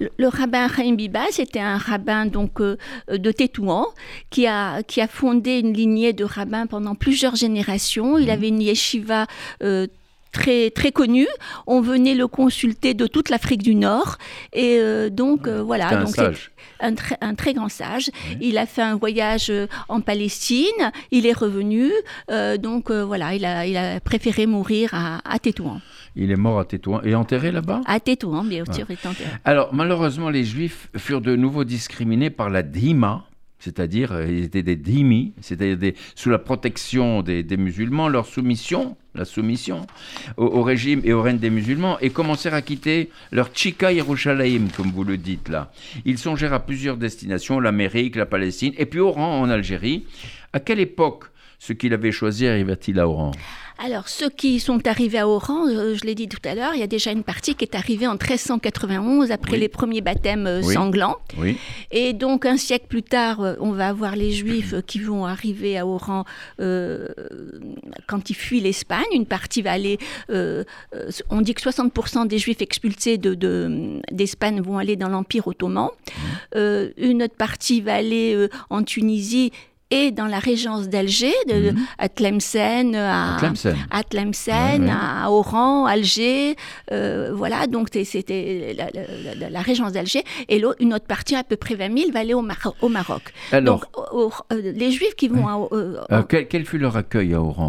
Le, 0.00 0.10
le 0.18 0.28
rabbin 0.28 0.68
Chaim 0.68 0.94
Biba, 0.94 1.24
c'était 1.30 1.60
un 1.60 1.78
rabbin 1.78 2.26
donc 2.26 2.60
euh, 2.60 2.76
euh, 3.10 3.18
de 3.18 3.30
Tétouan 3.32 3.86
qui 4.30 4.46
a, 4.46 4.82
qui 4.82 5.00
a 5.00 5.08
fondé 5.08 5.60
une 5.60 5.72
lignée 5.72 6.12
de 6.12 6.24
rabbins 6.24 6.66
pendant 6.66 6.94
plusieurs 6.94 7.36
générations. 7.36 8.16
Mhm. 8.16 8.22
Il 8.22 8.30
avait 8.30 8.48
une 8.48 8.60
yeshiva 8.60 9.26
euh, 9.62 9.86
très, 10.32 10.70
très 10.70 10.92
connue. 10.92 11.28
On 11.66 11.80
venait 11.80 12.14
le 12.14 12.26
consulter 12.28 12.92
de 12.92 13.06
toute 13.06 13.30
l'Afrique 13.30 13.62
du 13.62 13.74
Nord. 13.74 14.18
Et 14.52 14.76
euh, 14.78 15.08
donc, 15.08 15.48
euh, 15.48 15.62
voilà. 15.62 15.88
Un 15.88 16.00
donc, 16.04 16.14
sage. 16.14 16.50
un, 16.80 16.94
très- 16.94 17.16
un 17.22 17.34
très 17.34 17.54
grand 17.54 17.70
sage. 17.70 18.10
Il 18.42 18.58
a 18.58 18.66
fait 18.66 18.82
un 18.82 18.96
voyage 18.96 19.50
en 19.88 20.02
Palestine. 20.02 20.92
Il 21.10 21.24
est 21.24 21.32
revenu. 21.32 21.90
euh, 22.30 22.58
donc, 22.58 22.90
voilà, 22.90 23.34
il 23.34 23.46
a, 23.46 23.66
il 23.66 23.78
a 23.78 23.98
préféré 24.00 24.44
mourir 24.44 24.90
à, 24.92 25.20
à 25.24 25.38
Tétouan. 25.38 25.80
Il 26.16 26.30
est 26.30 26.36
mort 26.36 26.58
à 26.58 26.64
Tétouan 26.64 27.00
et 27.04 27.14
enterré 27.14 27.52
là-bas 27.52 27.82
À 27.86 28.00
Tétouan, 28.00 28.42
bien 28.44 28.64
sûr, 28.64 28.86
il 28.88 28.94
est 28.94 29.06
enterré. 29.06 29.28
Alors, 29.44 29.74
malheureusement, 29.74 30.30
les 30.30 30.44
Juifs 30.44 30.88
furent 30.96 31.20
de 31.20 31.36
nouveau 31.36 31.64
discriminés 31.64 32.30
par 32.30 32.48
la 32.48 32.62
Dima, 32.62 33.24
c'est-à-dire 33.58 34.12
euh, 34.12 34.26
ils 34.26 34.44
étaient 34.44 34.62
des 34.62 34.76
dhimmi, 34.76 35.32
c'est-à-dire 35.40 35.92
sous 36.14 36.30
la 36.30 36.38
protection 36.38 37.22
des, 37.22 37.42
des 37.42 37.56
musulmans, 37.56 38.08
leur 38.08 38.26
soumission, 38.26 38.96
la 39.14 39.24
soumission 39.24 39.86
au, 40.36 40.44
au 40.44 40.62
régime 40.62 41.00
et 41.04 41.12
au 41.12 41.22
règne 41.22 41.38
des 41.38 41.50
musulmans, 41.50 41.98
et 42.00 42.10
commencèrent 42.10 42.54
à 42.54 42.62
quitter 42.62 43.10
leur 43.32 43.50
Chika 43.54 43.92
Yerushalayim, 43.92 44.68
comme 44.76 44.90
vous 44.90 45.04
le 45.04 45.16
dites 45.16 45.48
là. 45.48 45.70
Ils 46.04 46.18
songèrent 46.18 46.52
à 46.52 46.60
plusieurs 46.60 46.96
destinations, 46.96 47.60
l'Amérique, 47.60 48.16
la 48.16 48.26
Palestine, 48.26 48.72
et 48.78 48.86
puis 48.86 49.00
Oran 49.00 49.40
en 49.40 49.48
Algérie. 49.48 50.04
À 50.52 50.60
quelle 50.60 50.80
époque 50.80 51.24
ce 51.66 51.72
qu'il 51.72 51.92
avait 51.92 52.12
choisi 52.12 52.46
arriva-t-il 52.46 52.98
à 53.00 53.08
Oran 53.08 53.32
Alors, 53.78 54.08
ceux 54.08 54.30
qui 54.30 54.60
sont 54.60 54.86
arrivés 54.86 55.18
à 55.18 55.28
Oran, 55.28 55.66
euh, 55.68 55.94
je 55.96 56.04
l'ai 56.04 56.14
dit 56.14 56.28
tout 56.28 56.38
à 56.44 56.54
l'heure, 56.54 56.72
il 56.74 56.80
y 56.80 56.82
a 56.84 56.86
déjà 56.86 57.10
une 57.10 57.24
partie 57.24 57.54
qui 57.56 57.64
est 57.64 57.74
arrivée 57.74 58.06
en 58.06 58.12
1391, 58.12 59.30
après 59.32 59.52
Oui. 59.52 59.58
les 59.58 59.68
premiers 59.68 60.00
baptêmes 60.00 60.46
euh, 60.46 60.60
Oui. 60.64 60.72
sanglants. 60.74 61.16
Oui. 61.38 61.58
Et 61.90 62.12
donc, 62.12 62.46
un 62.46 62.56
siècle 62.56 62.86
plus 62.88 63.02
tard, 63.02 63.40
euh, 63.40 63.54
on 63.60 63.72
va 63.72 63.88
avoir 63.88 64.14
les 64.16 64.30
Juifs 64.30 64.74
qui 64.86 65.00
vont 65.00 65.26
arriver 65.26 65.76
à 65.76 65.86
Oran 65.86 66.24
euh, 66.60 67.08
quand 68.06 68.30
ils 68.30 68.34
fuient 68.36 68.60
l'Espagne. 68.60 69.04
Une 69.12 69.26
partie 69.26 69.60
va 69.62 69.72
aller. 69.72 69.98
euh, 70.30 70.62
on 71.30 71.40
dit 71.40 71.54
que 71.54 71.62
60% 71.62 72.26
des 72.28 72.38
Juifs 72.38 72.62
expulsés 72.62 73.18
de- 73.18 73.34
de- 73.34 74.00
d'Espagne 74.12 74.60
vont 74.62 74.78
aller 74.78 74.96
dans 74.96 75.08
l'Empire 75.08 75.46
ottoman. 75.48 75.88
Euh, 76.54 76.90
une 76.96 77.22
autre 77.24 77.34
partie 77.36 77.80
va 77.80 77.94
aller 77.96 78.48
en 78.70 78.82
Tunisie 78.84 79.52
et 79.90 80.10
dans 80.10 80.26
la 80.26 80.38
régence 80.40 80.88
d'Alger, 80.88 81.32
de, 81.48 81.70
Mhm. 81.70 81.86
à 81.98 82.08
Tlemcen, 82.08 82.94
à, 82.96 83.36
Tlemcen. 83.38 83.76
à 83.90 84.02
Tlemcen, 84.02 84.80
Ouais, 84.82 84.86
ouais. 84.88 84.92
à 84.92 85.30
Oran, 85.30 85.86
Alger, 85.86 86.56
euh, 86.92 87.30
voilà, 87.32 87.66
donc 87.66 87.88
c'était 87.92 88.74
la, 88.76 88.86
la- 88.92 89.34
la- 89.34 89.50
la 89.50 89.60
régence 89.60 89.92
d'Alger, 89.92 90.24
et 90.48 90.62
une 90.80 90.92
autre 90.94 91.06
partie, 91.06 91.36
à 91.36 91.44
peu 91.44 91.56
près 91.56 91.74
20 91.76 91.96
000, 91.96 92.10
va 92.12 92.20
aller 92.20 92.34
au, 92.34 92.42
Mar- 92.42 92.74
au 92.80 92.88
Maroc. 92.88 93.32
Alors, 93.52 93.80
donc 93.80 94.12
au- 94.12 94.26
au- 94.26 94.32
euh, 94.52 94.72
les 94.74 94.90
Juifs 94.90 95.14
qui 95.16 95.28
vont 95.28 95.46
à... 95.46 95.68
Euh, 95.72 96.22
quel, 96.28 96.48
quel 96.48 96.66
fut 96.66 96.78
leur 96.78 96.96
accueil 96.96 97.34
à 97.34 97.40
Oran? 97.40 97.68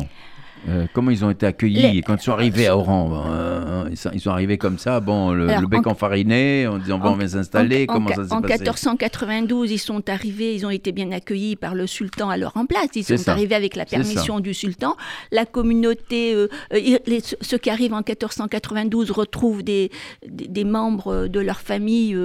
Euh, 0.69 0.85
comment 0.93 1.11
ils 1.11 1.23
ont 1.23 1.29
été 1.29 1.45
accueillis 1.45 1.81
Les- 1.81 2.01
quand 2.01 2.15
ils 2.15 2.21
sont 2.23 2.31
arrivés 2.33 2.67
à 2.67 2.75
Oran 2.77 3.23
euh, 3.27 3.87
ils, 3.89 3.95
sont, 3.97 4.09
ils 4.13 4.19
sont 4.19 4.31
arrivés 4.31 4.57
comme 4.57 4.77
ça, 4.77 4.99
bon, 4.99 5.31
le, 5.31 5.47
Alors, 5.47 5.61
le 5.61 5.67
bec 5.67 5.85
en- 5.87 5.91
enfariné, 5.91 6.67
en 6.67 6.77
disant 6.77 6.97
bon, 6.99 7.11
on 7.11 7.15
va 7.15 7.27
s'installer. 7.27 7.85
en, 7.87 7.93
Comment 7.93 8.09
en- 8.09 8.15
ça 8.15 8.25
s'est 8.27 8.33
en 8.33 8.41
passé 8.41 8.53
1492, 8.63 9.71
ils 9.71 9.77
sont 9.77 10.09
arrivés, 10.09 10.53
ils 10.55 10.65
ont 10.65 10.69
été 10.69 10.91
bien 10.91 11.11
accueillis 11.11 11.55
par 11.55 11.73
le 11.75 11.87
sultan 11.87 12.29
alors 12.29 12.51
en 12.55 12.65
place. 12.65 12.87
Ils 12.95 13.03
sont 13.05 13.17
ça. 13.17 13.31
arrivés 13.31 13.55
avec 13.55 13.75
la 13.75 13.85
permission 13.85 14.39
du 14.39 14.53
sultan. 14.53 14.95
La 15.31 15.45
communauté, 15.45 16.33
euh, 16.33 16.47
les- 16.71 17.21
ceux 17.41 17.57
qui 17.57 17.69
arrivent 17.69 17.93
en 17.93 18.01
1492 18.01 19.11
retrouvent 19.11 19.63
des, 19.63 19.89
des, 20.27 20.47
des 20.47 20.63
membres 20.63 21.27
de 21.27 21.39
leur 21.39 21.59
famille 21.61 22.17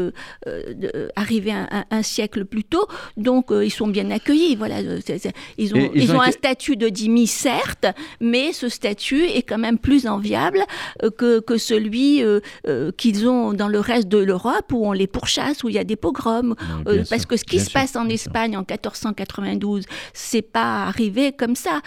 arrivés 1.17 1.53
un, 1.53 1.69
un- 1.71 1.85
un 1.91 2.03
siècle 2.03 2.45
plus 2.45 2.65
tôt. 2.65 2.87
Donc, 3.17 3.47
ils 3.53 3.71
sont 3.71 3.87
bien 3.89 4.11
accueillis. 4.11 4.57
Voilà, 4.57 4.81
ils 4.81 5.75
ont, 5.75 5.79
Et 5.79 5.91
ils 5.95 6.03
ils 6.05 6.13
ont 6.13 6.17
ont 6.19 6.21
un 6.23 6.31
statut 6.31 6.77
de 6.77 6.89
dhimmi, 6.89 7.27
certes, 7.27 7.87
mais 8.23 8.53
ce 8.55 8.69
statut 8.71 9.25
est 9.27 9.43
quand 9.43 9.59
même 9.59 9.79
plus 9.79 10.07
enviable 10.07 10.61
euh, 11.03 11.11
que, 11.11 11.41
que 11.41 11.59
celui 11.59 12.23
euh, 12.23 12.41
euh, 12.69 12.91
qu'ils 12.97 13.29
ont 13.29 13.53
dans 13.53 13.69
le 13.69 13.81
reste 13.81 14.09
de 14.09 14.19
l'Europe 14.19 14.73
où 14.73 14.87
on 14.87 14.93
les 14.93 15.07
pourchasse, 15.07 15.63
où 15.65 15.69
il 15.69 15.75
y 15.75 15.79
a 15.79 15.85
des 15.85 15.97
pogroms. 15.97 16.55
Sûr, 16.87 17.03
parce 17.11 17.27
que 17.27 17.37
ce 17.37 17.45
qui 17.45 17.59
se 17.59 17.67
sûr, 17.71 17.75
passe 17.81 17.97
en 17.97 18.05
sûr. 18.05 18.13
Espagne 18.13 18.57
en 18.57 18.61
1492, 18.61 19.85
c'est 20.15 20.43
pas 20.43 20.85
arrivé 20.85 21.33
comme 21.33 21.57
ça. 21.57 21.81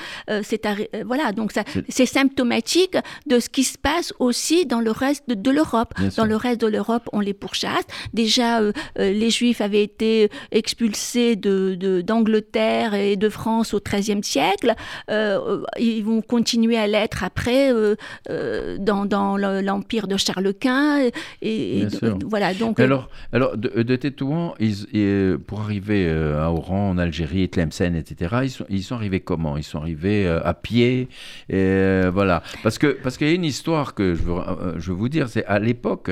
C'est 0.43 0.61
voilà, 1.05 1.31
donc 1.31 1.51
ça, 1.51 1.63
C'est- 1.89 2.05
symptomatique 2.05 2.97
de 3.27 3.39
ce 3.39 3.49
qui 3.49 3.63
se 3.63 3.77
passe 3.77 4.13
aussi 4.19 4.65
dans 4.65 4.79
le 4.81 4.91
reste 4.91 5.23
de, 5.29 5.33
de 5.35 5.51
l'Europe. 5.51 5.93
Dans 6.17 6.25
le 6.25 6.35
reste 6.35 6.61
de 6.61 6.67
l'Europe, 6.67 7.03
on 7.13 7.19
les 7.19 7.33
pourchasse. 7.33 7.83
Déjà, 8.13 8.59
euh, 8.61 8.71
les 8.97 9.29
Juifs 9.29 9.61
avaient 9.61 9.83
été 9.83 10.29
expulsés 10.51 11.35
de, 11.35 11.75
de- 11.75 12.01
d'Angleterre 12.01 12.93
et 12.93 13.15
de 13.15 13.29
France 13.29 13.73
au 13.73 13.79
XIIIe 13.79 14.23
siècle. 14.23 14.73
Euh, 15.09 15.61
ils 15.79 16.03
vont 16.03 16.21
continuer 16.27 16.77
à 16.77 16.87
l'être 16.87 17.23
après 17.23 17.71
euh, 17.73 17.95
euh, 18.29 18.77
dans, 18.79 19.05
dans 19.05 19.37
le- 19.37 19.61
l'empire 19.61 20.07
de 20.07 20.17
Charles 20.17 20.53
Quint. 20.53 21.09
Et, 21.41 21.85
voilà, 22.25 22.53
donc. 22.53 22.79
Alors, 22.79 23.09
alors 23.33 23.57
de, 23.57 23.81
de 23.83 23.95
Tétouan, 23.95 24.55
ils- 24.59 25.37
pour 25.47 25.61
arriver 25.61 26.07
euh, 26.07 26.43
à 26.43 26.51
Oran, 26.51 26.89
en 26.89 26.97
Algérie, 26.97 27.49
Tlemcen, 27.49 27.95
etc., 27.95 28.35
ils 28.43 28.49
sont, 28.49 28.65
ils 28.69 28.83
sont 28.83 28.95
arrivés 28.95 29.19
comment? 29.19 29.57
Ils 29.57 29.63
sont 29.63 29.79
arrivés 29.79 30.25
euh, 30.27 30.39
à 30.43 30.53
pied, 30.53 31.01
et, 31.49 31.53
euh, 31.55 32.11
voilà. 32.13 32.43
Parce 32.63 32.77
que 32.77 32.87
parce 32.87 33.17
qu'il 33.17 33.27
y 33.27 33.31
a 33.31 33.33
une 33.33 33.45
histoire 33.45 33.93
que 33.93 34.15
je 34.15 34.23
veux, 34.23 34.33
euh, 34.33 34.73
je 34.77 34.91
veux 34.91 34.97
vous 34.97 35.09
dire, 35.09 35.29
c'est 35.29 35.45
à 35.45 35.59
l'époque. 35.59 36.11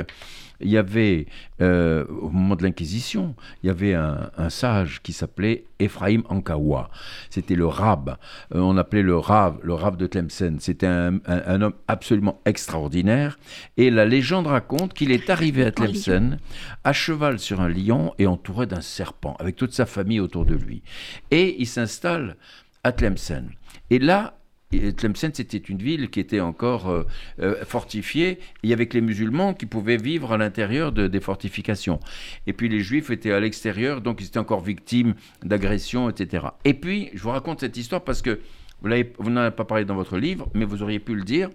Il 0.63 0.69
y 0.71 0.77
avait, 0.77 1.27
euh, 1.61 2.05
au 2.09 2.29
moment 2.29 2.55
de 2.55 2.63
l'Inquisition, 2.63 3.35
il 3.61 3.67
y 3.67 3.69
avait 3.69 3.93
un, 3.93 4.29
un 4.37 4.49
sage 4.49 5.01
qui 5.03 5.13
s'appelait 5.13 5.65
Ephraim 5.79 6.23
Ankawa. 6.29 6.89
C'était 7.29 7.55
le 7.55 7.65
rab. 7.67 8.17
Euh, 8.55 8.59
on 8.59 8.77
appelait 8.77 9.01
le 9.03 9.17
rab, 9.17 9.59
le 9.63 9.73
rab 9.73 9.97
de 9.97 10.07
Tlemcen. 10.07 10.59
C'était 10.59 10.87
un, 10.87 11.15
un- 11.25 11.43
un 11.45 11.61
homme 11.61 11.73
absolument 11.87 12.39
extraordinaire. 12.45 13.37
Et 13.77 13.89
la 13.89 14.05
légende 14.05 14.47
raconte 14.47 14.93
qu'il 14.93 15.11
est 15.11 15.29
arrivé 15.29 15.63
à. 15.65 15.71
Tlemcen 15.71 16.37
à 16.83 16.93
cheval 16.93 17.39
sur 17.39 17.61
un 17.61 17.69
lion 17.69 18.13
et 18.19 18.27
entouré 18.27 18.65
d'un 18.65 18.81
serpent, 18.81 19.35
avec 19.39 19.55
toute 19.55 19.73
sa 19.73 19.85
famille 19.85 20.19
autour 20.19 20.45
de 20.45 20.55
lui. 20.55 20.81
Et 21.31 21.55
il 21.59 21.67
s'installe 21.67 22.35
à 22.83 22.91
Tlemcen. 22.91 23.49
Et 23.89 23.99
là, 23.99 24.37
Tlemcen, 24.79 25.31
c'était 25.33 25.57
une 25.57 25.77
ville 25.77 26.09
qui 26.09 26.19
était 26.19 26.39
encore 26.39 26.89
euh, 26.89 27.03
euh, 27.39 27.63
fortifiée, 27.65 28.39
et 28.63 28.73
avec 28.73 28.93
les 28.93 29.01
musulmans 29.01 29.53
qui 29.53 29.65
pouvaient 29.65 29.97
vivre 29.97 30.31
à 30.33 30.37
l'intérieur 30.37 30.91
de- 30.91 31.07
des 31.07 31.19
fortifications. 31.19 31.99
Et 32.47 32.53
puis 32.53 32.69
les 32.69 32.79
juifs 32.79 33.09
étaient 33.09 33.31
à 33.31 33.39
l'extérieur, 33.39 34.01
donc 34.01 34.21
ils 34.21 34.25
étaient 34.27 34.39
encore 34.39 34.61
victimes 34.61 35.15
d'agressions, 35.43 36.09
etc. 36.09 36.47
Et 36.65 36.73
puis, 36.73 37.09
je 37.13 37.21
vous 37.23 37.29
raconte 37.29 37.59
cette 37.61 37.77
histoire 37.77 38.03
parce 38.03 38.21
que 38.21 38.39
vous 38.81 38.89
vous 39.19 39.29
n'en 39.29 39.41
avez 39.41 39.55
pas 39.55 39.63
parlé 39.65 39.85
dans 39.85 39.95
votre 39.95 40.17
livre, 40.17 40.49
mais 40.53 40.65
vous 40.65 40.83
auriez 40.83 40.99
pu 40.99 41.15
le 41.15 41.23
dire. 41.23 41.49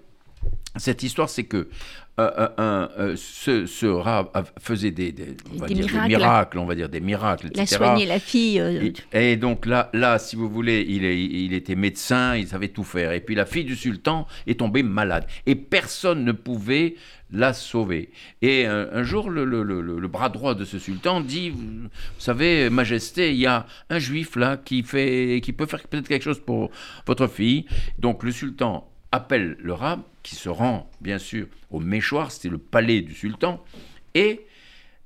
Cette 0.76 1.02
histoire, 1.02 1.28
c'est 1.28 1.44
que 1.44 1.68
euh, 2.18 2.48
euh, 2.58 2.88
euh, 2.98 3.14
ce, 3.16 3.66
ce, 3.66 3.86
rat 3.86 4.32
faisait 4.58 4.90
des, 4.90 5.14
on 5.54 5.58
va 5.58 5.68
dire, 5.68 5.86
miracles. 5.86 6.08
des, 6.08 6.16
miracles. 6.16 6.58
on 6.58 6.64
va 6.64 6.74
dire 6.74 6.88
des 6.88 7.00
miracles, 7.00 7.46
etc. 7.46 7.62
Il 7.70 7.74
a 7.74 7.78
soigné 7.78 8.06
la 8.06 8.18
fille. 8.18 8.92
Et, 9.12 9.36
donc 9.36 9.66
là, 9.66 9.88
là, 9.92 10.18
si 10.18 10.34
vous 10.34 10.48
voulez, 10.48 10.84
il, 10.88 11.04
il, 11.04 11.52
était 11.52 11.76
médecin, 11.76 12.34
il 12.34 12.48
savait 12.48 12.68
tout 12.68 12.82
faire. 12.82 13.12
Et 13.12 13.20
puis 13.20 13.36
la 13.36 13.46
fille 13.46 13.64
du 13.64 13.76
sultan 13.76 14.26
est 14.48 14.58
tombée 14.58 14.82
malade. 14.82 15.26
Et 15.46 15.54
personne 15.54 16.24
ne 16.24 16.32
pouvait 16.32 16.96
la 17.30 17.52
sauver. 17.52 18.10
Et 18.42 18.66
un, 18.66 19.02
jour, 19.04 19.30
le, 19.30 19.44
le, 19.44 19.62
le, 19.62 20.08
bras 20.08 20.28
droit 20.28 20.56
de 20.56 20.64
ce 20.64 20.80
sultan 20.80 21.20
dit, 21.20 21.50
vous 21.50 21.88
savez, 22.18 22.68
Majesté, 22.68 23.30
il 23.30 23.38
y 23.38 23.46
a 23.46 23.64
un 23.90 23.98
juif 24.00 24.34
là 24.34 24.56
qui, 24.56 24.82
fait, 24.82 25.40
qui 25.40 25.52
peut 25.52 25.66
faire 25.66 25.86
peut-être 25.86 26.08
quelque 26.08 26.24
chose 26.24 26.40
pour 26.40 26.72
votre 27.06 27.28
fille. 27.28 27.66
Donc 28.00 28.24
le 28.24 28.32
sultan 28.32 28.90
appelle 29.12 29.56
le 29.60 29.72
rat, 29.72 30.00
qui 30.28 30.36
se 30.36 30.50
rend 30.50 30.90
bien 31.00 31.18
sûr 31.18 31.46
au 31.70 31.80
Méchoir, 31.80 32.30
c'était 32.30 32.50
le 32.50 32.58
palais 32.58 33.00
du 33.00 33.14
sultan, 33.14 33.64
et 34.14 34.44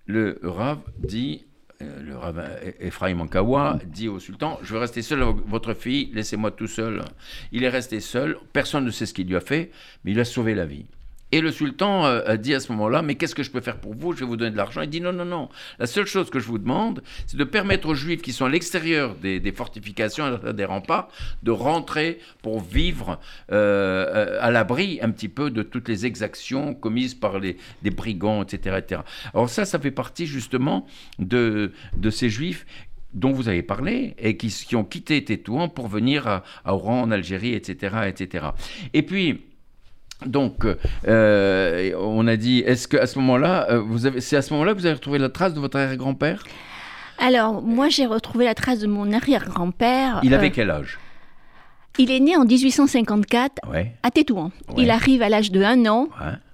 le 0.07 0.41
Rav 0.43 0.81
dit, 0.99 1.45
euh, 1.81 2.03
le 2.03 2.17
Rav 2.17 2.45
Ephraim 2.81 3.21
Ankawa 3.21 3.79
dit 3.87 4.09
au 4.09 4.19
sultan, 4.19 4.59
je 4.63 4.73
veux 4.73 4.81
rester 4.81 5.01
seul 5.01 5.23
avec 5.23 5.37
votre 5.47 5.75
fille, 5.75 6.11
laissez-moi 6.13 6.51
tout 6.51 6.67
seul. 6.67 7.05
Il 7.53 7.63
est 7.63 7.69
resté 7.69 8.01
seul, 8.01 8.37
personne 8.53 8.85
ne 8.85 8.91
sait 8.91 9.07
ce 9.07 9.15
qu'il 9.15 9.29
lui 9.29 9.37
a 9.37 9.41
fait, 9.41 9.71
mais 10.05 10.11
il 10.11 10.19
a 10.19 10.25
sauvé 10.25 10.55
la 10.57 10.67
vie. 10.67 10.87
Et 11.33 11.40
le 11.40 11.51
sultan 11.51 12.05
euh, 12.05 12.37
dit 12.37 12.55
à 12.55 12.61
ce 12.61 12.71
moment-là, 12.73 13.01
mais 13.01 13.14
qu'est-ce 13.14 13.35
que 13.35 13.42
je 13.42 13.51
peux 13.51 13.62
faire 13.62 13.79
pour 13.79 13.95
vous? 13.95 14.12
Je 14.12 14.21
vais 14.21 14.27
vous 14.27 14.37
donner 14.37 14.51
de 14.51 14.57
l'argent. 14.57 14.83
Il 14.83 14.90
dit, 14.90 15.01
non, 15.01 15.14
non, 15.14 15.25
non. 15.25 15.49
La 15.79 15.87
seule 15.87 16.05
chose 16.05 16.29
que 16.29 16.38
je 16.38 16.47
vous 16.47 16.59
demande, 16.59 17.03
c'est 17.27 17.38
de 17.38 17.45
permettre 17.45 17.88
aux 17.88 17.95
juifs 17.95 18.21
qui 18.21 18.33
sont 18.33 18.45
à 18.45 18.51
l'extérieur 18.51 19.14
des, 19.14 19.53
fortifications, 19.53 20.38
des 20.53 20.64
remparts, 20.66 21.09
de 21.42 21.51
rentrer 21.51 22.18
pour 22.42 22.61
vivre 22.61 23.18
euh, 23.51 24.38
à 24.42 24.51
l'abri 24.51 24.99
un 25.01 25.11
petit 25.11 25.31
peu 25.31 25.51
de 25.51 25.62
toutes 25.62 25.88
les 25.88 26.05
exactions 26.05 26.75
commises 26.75 27.14
par 27.14 27.38
les, 27.38 27.57
des 27.83 27.90
brigands, 27.90 28.42
etc., 28.42 28.77
etc. 28.79 29.01
Alors 29.33 29.49
ça, 29.49 29.64
ça 29.64 29.79
fait 29.79 29.90
partie 29.90 30.27
justement 30.27 30.87
de, 31.18 31.73
ces 32.11 32.29
juifs 32.29 32.66
dont 33.14 33.33
vous 33.33 33.49
avez 33.49 33.62
parlé 33.62 34.14
et 34.18 34.37
qui, 34.37 34.49
qui 34.49 34.77
ont 34.77 34.85
quitté 34.85 35.25
Tétouan 35.25 35.68
pour 35.68 35.88
venir 35.88 36.27
à, 36.27 36.42
à 36.64 36.75
Oran, 36.75 37.03
en 37.03 37.11
Algérie, 37.11 37.55
etc., 37.55 37.97
etc. 38.07 38.47
Et 38.92 39.03
puis, 39.03 39.40
donc, 40.27 40.67
euh, 41.09 41.93
on 41.99 42.27
a 42.27 42.37
dit, 42.37 42.61
est-ce 42.61 42.89
qu'à 42.89 43.07
ce, 43.07 43.19
moment-là, 43.19 43.67
euh, 43.71 44.21
c'est 44.21 44.37
à 44.37 44.43
ce 44.43 44.53
moment-là 44.53 44.73
que 44.73 44.79
vous 44.79 44.87
avez 44.87 44.95
retrouvé 44.95 45.19
la 45.19 45.29
trace 45.29 45.55
de 45.55 45.61
votre 45.61 45.79
arrière-grand-père? 45.79 46.45
Alors, 47.19 47.63
moi, 47.63 47.89
j'ai 47.89 48.07
retrouvé 48.07 48.45
la 48.45 48.55
trace 48.55 48.81
de 48.81 48.87
mon 48.87 49.13
arrière-grand-père. 49.13 50.21
Il 50.23 50.35
avait 50.35 50.49
euh, 50.49 50.53
quel 50.55 50.71
âge? 50.71 50.99
Il 51.99 52.11
est 52.11 52.21
né 52.21 52.37
en 52.37 52.45
1854 52.45 53.61
à 54.03 54.11
Tétouan. 54.11 54.51
Il 54.79 54.91
arrive 54.91 55.23
à 55.23 55.29
l'âge 55.29 55.51
de 55.51 55.63
1 55.63 55.87
an 55.87 56.09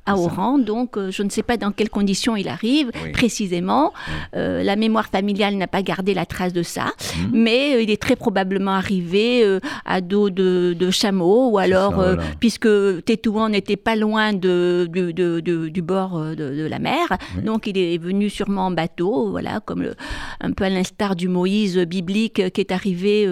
à 0.08 0.16
Oran. 0.16 0.58
Donc, 0.58 0.96
euh, 0.96 1.10
je 1.10 1.22
ne 1.22 1.28
sais 1.28 1.42
pas 1.42 1.56
dans 1.56 1.70
quelles 1.70 1.90
conditions 1.90 2.34
il 2.34 2.48
arrive 2.48 2.90
précisément. 3.12 3.92
Euh, 4.34 4.62
la 4.62 4.76
mémoire 4.76 5.06
familiale 5.06 5.54
n'a 5.56 5.66
pas 5.66 5.82
gardé 5.82 6.14
la 6.14 6.24
trace 6.24 6.52
de 6.52 6.62
ça, 6.62 6.86
mhm. 7.16 7.30
mais 7.32 7.74
euh, 7.74 7.82
il 7.82 7.90
est 7.90 8.00
très 8.00 8.16
probablement 8.16 8.72
arrivé 8.72 9.58
à 9.84 10.00
dos 10.00 10.30
de, 10.30 10.74
de, 10.78 10.90
chameau, 10.90 11.50
ou 11.50 11.58
alors, 11.58 12.02
puisque 12.40 12.68
Tétouan 13.04 13.50
n'était 13.50 13.76
pas 13.76 13.96
loin 13.96 14.32
de, 14.32 14.88
du 14.88 15.82
bord 15.82 16.18
de, 16.18 16.66
la 16.68 16.78
mer, 16.78 17.06
donc 17.44 17.66
il 17.66 17.78
est 17.78 17.98
venu 17.98 18.30
sûrement 18.30 18.66
en 18.66 18.70
bateau, 18.70 19.30
voilà, 19.30 19.60
comme 19.60 19.82
le, 19.82 19.94
un 20.40 20.52
peu 20.52 20.64
à 20.64 20.70
l'instar 20.70 21.16
du 21.16 21.28
Moïse 21.28 21.78
biblique 21.78 22.50
qui 22.52 22.60
est 22.60 22.72
arrivé 22.72 23.28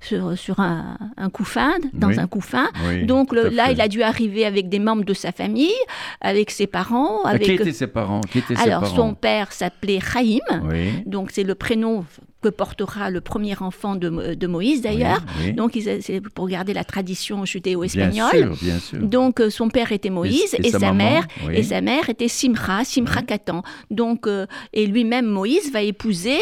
sur, 0.00 0.36
sur 0.36 0.60
un, 0.60 0.98
un 1.16 1.30
couffin, 1.30 1.72
dans 1.92 2.18
un 2.18 2.26
couffin. 2.26 2.68
donc 3.04 3.32
là, 3.32 3.70
il 3.72 3.80
a 3.80 3.88
dû 3.88 4.02
arriver 4.02 4.44
avec 4.44 4.68
des 4.68 4.78
membres 4.78 5.04
de 5.04 5.14
sa 5.14 5.32
famille 5.32 5.78
avec 6.20 6.50
ses 6.50 6.66
parents. 6.66 7.22
Avec... 7.22 7.42
Qui 7.42 7.52
étaient 7.52 7.72
ses 7.72 7.86
parents? 7.86 8.20
Qui 8.20 8.38
étaient 8.38 8.56
Alors, 8.56 8.82
parents? 8.82 8.96
son 8.96 9.14
père 9.14 9.52
s'appelait 9.52 10.00
Chaim, 10.00 10.38
donc 11.06 11.30
c'est 11.30 11.44
le 11.44 11.54
prénom 11.54 12.04
que 12.40 12.48
portera 12.48 13.10
le 13.10 13.20
premier 13.20 13.60
enfant 13.60 13.96
de, 13.96 14.34
de 14.34 14.46
Moïse 14.46 14.82
d'ailleurs. 14.82 15.24
Donc 15.54 15.78
c'est 16.00 16.20
pour 16.20 16.48
garder 16.48 16.72
la 16.72 16.84
tradition 16.84 17.44
judéo-espagnole. 17.44 18.52
Donc 19.00 19.40
euh, 19.40 19.50
son 19.50 19.68
père 19.68 19.92
était 19.92 20.10
Moïse 20.10 20.54
et, 20.62 20.70
sa, 20.70 20.92
mère 20.92 21.26
et 21.52 21.62
sa 21.62 21.80
mère 21.80 22.08
était 22.08 22.28
Simra, 22.28 22.84
Simra 22.84 23.22
Katan. 23.22 23.62
Donc 23.90 24.26
euh, 24.26 24.46
et 24.72 24.86
lui-même 24.86 25.26
Moïse 25.26 25.72
va 25.72 25.82
épouser 25.82 26.38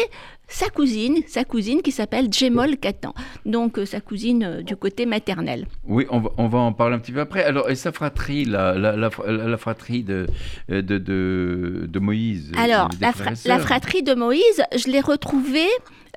sa 0.47 0.69
cousine, 0.69 1.17
sa 1.27 1.43
cousine 1.43 1.81
qui 1.81 1.91
s'appelle 1.91 2.31
Djemol 2.31 2.77
Katan, 2.77 3.13
donc 3.45 3.77
euh, 3.77 3.85
sa 3.85 3.99
cousine 3.99 4.43
euh, 4.43 4.61
du 4.61 4.75
côté 4.77 5.05
maternel. 5.05 5.67
Oui, 5.85 6.05
on 6.09 6.19
va, 6.19 6.29
on 6.37 6.47
va, 6.47 6.59
en 6.59 6.73
parler 6.73 6.95
un 6.95 6.99
petit 6.99 7.11
peu 7.11 7.19
après. 7.19 7.43
Alors, 7.43 7.69
et 7.69 7.75
sa 7.75 7.91
fratrie, 7.91 8.45
la, 8.45 8.73
la, 8.75 8.95
la, 8.95 9.57
fratrie 9.57 10.03
de, 10.03 10.25
de, 10.69 10.81
de, 10.81 11.85
de 11.87 11.99
Moïse 11.99 12.51
Alors, 12.57 12.89
la, 13.01 13.59
fratrie 13.59 14.03
de 14.03 14.13
Moïse, 14.13 14.63
je 14.75 14.89
l'ai 14.89 15.01
retrouvée 15.01 15.67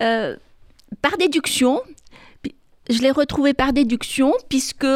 euh, 0.03 0.37
par 1.03 1.17
déduction 1.19 1.83
je 2.91 3.01
l'ai 3.01 3.11
retrouvée 3.11 3.55
par 3.55 3.73
déduction 3.73 4.35
puisque 4.49 4.87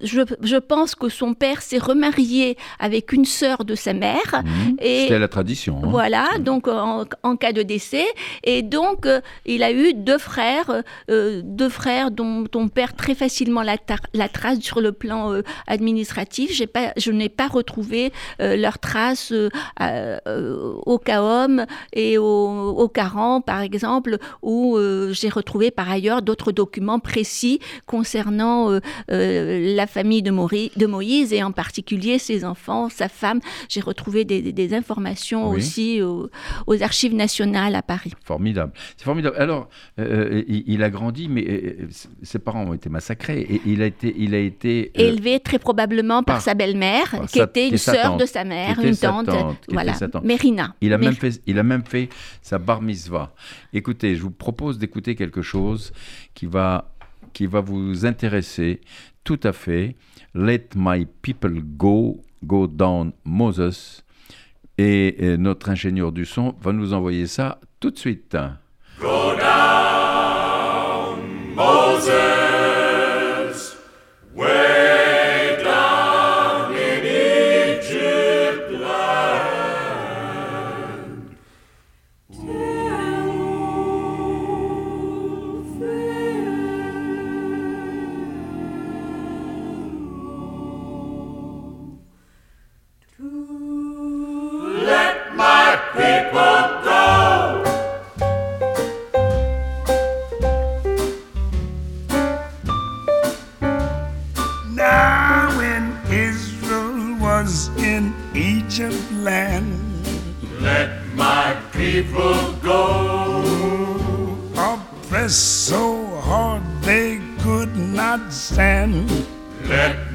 je, 0.00 0.58
pense 0.58 0.94
que 0.94 1.08
son 1.08 1.34
père 1.34 1.62
s'est 1.62 1.78
remarié 1.78 2.56
avec 2.78 3.12
une 3.12 3.24
sœur 3.24 3.64
de 3.64 3.74
sa 3.74 3.92
mère. 3.92 4.42
Mmh. 4.44 4.76
C'était 4.80 5.18
la 5.18 5.28
tradition. 5.28 5.80
Hein. 5.82 5.88
Voilà, 5.90 6.28
mmh. 6.38 6.42
donc 6.42 6.68
en, 6.68 7.36
cas 7.36 7.52
de 7.52 7.62
décès. 7.62 8.06
Et 8.44 8.62
donc, 8.62 9.06
euh, 9.06 9.20
il 9.46 9.62
a 9.62 9.72
eu 9.72 9.94
deux 9.94 10.18
frères, 10.18 10.82
euh, 11.10 11.40
deux 11.44 11.68
frères 11.68 12.10
dont 12.10 12.44
on 12.54 12.68
perd 12.68 12.96
très 12.96 13.14
facilement 13.14 13.62
la, 13.62 13.76
la 14.14 14.28
trace 14.28 14.60
sur 14.60 14.80
le 14.80 14.92
plan 14.92 15.32
euh, 15.32 15.42
administratif. 15.66 16.60
Pas, 16.66 16.92
je 16.96 17.10
n'ai 17.10 17.28
pas 17.28 17.48
retrouvé 17.48 18.12
leurs 18.38 18.78
traces 18.78 19.32
au 19.32 20.98
CAOM 20.98 21.64
et 21.92 22.18
au, 22.18 22.24
au 22.24 22.88
CARAN, 22.88 23.40
par 23.40 23.60
exemple, 23.60 24.18
où 24.42 24.78
j'ai 25.10 25.28
retrouvé 25.28 25.70
par 25.70 25.90
ailleurs 25.90 26.09
d'autres 26.22 26.52
documents 26.52 26.98
précis 26.98 27.60
concernant 27.86 28.78
la 29.08 29.86
famille 29.86 30.22
de, 30.22 30.30
de, 30.30 30.86
Moïse 30.86 31.32
et 31.32 31.42
en 31.42 31.52
particulier 31.52 32.18
ses 32.18 32.44
enfants, 32.44 32.88
sa 32.88 33.08
femme. 33.08 33.40
J'ai 33.68 33.80
retrouvé 33.80 34.24
des, 34.24 34.74
informations 34.74 35.48
aussi 35.50 36.00
aux, 36.02 36.82
archives 36.82 37.14
nationales 37.14 37.74
à 37.74 37.82
Paris. 37.82 38.12
Formidable. 38.24 38.72
C'est 38.96 39.04
formidable. 39.04 39.36
Alors, 39.38 39.68
euh, 39.98 40.40
euh, 40.40 40.44
il, 40.48 40.82
a 40.82 40.90
grandi, 40.90 41.28
mais 41.28 41.44
euh, 41.48 41.88
ses 42.22 42.38
parents 42.38 42.64
ont 42.64 42.74
été 42.74 42.88
massacrés 42.88 43.40
et 43.40 43.60
il 43.66 43.82
a 43.82 43.86
été, 43.86 44.14
il 44.16 44.34
a 44.34 44.38
été 44.38 44.90
élevé 44.94 45.40
très 45.40 45.58
probablement 45.58 46.22
par, 46.22 46.40
sa 46.40 46.54
belle-mère, 46.54 47.26
qui 47.30 47.40
était 47.40 47.68
une 47.68 47.78
sœur 47.78 48.16
de 48.16 48.26
sa 48.26 48.44
mère, 48.44 48.78
une 48.80 48.96
tante, 48.96 49.30
voilà, 49.68 49.94
Mérina. 50.22 50.74
Il 50.80 50.92
a 50.92 50.98
même 50.98 51.14
fait, 51.14 51.40
il 51.46 51.58
a 51.58 51.62
même 51.62 51.84
fait 51.84 52.08
sa 52.42 52.58
bar 52.58 52.82
mitzvah. 52.82 53.32
Écoutez, 53.72 54.16
je 54.16 54.22
vous 54.22 54.30
propose 54.30 54.78
d'écouter 54.78 55.14
quelque 55.14 55.42
chose 55.42 55.92
qui 56.34 56.46
va 56.46 56.94
qui 57.32 57.46
va 57.46 57.60
vous 57.60 58.06
intéresser 58.06 58.80
tout 59.24 59.38
à 59.44 59.52
fait. 59.52 59.96
Let 60.34 60.70
my 60.74 61.06
people 61.22 61.60
go, 61.62 62.20
go 62.42 62.66
down 62.66 63.12
Moses. 63.24 64.04
Et, 64.78 65.36
notre 65.36 65.68
ingénieur 65.68 66.10
du 66.10 66.24
son 66.24 66.54
va 66.60 66.72
nous 66.72 66.94
envoyer 66.94 67.26
ça 67.26 67.60
tout 67.80 67.90
de 67.90 67.98
suite. 67.98 68.36
Go 68.98 69.36
down 69.38 71.18
Moses. 71.54 72.39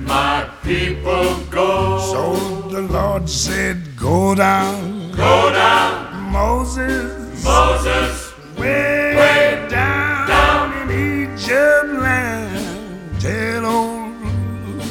my 0.06 0.50
people 0.63 1.39
go. 1.50 2.00
So 2.00 2.36
the 2.70 2.82
Lord 2.82 3.30
said, 3.30 3.96
Go 3.98 4.36
down, 4.36 5.12
go 5.12 5.52
down, 5.52 6.32
Moses, 6.32 7.44
Moses, 7.44 8.34
way, 8.58 9.15
way 9.15 9.68
down, 9.70 10.28
down, 10.28 10.89
in 10.91 11.34
Egypt 11.34 12.02
land. 12.02 13.20
Tell 13.20 13.65
old 13.65 14.84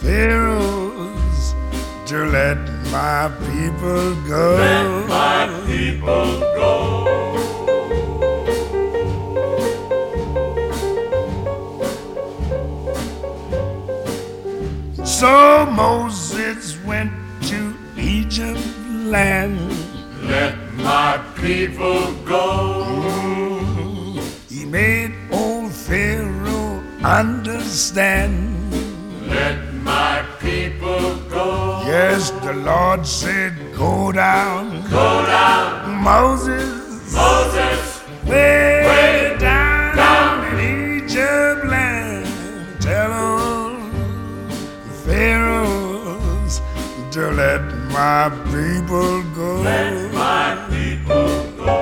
Pharaohs 0.00 1.54
to 2.06 2.24
let 2.26 2.58
my 2.92 3.30
people 3.46 4.14
go. 4.28 4.56
Let 4.56 5.08
my 5.08 5.62
people 5.66 6.40
go. 6.56 6.89
So 15.20 15.66
Moses 15.66 16.82
went 16.82 17.12
to 17.42 17.74
Egypt 17.98 18.58
land. 19.04 19.60
Let 20.22 20.56
my 20.76 21.20
people 21.34 22.14
go. 22.24 22.86
He 24.48 24.64
made 24.64 25.12
old 25.30 25.72
Pharaoh 25.72 26.82
understand. 27.04 28.72
Let 29.28 29.74
my 29.84 30.24
people 30.38 31.16
go. 31.28 31.82
Yes, 31.84 32.30
the 32.40 32.54
Lord 32.54 33.06
said, 33.06 33.52
Go 33.76 34.12
down. 34.12 34.88
Go 34.88 35.26
down, 35.26 36.02
Moses, 36.02 37.12
Moses. 37.12 38.00
way, 38.24 38.79
to 47.20 47.30
let 47.32 47.62
my 47.92 48.30
people 48.50 49.22
go. 49.36 49.60
Let 49.60 50.12
my 50.14 50.48
people 50.72 51.28
go. 51.60 51.78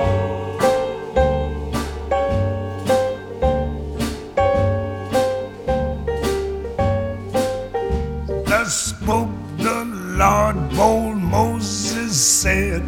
Thus 8.49 8.71
spoke 8.91 9.29
the 9.57 9.79
Lord, 10.21 10.57
bold 10.75 11.17
Moses 11.17 12.13
said, 12.41 12.83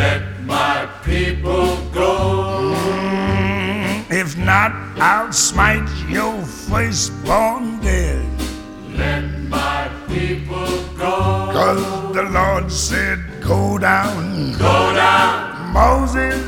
Let 0.00 0.22
my 0.46 0.88
people 1.04 1.76
go. 1.92 2.74
Mm, 2.74 4.10
if 4.10 4.36
not, 4.36 4.72
I'll 4.98 5.32
smite 5.32 5.88
your 6.08 6.42
firstborn 6.42 7.57
Lord 12.30 12.70
said, 12.70 13.18
Go 13.40 13.78
down, 13.78 14.52
Go 14.52 14.92
down, 14.94 15.72
Moses, 15.72 16.34
Moses. 16.34 16.47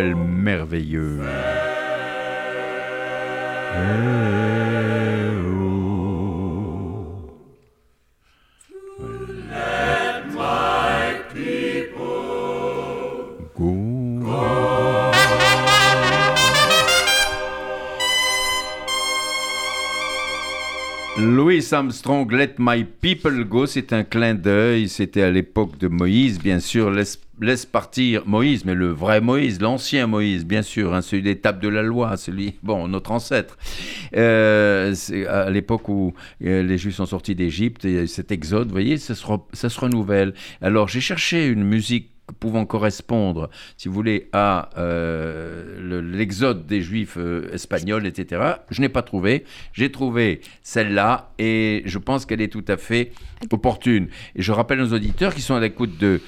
Merveilleux. 0.00 1.20
Louis 21.18 21.62
Armstrong, 21.70 22.30
Let 22.32 22.54
My 22.58 22.84
People 22.84 23.44
Go, 23.44 23.66
c'est 23.66 23.92
un 23.92 24.04
clin 24.04 24.34
d'œil. 24.34 24.88
C'était 24.88 25.22
à 25.22 25.30
l'époque 25.30 25.76
de 25.78 25.88
Moïse, 25.88 26.38
bien 26.38 26.58
sûr. 26.58 26.90
Laisse, 26.90 27.20
laisse 27.42 27.66
partir 27.66 28.22
Moïse, 28.26 28.64
mais 28.64 28.74
le 28.74 28.88
vrai 28.90 29.20
Moïse, 29.20 29.60
l'ancien 29.60 30.06
Moïse, 30.06 30.44
bien 30.46 30.62
sûr, 30.62 30.94
hein, 30.94 31.02
celui 31.02 31.22
des 31.22 31.38
tables 31.38 31.60
de 31.60 31.68
la 31.68 31.82
loi, 31.82 32.16
celui, 32.16 32.54
bon, 32.62 32.88
notre 32.88 33.10
ancêtre. 33.12 33.58
Euh, 34.16 34.94
à 35.28 35.50
l'époque 35.50 35.88
où 35.88 36.14
euh, 36.44 36.62
les 36.62 36.78
Juifs 36.78 36.96
sont 36.96 37.06
sortis 37.06 37.34
d'Égypte, 37.34 37.84
et 37.84 38.06
cet 38.06 38.32
exode, 38.32 38.68
vous 38.68 38.72
voyez, 38.72 38.96
ça 38.98 39.14
se, 39.14 39.24
ça 39.52 39.68
se 39.68 39.80
renouvelle. 39.80 40.34
Alors, 40.60 40.88
j'ai 40.88 41.00
cherché 41.00 41.46
une 41.46 41.64
musique 41.64 42.08
pouvant 42.40 42.64
correspondre, 42.64 43.50
si 43.76 43.88
vous 43.88 43.94
voulez, 43.94 44.28
à 44.32 44.70
euh, 44.78 45.76
le- 45.80 46.00
l'exode 46.00 46.66
des 46.66 46.80
Juifs 46.80 47.18
espagnols, 47.52 48.06
etc. 48.06 48.40
Je 48.70 48.80
n'ai 48.80 48.88
pas 48.88 49.02
trouvé. 49.02 49.44
J'ai 49.72 49.90
trouvé 49.92 50.40
celle-là 50.62 51.32
et 51.38 51.82
je 51.84 51.98
pense 51.98 52.24
qu'elle 52.24 52.40
est 52.40 52.48
tout 52.52 52.64
à 52.68 52.76
fait 52.76 53.12
opportune. 53.50 54.08
Et 54.36 54.40
je 54.42 54.52
rappelle 54.52 54.80
aux 54.80 54.92
auditeurs 54.94 55.34
qui 55.34 55.42
sont 55.42 55.56
à 55.56 55.60
l'écoute 55.60 55.98
de 55.98 56.20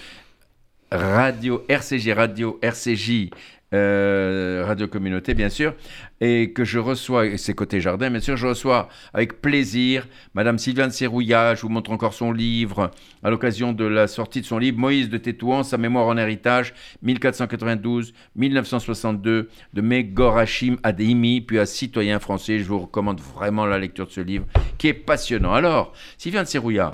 Radio 0.94 1.64
RCJ, 1.68 2.11
Radio 2.11 2.61
RCJ, 2.62 3.30
euh, 3.74 4.62
Radio 4.64 4.87
Communauté, 4.87 5.35
bien 5.35 5.48
sûr, 5.48 5.74
et 6.20 6.52
que 6.52 6.64
je 6.64 6.78
reçois, 6.78 7.37
c'est 7.37 7.52
côté 7.52 7.80
jardin, 7.80 8.11
bien 8.11 8.20
sûr, 8.20 8.37
je 8.37 8.46
reçois 8.46 8.88
avec 9.12 9.40
plaisir 9.40 10.07
Madame 10.35 10.57
Sylviane 10.57 10.92
Serrouillat, 10.92 11.57
je 11.57 11.62
vous 11.62 11.68
montre 11.68 11.90
encore 11.90 12.14
son 12.14 12.30
livre, 12.30 12.92
à 13.24 13.30
l'occasion 13.30 13.72
de 13.72 13.85
la 13.85 14.07
sortie 14.07 14.40
de 14.40 14.46
son 14.46 14.59
livre 14.59 14.78
Moïse 14.78 15.09
de 15.09 15.18
Tétouan, 15.18 15.64
sa 15.64 15.78
mémoire 15.78 16.07
en 16.07 16.16
héritage, 16.16 16.74
1492-1962, 17.04 19.24
de 19.24 19.48
Megor 19.74 20.38
Hachim 20.38 20.76
à 20.85 20.92
Deimi, 20.92 21.40
puis 21.40 21.59
à 21.59 21.66
Citoyen 21.66 22.20
français. 22.20 22.61
Je 22.61 22.68
vous 22.68 22.78
recommande 22.78 23.20
vraiment 23.20 23.66
la 23.66 23.80
lecture 23.80 24.07
de 24.07 24.12
ce 24.12 24.20
livre, 24.20 24.46
qui 24.78 24.87
est 24.87 24.94
passionnant. 24.94 25.54
Alors, 25.54 25.92
Sylviane 26.18 26.46
Serrouillat, 26.46 26.92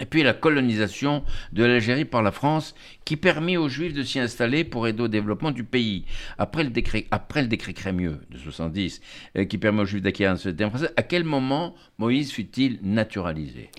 et 0.00 0.06
puis 0.06 0.22
la 0.22 0.32
colonisation 0.34 1.22
de 1.52 1.64
l'Algérie 1.64 2.04
par 2.04 2.22
la 2.22 2.32
France, 2.32 2.74
qui 3.04 3.16
permit 3.16 3.56
aux 3.56 3.68
Juifs 3.68 3.92
de 3.94 4.02
s'y 4.02 4.18
installer 4.18 4.64
pour 4.64 4.86
aider 4.88 5.02
au 5.02 5.08
développement 5.08 5.50
du 5.50 5.64
pays. 5.64 6.04
Après 6.38 6.64
le 6.64 6.70
décret, 6.70 7.06
après 7.10 7.42
le 7.42 7.48
décret 7.48 7.72
Crémieux 7.74 8.20
de 8.30 8.38
70, 8.38 9.00
euh, 9.36 9.44
qui 9.44 9.58
permet 9.58 9.82
aux 9.82 9.86
Juifs 9.86 10.02
d'acquérir 10.02 10.32
un 10.32 10.36
citoyen 10.36 10.70
français, 10.70 10.90
à 10.96 11.02
quel 11.02 11.24
moment 11.24 11.74
Moïse 11.98 12.32
fut-il 12.32 12.78
naturalisé? 12.82 13.70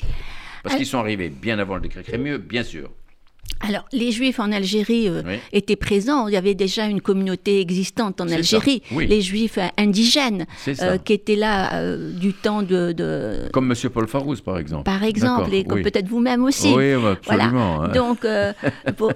Parce 0.63 0.75
Ah. 0.75 0.77
qu'ils 0.77 0.85
sont 0.87 0.99
arrivés 0.99 1.29
bien 1.29 1.57
avant 1.59 1.75
le 1.75 1.81
décret 1.81 2.03
Crémieux, 2.03 2.37
bien 2.37 2.63
sûr. 2.63 2.91
Alors, 3.67 3.85
les 3.91 4.11
Juifs 4.11 4.39
en 4.39 4.51
Algérie 4.51 5.07
euh, 5.07 5.21
Oui. 5.25 5.35
étaient 5.53 5.75
présents. 5.75 6.27
Il 6.27 6.33
y 6.33 6.37
avait 6.37 6.55
déjà 6.55 6.85
une 6.87 7.01
communauté 7.01 7.59
existante 7.61 8.19
en 8.21 8.27
Algérie. 8.29 8.81
oui. 8.91 9.07
Les 9.07 9.21
Juifs 9.21 9.59
indigènes 9.77 10.45
euh, 10.81 10.97
qui 10.97 11.13
étaient 11.13 11.35
là 11.35 11.73
euh, 11.75 12.11
du 12.13 12.33
temps 12.33 12.63
de, 12.63 12.91
de- 12.91 13.49
Comme 13.53 13.67
Monsieur 13.67 13.89
Paul 13.89 14.07
Farouz, 14.07 14.41
par 14.41 14.57
exemple. 14.57 14.83
par 14.83 15.03
exemple, 15.03 15.53
et 15.53 15.63
comme 15.63 15.77
oui. 15.79 15.83
peut-être 15.83 16.07
vous-même 16.07 16.43
aussi. 16.43 16.73
Oui, 16.75 16.93
bah, 16.95 17.17
Voilà. 17.25 17.43
absolument. 17.45 17.83
hein. 17.83 17.87
Donc, 17.89 18.25
pour- 18.97 19.13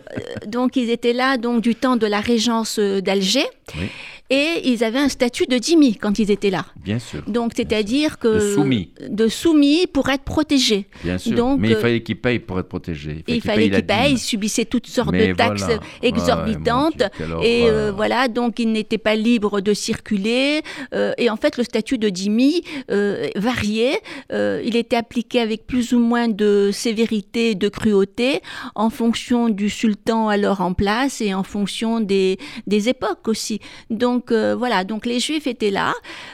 donc, 0.47 0.75
ils 0.75 0.89
étaient 0.89 1.13
là 1.13 1.37
donc 1.37 1.61
du 1.61 1.75
temps 1.75 1.95
de 1.95 2.05
la 2.07 2.19
régence 2.19 2.79
d'Alger. 2.79 3.45
Oui. 3.77 3.87
Et 4.31 4.61
ils 4.63 4.83
avaient 4.83 4.99
un 4.99 5.09
statut 5.09 5.45
de 5.45 5.57
dhimmi 5.59 5.97
quand 5.97 6.17
ils 6.17 6.31
étaient 6.31 6.49
là. 6.49 6.65
Bien 6.83 6.97
sûr. 6.97 7.21
Donc, 7.27 7.51
c'est-à-dire 7.55 8.17
que. 8.17 8.27
De 8.27 8.53
soumis. 8.55 8.89
De 9.07 9.27
soumis 9.27 9.85
pour 9.85 10.09
être 10.09 10.23
protégés. 10.23 10.87
Bien 11.03 11.19
sûr. 11.19 11.35
Donc, 11.35 11.59
Mais 11.59 11.69
il 11.69 11.75
euh, 11.75 11.79
fallait 11.79 12.01
qu'ils 12.01 12.19
payent 12.19 12.39
pour 12.39 12.59
être 12.59 12.67
protégés. 12.67 13.23
Il 13.27 13.39
fallait 13.41 13.69
la 13.69 13.77
qu'ils 13.77 13.85
payent, 13.85 14.11
ils 14.13 14.17
subissaient 14.17 14.65
toutes 14.65 14.87
sortes 14.87 15.11
Mais 15.11 15.27
de 15.27 15.33
taxes 15.35 15.63
voilà. 15.63 15.79
exorbitantes. 16.01 17.01
Ouais, 17.01 17.25
Dieu, 17.25 17.35
et 17.43 17.69
euh, 17.69 17.91
voilà, 17.95 18.27
donc 18.27 18.57
ils 18.57 18.71
n'étaient 18.71 18.97
pas 18.97 19.15
libres 19.15 19.61
de 19.61 19.73
circuler. 19.73 20.61
euh, 20.93 21.13
et 21.19 21.29
en 21.29 21.35
fait, 21.37 21.57
le 21.57 21.63
statut 21.63 21.99
de 21.99 22.09
dhimmi 22.09 22.63
euh, 22.89 23.27
variait. 23.35 23.99
Il 24.31 24.75
était 24.75 24.95
appliqué 24.95 25.39
avec 25.39 25.67
plus 25.67 25.93
ou 25.93 25.99
moins 25.99 26.27
de 26.27 26.71
sévérité 26.73 27.51
et 27.51 27.55
de 27.55 27.69
cruauté 27.69 28.41
en 28.73 28.89
fonction 28.89 29.49
du 29.49 29.69
sultan 29.69 30.29
alors 30.29 30.61
en 30.61 30.73
place 30.73 31.21
et 31.21 31.33
en 31.33 31.43
fonction 31.43 31.99
des, 31.99 32.37
des 32.65 32.89
époques 32.89 33.27
aussi. 33.27 33.59
Donc 33.89 34.14
euh, 34.31 34.55
voilà, 34.55 34.83
donc 34.83 35.05
les 35.05 35.19
juifs 35.19 35.47
étaient 35.47 35.71
là. 35.71 35.93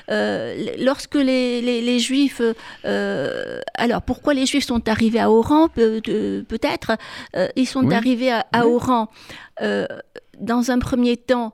Euh, 0.09 0.65
lorsque 0.79 1.15
les, 1.15 1.61
les, 1.61 1.81
les 1.81 1.99
juifs... 1.99 2.41
euh, 2.85 3.59
alors 3.75 4.01
pourquoi 4.01 4.33
les 4.33 4.45
juifs 4.45 4.65
sont 4.65 4.87
arrivés 4.89 5.19
à 5.19 5.29
Oran 5.31 5.67
peut- 5.69 6.01
Peut-être. 6.47 6.91
Ils 7.55 7.65
sont 7.67 7.85
Oui. 7.85 7.93
arrivés 7.95 8.31
à, 8.31 8.45
à 8.51 8.65
Oui. 8.65 8.73
Oran 8.73 9.09
dans 10.39 10.71
un 10.71 10.79
premier 10.79 11.17
temps. 11.17 11.53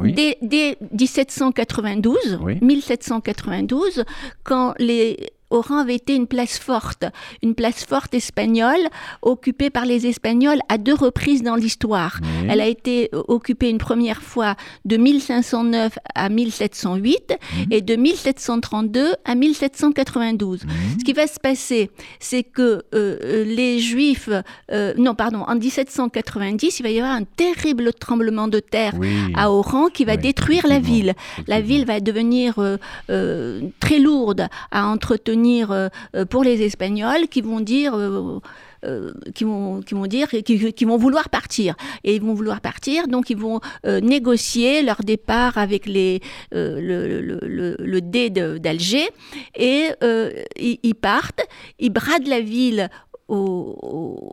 Oui. 0.00 0.12
Dès, 0.12 0.38
dès 0.42 0.76
1792, 0.92 2.38
Oui. 2.40 2.58
1792, 2.62 4.04
quand 4.44 4.74
les 4.78 5.16
Oran 5.50 5.78
avait 5.78 5.94
été 5.96 6.14
une 6.14 6.26
place 6.26 6.58
forte, 6.58 7.04
une 7.42 7.54
place 7.54 7.84
forte 7.84 8.14
espagnole, 8.14 8.88
occupée 9.22 9.70
par 9.70 9.84
les 9.86 10.06
Espagnols 10.06 10.58
à 10.68 10.78
deux 10.78 10.94
reprises 10.94 11.42
dans 11.42 11.56
l'histoire. 11.56 12.20
Elle 12.48 12.60
a 12.60 12.66
été 12.66 13.10
occupée 13.12 13.70
une 13.70 13.78
première 13.78 14.22
fois 14.22 14.56
de 14.84 14.96
1509 14.96 15.98
à 16.14 16.28
1708 16.28 17.32
Mhm. 17.38 17.66
et 17.72 17.80
de 17.80 17.96
1732 17.96 19.14
à 19.24 19.34
1792. 19.34 20.64
Mhm. 20.64 20.70
Ce 21.00 21.04
qui 21.04 21.12
va 21.12 21.26
se 21.26 21.40
passer, 21.40 21.90
c'est 22.20 22.42
que 22.42 22.62
euh, 22.62 22.82
euh, 23.22 23.44
les 23.44 23.78
Juifs, 23.78 24.28
euh, 24.72 24.92
non 24.98 25.14
pardon, 25.14 25.44
en 25.46 25.54
1790, 25.54 26.80
il 26.80 26.82
va 26.82 26.90
y 26.90 26.98
avoir 27.00 27.14
un 27.14 27.24
terrible 27.24 27.92
tremblement 27.94 28.48
de 28.48 28.60
terre 28.60 28.94
Oui. 28.98 29.08
à 29.34 29.50
Oran 29.50 29.88
qui 29.88 30.04
va 30.04 30.12
Oui, 30.12 30.18
détruire 30.18 30.66
la 30.66 30.78
ville. 30.78 31.14
La 31.46 31.60
ville 31.60 31.84
va 31.86 32.00
devenir 32.00 32.56
euh, 32.58 33.60
très 33.80 33.98
lourde 33.98 34.48
à 34.70 34.86
entretenir 34.86 35.37
euh, 35.46 35.88
euh, 36.16 36.24
pour 36.24 36.42
les 36.44 36.62
Espagnols 36.62 37.28
qui 37.28 37.40
vont 37.40 37.60
dire. 37.60 37.94
euh, 37.94 38.38
euh, 38.84 39.12
qui 39.34 39.42
vont 39.42 39.80
qui 39.80 39.94
vont 39.94 40.06
dire 40.06 40.28
qui, 40.28 40.84
vont 40.84 40.96
vouloir 40.96 41.30
partir 41.30 41.74
et 42.04 42.14
ils 42.14 42.22
vont 42.22 42.32
vouloir 42.32 42.60
partir 42.60 43.08
donc 43.08 43.28
ils 43.28 43.36
vont 43.36 43.58
négocier 43.84 44.82
leur 44.82 45.00
départ 45.02 45.58
avec 45.58 45.84
les 45.86 46.20
le, 46.52 46.78
le, 47.20 47.74
le, 47.92 48.00
dé 48.00 48.30
d'Alger 48.30 49.08
et 49.56 49.88
ils, 50.60 50.94
partent 50.94 51.44
ils 51.80 51.90
bradent 51.90 52.28
la 52.28 52.40
ville 52.40 52.88
aux- 53.26 54.32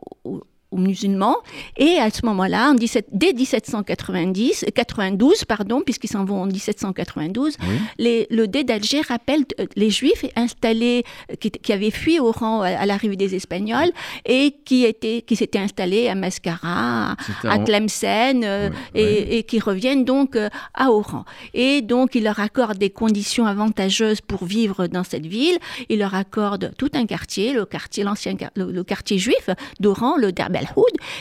aux 0.76 0.80
musulmans 0.80 1.36
et 1.76 1.96
à 1.98 2.10
ce 2.10 2.24
moment-là 2.26 2.70
en 2.70 2.74
17 2.74 3.06
dès 3.12 3.32
1790 3.32 4.66
92 4.74 5.44
pardon 5.44 5.80
puisqu'ils 5.82 6.08
s'en 6.08 6.24
vont 6.24 6.42
en 6.42 6.46
1792 6.46 7.56
Oui. 7.60 7.66
les, 7.98 8.26
le 8.30 8.46
dé 8.48 8.64
d'Alger 8.64 9.00
rappelle 9.08 9.44
euh, 9.60 9.66
les 9.76 9.90
Juifs 9.90 10.24
installés, 10.36 11.04
euh, 11.30 11.36
qui, 11.36 11.50
qui 11.50 11.72
avaient 11.72 11.90
fui 11.90 12.18
Oran 12.20 12.62
à, 12.62 12.68
à 12.68 12.86
l'arrivée 12.86 13.16
des 13.16 13.34
Espagnols 13.34 13.90
et 14.24 14.54
qui, 14.64 14.84
étaient, 14.84 15.22
qui 15.22 15.36
s'étaient 15.36 15.58
installés 15.58 16.08
à 16.08 16.14
Mascara, 16.14 17.16
à, 17.44 17.58
Tlemcen, 17.58 18.42
euh, 18.44 18.70
et, 18.94 19.42
qui 19.44 19.58
reviennent 19.60 20.04
donc 20.04 20.36
euh, 20.36 20.48
à 20.74 20.90
Oran. 20.90 21.24
Et 21.54 21.82
donc, 21.82 22.14
il 22.14 22.24
leur 22.24 22.40
accorde 22.40 22.78
des 22.78 22.90
conditions 22.90 23.46
avantageuses 23.46 24.20
pour 24.20 24.44
vivre 24.44 24.86
dans 24.86 25.04
cette 25.04 25.26
ville. 25.26 25.58
Il 25.88 25.98
leur 26.00 26.14
accorde 26.14 26.72
tout 26.78 26.90
un 26.94 27.06
quartier, 27.06 27.52
le 27.52 27.64
quartier, 27.64 28.04
l'ancien, 28.04 28.34
le, 28.54 28.70
le 28.70 28.84
quartier 28.84 29.18
juif 29.18 29.48
d'Oran, 29.80 30.16
le 30.16 30.32
Der 30.32 30.48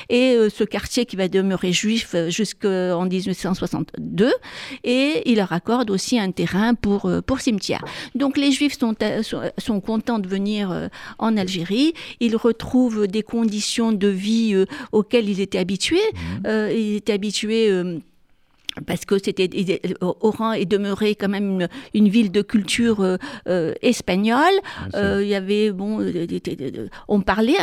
Et 0.09 0.35
euh, 0.35 0.49
ce 0.49 0.63
quartier 0.63 1.05
qui 1.05 1.15
va 1.15 1.27
demeurer 1.27 1.71
juif 1.71 2.11
euh, 2.15 2.29
jusqu'en 2.29 3.05
1862. 3.05 4.33
Et 4.83 5.21
il 5.25 5.37
leur 5.37 5.51
accorde 5.53 5.89
aussi 5.89 6.19
un 6.19 6.31
terrain 6.31 6.73
pour, 6.73 7.05
euh, 7.05 7.21
pour 7.21 7.39
cimetière. 7.39 7.83
Donc, 8.15 8.37
les 8.37 8.51
juifs 8.51 8.77
sont, 8.77 8.95
sont, 9.57 9.81
contents 9.81 10.19
de 10.19 10.27
venir 10.27 10.89
en 11.19 11.37
Algérie. 11.37 11.93
Ils 12.19 12.35
retrouvent 12.35 13.07
des 13.07 13.23
conditions 13.23 13.91
de 13.91 14.07
vie 14.07 14.65
auxquelles 14.91 15.29
ils 15.29 15.41
étaient 15.41 15.59
habitués. 15.59 15.99
Euh, 16.45 16.71
ils 16.73 16.95
étaient 16.95 17.13
habitués. 17.13 17.69
Euh, 18.77 18.81
parce 18.85 19.05
que 19.05 19.17
c'était 19.17 19.45
ils- 19.53 19.79
Oran 20.01 20.53
est 20.53 20.65
demeuré 20.65 21.15
quand 21.15 21.29
même 21.29 21.49
une, 21.61 21.67
une 21.93 22.09
ville 22.09 22.31
de 22.31 22.41
culture 22.41 23.01
euh, 23.01 23.17
euh, 23.47 23.73
espagnole. 23.81 24.53
Euh, 24.95 25.21
Il 25.23 25.27
y 25.29 25.35
avait 25.35 25.71
bon, 25.71 26.01
euh, 26.01 26.27
on 27.07 27.21
parlait 27.21 27.57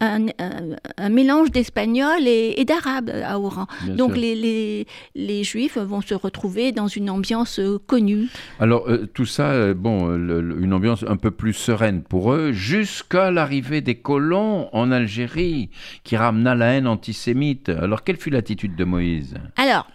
un, 0.00 1.08
mélange 1.10 1.50
d'espagnol 1.50 2.26
et, 2.26 2.54
et 2.56 2.64
d'arabe 2.64 3.10
à 3.10 3.38
Oran. 3.38 3.66
Bien 3.84 3.94
Donc 3.96 4.16
les, 4.16 4.34
les, 4.34 4.86
les 5.14 5.44
juifs 5.44 5.78
vont 5.78 6.00
se 6.00 6.14
retrouver 6.14 6.72
dans 6.72 6.88
une 6.88 7.10
ambiance 7.10 7.58
euh, 7.58 7.78
connue. 7.86 8.28
Alors, 8.60 8.88
euh, 8.88 9.06
tout 9.12 9.26
ça, 9.26 9.50
euh, 9.50 9.74
bon, 9.74 10.10
euh, 10.10 10.16
le- 10.16 10.40
le- 10.40 10.60
une 10.62 10.72
ambiance 10.72 11.04
un 11.06 11.16
peu 11.16 11.30
plus 11.30 11.52
sereine 11.52 12.02
pour 12.02 12.32
eux, 12.32 12.52
jusqu'à 12.52 13.30
l'arrivée 13.30 13.80
des 13.80 13.94
colons 13.96 14.68
en 14.72 14.90
Algérie, 14.90 15.70
qui 16.04 16.16
ramena 16.16 16.54
la 16.54 16.66
haine 16.74 16.86
antisémite. 16.86 17.68
Alors, 17.68 18.04
quelle 18.04 18.16
fut 18.16 18.30
l'attitude 18.30 18.76
de 18.76 18.84
Moïse? 18.84 19.34
Alors, 19.56 19.86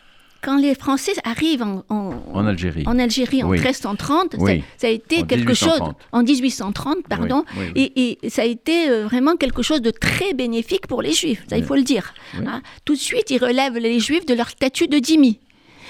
quand 0.44 0.58
les 0.58 0.76
Français 0.76 1.14
arrivent 1.24 1.64
en, 1.64 1.84
en, 1.90 2.12
en 2.34 2.46
Algérie 2.46 2.84
en 2.86 3.00
Algérie 3.00 3.44
en 3.44 3.50
Oui. 3.50 3.58
1330, 3.60 4.36
Oui. 4.40 4.60
ça, 4.60 4.66
ça 4.78 4.88
a 4.88 4.90
été 4.90 5.18
quelque 5.24 5.36
1830. 5.54 5.78
chose 5.88 5.94
en 6.12 6.24
1830, 6.24 6.98
pardon, 7.10 7.44
Oui. 7.58 7.72
Et, 7.96 8.18
et 8.24 8.30
ça 8.30 8.42
a 8.42 8.46
été 8.46 8.90
euh, 8.90 9.06
vraiment 9.06 9.36
quelque 9.36 9.62
chose 9.62 9.82
de 9.82 9.92
très 9.92 10.34
bénéfique 10.34 10.88
pour 10.88 11.02
les 11.02 11.14
Juifs, 11.14 11.44
ça 11.50 11.58
il 11.58 11.64
faut 11.64 11.76
le 11.76 11.84
dire. 11.84 12.14
Hein. 12.36 12.62
Tout 12.86 12.94
de 12.94 13.00
suite, 13.00 13.30
ils 13.32 13.38
relèvent 13.40 13.78
les 13.78 14.00
Juifs 14.00 14.26
de 14.26 14.34
leur 14.34 14.50
statut 14.50 14.88
de 14.88 15.00
dhimmi. 15.00 15.40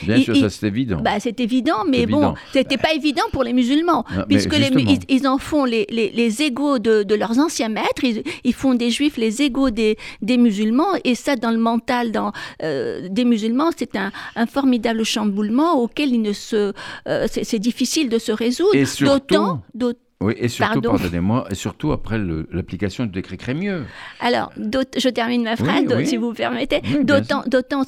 Bien 0.02 0.18
il- 0.18 0.24
sûr, 0.24 0.36
il- 0.36 0.42
ça 0.42 0.50
c'est 0.50 0.68
évident. 0.68 1.00
Bah, 1.02 1.20
c'est 1.20 1.40
évident, 1.40 1.84
mais 1.88 2.00
évident. 2.02 2.32
bon, 2.32 2.36
c'était 2.52 2.78
pas 2.78 2.94
évident 2.94 3.24
pour 3.32 3.44
les 3.44 3.54
musulmans, 3.54 4.04
mais 4.10 4.24
puisque 4.28 4.58
les, 4.58 4.70
ils, 4.82 5.00
ils 5.10 5.28
en 5.28 5.38
font 5.38 5.66
les, 5.66 5.86
les, 5.90 6.10
les 6.12 6.42
égaux 6.42 6.80
de, 6.80 7.04
de 7.04 7.16
leurs 7.16 7.38
anciens 7.40 7.70
maîtres, 7.70 8.04
ils, 8.04 8.24
ils 8.44 8.54
font 8.54 8.74
des 8.74 8.90
juifs 8.90 9.18
les 9.18 9.42
égaux 9.42 9.70
des, 9.70 9.98
des 10.22 10.38
musulmans, 10.38 10.88
et 11.04 11.16
ça, 11.16 11.36
dans 11.36 11.52
le 11.52 11.58
mental 11.58 12.12
dans, 12.12 12.32
euh, 12.64 13.08
des 13.10 13.26
musulmans, 13.26 13.70
c'est 13.78 13.96
un, 13.96 14.12
un 14.36 14.46
formidable 14.46 15.04
chamboulement 15.04 15.80
auquel 15.82 16.10
il 16.14 16.22
ne 16.22 16.34
se, 16.34 16.74
euh, 17.08 17.28
c'est 17.32 17.60
difficile 17.60 18.10
de 18.10 18.18
se 18.20 18.32
résoudre. 18.32 18.76
Et 18.76 18.86
surtout- 18.86 19.14
D'autant, 19.36 19.62
d'aut- 19.76 19.94
oui, 20.24 20.34
et 20.38 20.48
surtout, 20.48 20.82
pardon. 20.82 20.90
pardonnez-moi, 20.92 21.46
et 21.52 21.56
surtout 21.56 21.92
après 21.92 22.18
l'application 22.52 23.06
du 23.06 23.12
décret 23.12 23.38
Crémieux. 23.38 23.86
Alors, 24.20 24.52
je 24.58 25.10
termine 25.10 25.44
ma 25.44 25.56
phrase, 25.56 25.82
Oui, 25.82 25.88
d'aut- 25.88 25.96
oui. 25.98 26.08
si 26.08 26.18
vous 26.18 26.30
me 26.32 26.36
permettez. 26.36 26.82
Oui, 26.86 27.04
D'autant, 27.06 27.44
d'autant 27.48 27.84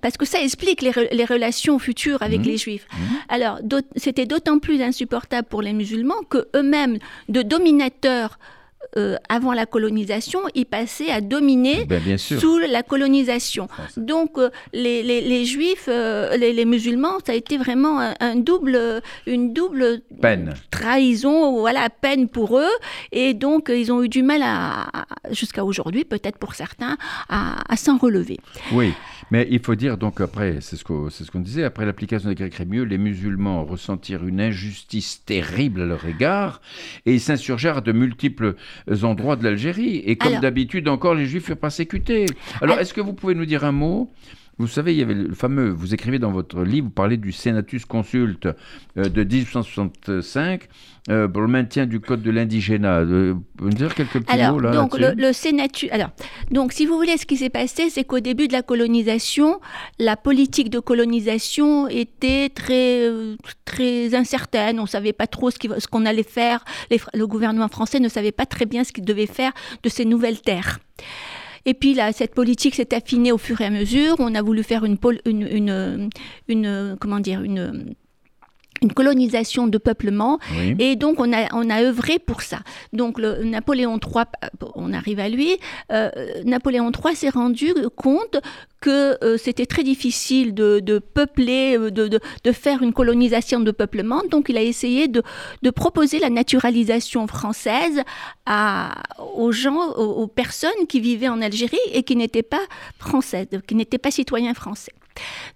parce 0.00 0.16
que 0.16 0.24
ça 0.24 0.40
explique 0.40 0.82
les, 0.82 0.90
re- 0.90 1.08
les 1.12 1.24
relations 1.24 1.78
futures 1.78 2.22
avec 2.22 2.40
Mhm. 2.40 2.46
les 2.46 2.56
Juifs. 2.56 2.86
Alors, 3.28 3.58
d'aut- 3.62 3.80
c'était 3.96 4.26
d'autant 4.26 4.58
plus 4.58 4.80
insupportable 4.82 5.46
pour 5.48 5.62
les 5.62 5.72
musulmans 5.72 6.22
que 6.28 6.48
eux-mêmes, 6.56 6.98
de 7.28 7.42
dominateurs 7.42 8.38
euh, 8.96 9.16
avant 9.28 9.52
la 9.52 9.66
colonisation, 9.66 10.40
ils 10.54 10.66
passaient 10.66 11.10
à 11.10 11.20
dominer 11.20 11.84
Ben, 11.86 12.02
bien 12.02 12.16
sous 12.18 12.58
la 12.58 12.82
colonisation. 12.82 13.68
Donc, 13.96 14.38
euh, 14.38 14.50
les, 14.72 15.02
les- 15.02 15.20
les 15.20 15.44
Juifs, 15.44 15.86
euh, 15.88 16.36
les, 16.36 16.52
les 16.52 16.64
musulmans, 16.64 17.18
ça 17.26 17.32
a 17.32 17.34
été 17.34 17.56
vraiment 17.58 18.00
un, 18.00 18.14
un 18.20 18.36
double, 18.36 19.02
une 19.26 19.52
double 19.52 20.00
Peine. 20.20 20.54
trahison, 20.70 21.58
voilà, 21.58 21.88
peine 21.90 22.28
pour 22.28 22.58
eux. 22.58 22.74
Et 23.12 23.34
donc, 23.34 23.70
ils 23.74 23.92
ont 23.92 24.02
eu 24.02 24.08
du 24.08 24.22
mal 24.22 24.42
à, 24.42 24.88
à- 24.92 25.06
jusqu'à 25.30 25.64
aujourd'hui, 25.64 26.04
peut-être 26.04 26.38
pour 26.38 26.54
certains, 26.54 26.96
à, 27.28 27.56
à 27.72 27.76
s'en 27.76 27.96
relever. 27.98 28.38
Oui, 28.72 28.92
mais 29.30 29.46
il 29.50 29.60
faut 29.60 29.74
dire 29.74 29.96
donc 29.96 30.20
après, 30.20 30.58
c'est 30.60 30.76
ce 30.76 30.84
qu'on 30.84 31.10
c'est 31.10 31.24
ce 31.24 31.30
qu'on 31.30 31.40
disait, 31.40 31.64
après 31.64 31.86
l'application 31.86 32.28
des 32.28 32.34
décret 32.34 32.50
Crémieux, 32.50 32.82
les 32.84 32.98
musulmans 32.98 33.64
ressentirent 33.64 34.24
une 34.26 34.40
injustice 34.40 35.22
terrible 35.24 35.82
à 35.82 35.84
leur 35.86 36.04
égard 36.06 36.60
et 37.06 37.14
ils 37.14 37.20
s'insurgèrent 37.20 37.78
à 37.78 37.80
de 37.80 37.92
multiples 37.92 38.54
endroits 39.02 39.36
de 39.36 39.44
l'Algérie. 39.44 39.96
Et 40.06 40.16
comme 40.16 40.40
d'habitude, 40.40 40.88
encore 40.88 41.14
les 41.14 41.26
juifs 41.26 41.44
furent 41.44 41.56
persécutés. 41.56 42.26
Alors, 42.60 42.74
Alors- 42.74 42.78
est-ce 42.80 42.94
que 42.94 43.00
vous 43.00 43.12
pouvez 43.14 43.34
nous 43.34 43.46
dire 43.46 43.64
un 43.64 43.72
mot 43.72 44.10
vous 44.58 44.68
savez, 44.68 44.92
il 44.94 44.98
y 44.98 45.02
avait 45.02 45.14
le 45.14 45.34
fameux, 45.34 45.68
vous 45.70 45.94
écrivez 45.94 46.18
dans 46.18 46.30
votre 46.30 46.62
livre, 46.62 46.86
vous 46.86 46.92
parlez 46.92 47.16
du 47.16 47.32
Senatus 47.32 47.84
Consulte 47.84 48.46
euh, 48.96 49.08
de 49.08 49.24
1865 49.24 50.68
euh, 51.10 51.28
pour 51.28 51.42
le 51.42 51.48
maintien 51.48 51.86
du 51.86 52.00
code 52.00 52.22
de 52.22 52.30
l'indigénat. 52.30 53.00
Euh, 53.00 53.34
vous 53.34 53.44
pouvez 53.56 53.70
dire 53.74 53.94
quelques 53.94 54.20
petits 54.20 54.32
Alors, 54.32 54.52
mots 54.52 54.60
là 54.60 54.70
donc, 54.72 54.98
le, 54.98 55.12
le 55.16 55.32
Sénatu- 55.32 55.90
Alors, 55.90 56.10
donc, 56.50 56.72
si 56.72 56.86
vous 56.86 56.96
voulez, 56.96 57.16
ce 57.16 57.26
qui 57.26 57.36
s'est 57.36 57.50
passé, 57.50 57.90
c'est 57.90 58.04
qu'au 58.04 58.20
début 58.20 58.48
de 58.48 58.52
la 58.52 58.62
colonisation, 58.62 59.60
la 59.98 60.16
politique 60.16 60.70
de 60.70 60.78
colonisation 60.78 61.88
était 61.88 62.48
très, 62.48 63.02
euh, 63.08 63.36
très 63.64 64.14
incertaine. 64.14 64.78
On 64.78 64.82
ne 64.82 64.88
savait 64.88 65.12
pas 65.12 65.26
trop 65.26 65.50
ce 65.50 65.86
qu'on 65.88 66.06
allait 66.06 66.22
faire. 66.22 66.64
Les 66.90 67.00
le 67.12 67.26
gouvernement 67.26 67.68
français 67.68 68.00
ne 68.00 68.08
savait 68.08 68.32
pas 68.32 68.46
très 68.46 68.66
bien 68.66 68.84
ce 68.84 68.92
qu'il 68.92 69.04
devait 69.04 69.26
faire 69.26 69.52
de 69.82 69.88
ces 69.88 70.04
nouvelles 70.04 70.40
terres. 70.40 70.78
Et 71.66 71.74
puis 71.74 71.94
là, 71.94 72.12
cette 72.12 72.34
politique 72.34 72.74
s'est 72.74 72.94
affinée 72.94 73.32
au 73.32 73.38
fur 73.38 73.60
et 73.60 73.64
à 73.64 73.70
mesure. 73.70 74.16
On 74.18 74.34
a 74.34 74.42
voulu 74.42 74.62
faire 74.62 74.84
une, 74.84 74.98
une, 75.24 75.42
une, 75.50 76.10
une- 76.48 76.96
comment 77.00 77.20
dire, 77.20 77.42
une, 77.42 77.94
une 78.82 78.92
colonisation 78.92 79.66
de 79.66 79.78
peuplement. 79.78 80.38
Oui. 80.52 80.76
Et 80.78 80.96
donc, 80.96 81.20
on 81.20 81.32
a, 81.32 81.46
on 81.52 81.70
a 81.70 81.82
œuvré 81.82 82.18
pour 82.18 82.42
ça. 82.42 82.58
Donc, 82.92 83.18
le, 83.18 83.42
Napoléon 83.44 83.98
III, 83.98 84.24
on 84.74 84.92
arrive 84.92 85.20
à 85.20 85.28
lui, 85.28 85.56
euh, 85.92 86.10
Napoléon 86.44 86.90
III 86.90 87.16
s'est 87.16 87.30
rendu 87.30 87.72
compte 87.96 88.40
que 88.80 89.16
euh, 89.24 89.38
c'était 89.38 89.64
très 89.64 89.82
difficile 89.82 90.52
de, 90.52 90.80
de 90.80 90.98
peupler, 90.98 91.78
euh, 91.78 91.90
de, 91.90 92.08
de, 92.08 92.20
de 92.42 92.52
faire 92.52 92.82
une 92.82 92.92
colonisation 92.92 93.60
de 93.60 93.70
peuplement. 93.70 94.22
Donc, 94.30 94.50
il 94.50 94.58
a 94.58 94.62
essayé 94.62 95.08
de, 95.08 95.22
de 95.62 95.70
proposer 95.70 96.18
la 96.18 96.28
naturalisation 96.28 97.26
française 97.26 98.02
à, 98.44 99.02
aux 99.36 99.52
gens, 99.52 99.92
aux, 99.96 100.22
aux 100.22 100.26
personnes 100.26 100.86
qui 100.88 101.00
vivaient 101.00 101.28
en 101.28 101.40
Algérie 101.40 101.78
et 101.92 102.02
qui 102.02 102.16
n'étaient 102.16 102.42
pas 102.42 102.60
françaises, 102.98 103.46
qui 103.66 103.74
n'étaient 103.74 103.98
pas 103.98 104.10
citoyens 104.10 104.52
français. 104.52 104.92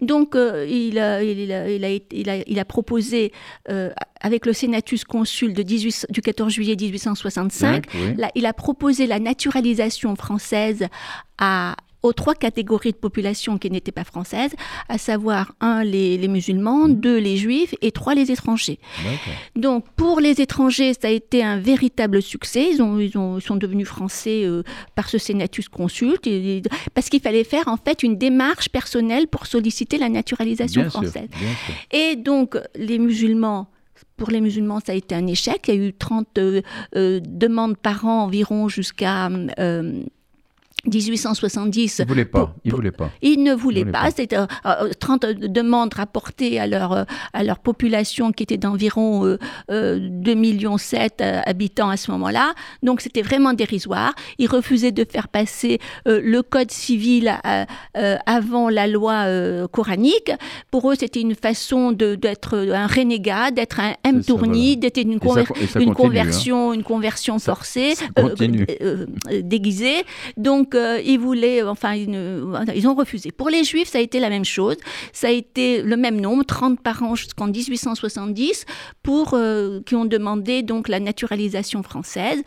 Donc, 0.01 0.35
euh, 0.35 0.67
il, 0.69 0.99
a, 0.99 1.23
il, 1.23 1.53
a, 1.53 1.71
il, 1.71 1.85
a, 1.85 1.91
il, 1.91 2.31
a, 2.31 2.37
il 2.47 2.59
a 2.59 2.65
proposé, 2.65 3.33
euh, 3.69 3.91
avec 4.21 4.47
le 4.47 4.53
Senatus 4.53 5.05
Consul 5.05 5.55
de 5.55 5.63
18, 5.63 6.07
du 6.11 6.23
14 6.23 6.53
juillet 6.53 6.77
1865, 6.77 7.87
oui. 7.95 8.15
là, 8.17 8.31
il 8.35 8.47
a 8.47 8.53
proposé 8.53 9.07
la 9.07 9.19
naturalisation 9.19 10.15
française 10.17 10.87
à, 11.39 11.77
aux 12.03 12.13
trois 12.13 12.35
catégories 12.35 12.93
de 12.93 12.97
population 12.97 13.59
qui 13.59 13.71
n'étaient 13.71 13.91
pas 13.93 14.05
françaises, 14.05 14.53
à 14.89 14.99
savoir 14.99 15.55
un 15.61 15.83
les, 15.83 16.17
les 16.17 16.29
musulmans, 16.29 16.89
deux 16.89 17.19
les 17.19 17.37
juifs 17.37 17.75
et 17.83 17.91
trois 17.91 18.15
les 18.15 18.31
étrangers. 18.31 18.79
Donc 19.57 19.85
pour 19.97 20.21
les 20.21 20.41
étrangers, 20.41 20.93
ça 20.95 21.09
a 21.09 21.11
été 21.11 21.43
un 21.43 21.59
véritable 21.59 22.23
succès. 22.23 22.71
Ils, 22.73 22.83
ont, 22.83 22.99
ils, 22.99 23.17
ont- 23.19 23.39
ils 23.39 23.43
sont 23.43 23.57
devenus 23.57 23.89
français 23.89 24.45
euh, 24.45 24.63
par 24.95 25.09
ce 25.09 25.19
Senatus 25.19 25.69
Consult, 25.69 26.27
et- 26.27 26.59
et- 26.59 26.63
parce 26.95 27.09
qu'il 27.09 27.21
fallait 27.21 27.45
faire 27.45 27.69
en 27.69 27.77
fait 27.77 28.03
une 28.03 28.17
démarche 28.17 28.69
personnelle 28.69 29.27
pour 29.27 29.47
solliciter 29.47 29.99
la 29.99 30.09
naturalisation 30.09 30.83
Bien 30.83 30.91
française. 30.91 31.29
sûr. 31.37 31.75
Et 31.93 32.17
donc, 32.17 32.57
les 32.77 32.99
musulmans, 32.99 33.71
pour 34.17 34.31
les 34.31 34.41
musulmans, 34.41 34.81
ça 34.85 34.93
a 34.93 34.95
été 34.95 35.15
un 35.15 35.27
échec. 35.27 35.63
Il 35.69 35.75
y 35.75 35.79
a 35.79 35.81
eu 35.89 35.93
30 35.93 36.39
euh, 36.39 36.63
euh, 36.97 37.21
demandes 37.25 37.77
par 37.77 38.05
an 38.07 38.23
environ 38.25 38.69
jusqu'à 38.69 39.29
euh, 39.59 40.03
1870. 40.87 41.99
Ils 42.01 42.07
voulaient 42.09 42.25
pas. 42.25 42.39
Pour- 42.47 42.55
Ils 42.65 42.71
pour- 42.71 42.79
voulaient 42.81 42.91
pas. 42.91 43.11
Ils 43.23 43.43
ne 43.43 43.55
voulaient 43.55 43.81
Ils 43.81 43.85
voulaient 43.85 43.93
pas. 43.93 44.03
pas. 44.05 44.11
C'était 44.11 44.37
euh, 44.39 44.47
euh, 44.67 44.91
30 44.99 45.27
demandes 45.27 45.95
rapportées 45.95 46.59
à 46.61 46.67
leur, 46.67 46.93
euh, 46.93 47.05
à 47.33 47.43
leur 47.45 47.59
population 47.59 48.33
qui 48.33 48.43
était 48.45 48.57
d'environ 48.57 49.27
euh, 49.27 49.39
euh, 49.71 49.99
2 50.01 50.35
millions 50.35 50.79
7 50.79 51.23
habitants 51.47 51.91
à 51.91 51.97
ce 51.97 52.11
moment-là. 52.13 52.55
Donc 52.83 53.01
c'était 53.01 53.23
vraiment 53.23 53.53
dérisoire. 53.53 54.15
Ils 54.39 54.49
refusaient 54.49 54.93
de 54.93 55.05
faire 55.11 55.29
passer 55.29 55.79
euh, 56.07 56.21
le 56.23 56.43
code 56.43 56.71
civil 56.71 57.33
euh, 57.47 57.65
euh, 57.97 58.17
avant 58.27 58.69
la 58.69 58.87
loi 58.87 59.25
euh, 59.27 59.67
coranique. 59.69 60.31
Pour 60.71 60.91
eux, 60.91 60.95
c'était 60.99 61.21
une 61.21 61.35
façon 61.35 61.93
d'être 61.93 62.57
un 62.73 62.87
renégat, 62.87 63.51
d'être 63.51 63.81
un 63.81 63.95
M. 64.05 64.23
Tourni, 64.25 64.77
voilà. 64.77 64.81
d'être 64.81 64.99
une, 64.99 65.19
conver- 65.19 65.45
hein. 65.89 65.93
conversion, 65.95 66.73
une 66.73 66.83
conversion 66.83 67.39
forcée, 67.39 67.95
euh, 68.19 68.35
euh, 68.41 69.07
euh, 69.31 69.43
déguisée. 69.43 70.05
Donc, 70.37 70.68
euh, 70.75 71.01
ils 71.05 71.19
voulaient, 71.19 71.63
euh, 71.63 71.71
enfin, 71.71 71.95
ils, 71.95 72.11
ne- 72.11 72.43
ils 72.75 72.87
ont 72.89 72.95
refusé. 72.95 73.31
Pour 73.33 73.49
les 73.51 73.65
Juifs, 73.65 73.89
ça 73.89 73.99
a 73.99 74.01
été 74.01 74.21
la 74.21 74.29
même 74.31 74.45
chose. 74.45 74.77
Ça 75.13 75.29
a 75.29 75.31
été 75.31 75.83
le 75.83 75.97
même 75.97 76.21
nombre, 76.21 76.45
30 76.45 76.81
par 76.81 77.03
an 77.03 77.15
jusqu'en 77.15 77.47
1870, 77.47 78.65
pour, 79.03 79.35
euh, 79.35 79.81
qui 79.87 79.95
ont 79.95 80.05
demandé 80.05 80.63
donc 80.63 80.89
la 80.89 81.01
naturalisation 81.01 81.83
française. 81.83 82.43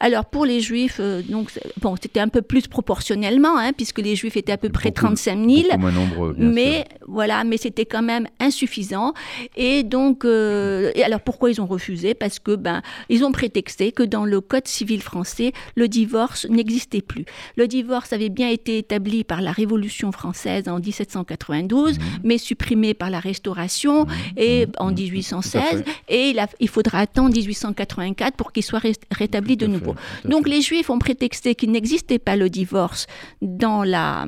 Alors, 0.00 0.26
pour 0.26 0.44
les 0.46 0.60
Juifs, 0.60 0.98
euh, 1.00 1.22
donc, 1.22 1.50
bon, 1.80 1.94
c'était 2.00 2.20
un 2.20 2.28
peu 2.28 2.42
plus 2.42 2.66
proportionnellement, 2.68 3.56
hein, 3.58 3.72
puisque 3.72 3.98
les 3.98 4.16
Juifs 4.16 4.36
étaient 4.36 4.52
à 4.52 4.58
peu 4.58 4.68
près 4.68 4.90
Beaucoup- 4.90 5.06
35 5.06 5.38
000. 5.48 5.62
Beaucoup 5.68 5.78
moins 5.78 5.92
nombreux, 5.92 6.32
bien 6.34 6.48
Mais 6.48 6.72
sûr. 6.76 6.84
voilà, 7.08 7.44
mais 7.44 7.56
c'était 7.56 7.86
quand 7.86 8.02
même 8.02 8.26
insuffisant. 8.40 9.12
Et 9.56 9.82
donc, 9.82 10.24
euh, 10.24 10.92
et 10.94 11.02
alors 11.04 11.20
pourquoi 11.20 11.50
ils 11.50 11.60
ont 11.60 11.66
refusé? 11.66 12.14
Parce 12.14 12.38
que 12.38 12.54
ben, 12.56 12.82
ils 13.08 13.24
ont 13.24 13.32
prétexté 13.32 13.92
que 13.92 14.02
dans 14.02 14.24
le 14.24 14.40
code 14.40 14.66
civil 14.68 15.02
français, 15.02 15.52
le 15.74 15.88
divorce 15.88 16.46
n'existait 16.48 17.00
plus. 17.02 17.24
Le 17.56 17.66
divorce 17.66 18.12
avait 18.12 18.28
bien 18.28 18.48
été 18.50 18.78
établi 18.78 19.24
par 19.24 19.40
la 19.40 19.50
Révolution 19.52 20.12
française 20.12 20.68
en 20.68 20.78
1792, 20.78 21.98
Mhm. 21.98 22.04
mais 22.24 22.38
supprimé 22.38 22.94
par 22.94 23.10
la 23.10 23.18
Restauration 23.20 24.06
et 24.36 24.66
en 24.78 24.92
1816. 24.92 25.82
fait. 25.84 25.84
Et 26.08 26.30
il, 26.30 26.38
a- 26.38 26.48
il 26.60 26.68
faudra 26.68 26.98
attendre 26.98 27.34
1884 27.34 28.36
pour 28.36 28.52
qu'il 28.52 28.62
soit 28.62 28.78
ré- 28.78 28.92
rétabli 29.10 29.56
de 29.56 29.66
nouveau. 29.66 29.94
Donc 30.24 30.46
les 30.48 30.60
Juifs 30.60 30.90
ont 30.90 30.98
prétexté 30.98 31.54
qu'il 31.54 31.70
n'existait 31.72 32.18
pas 32.18 32.36
le 32.36 32.50
divorce 32.50 33.06
dans 33.42 33.84
la 33.84 34.26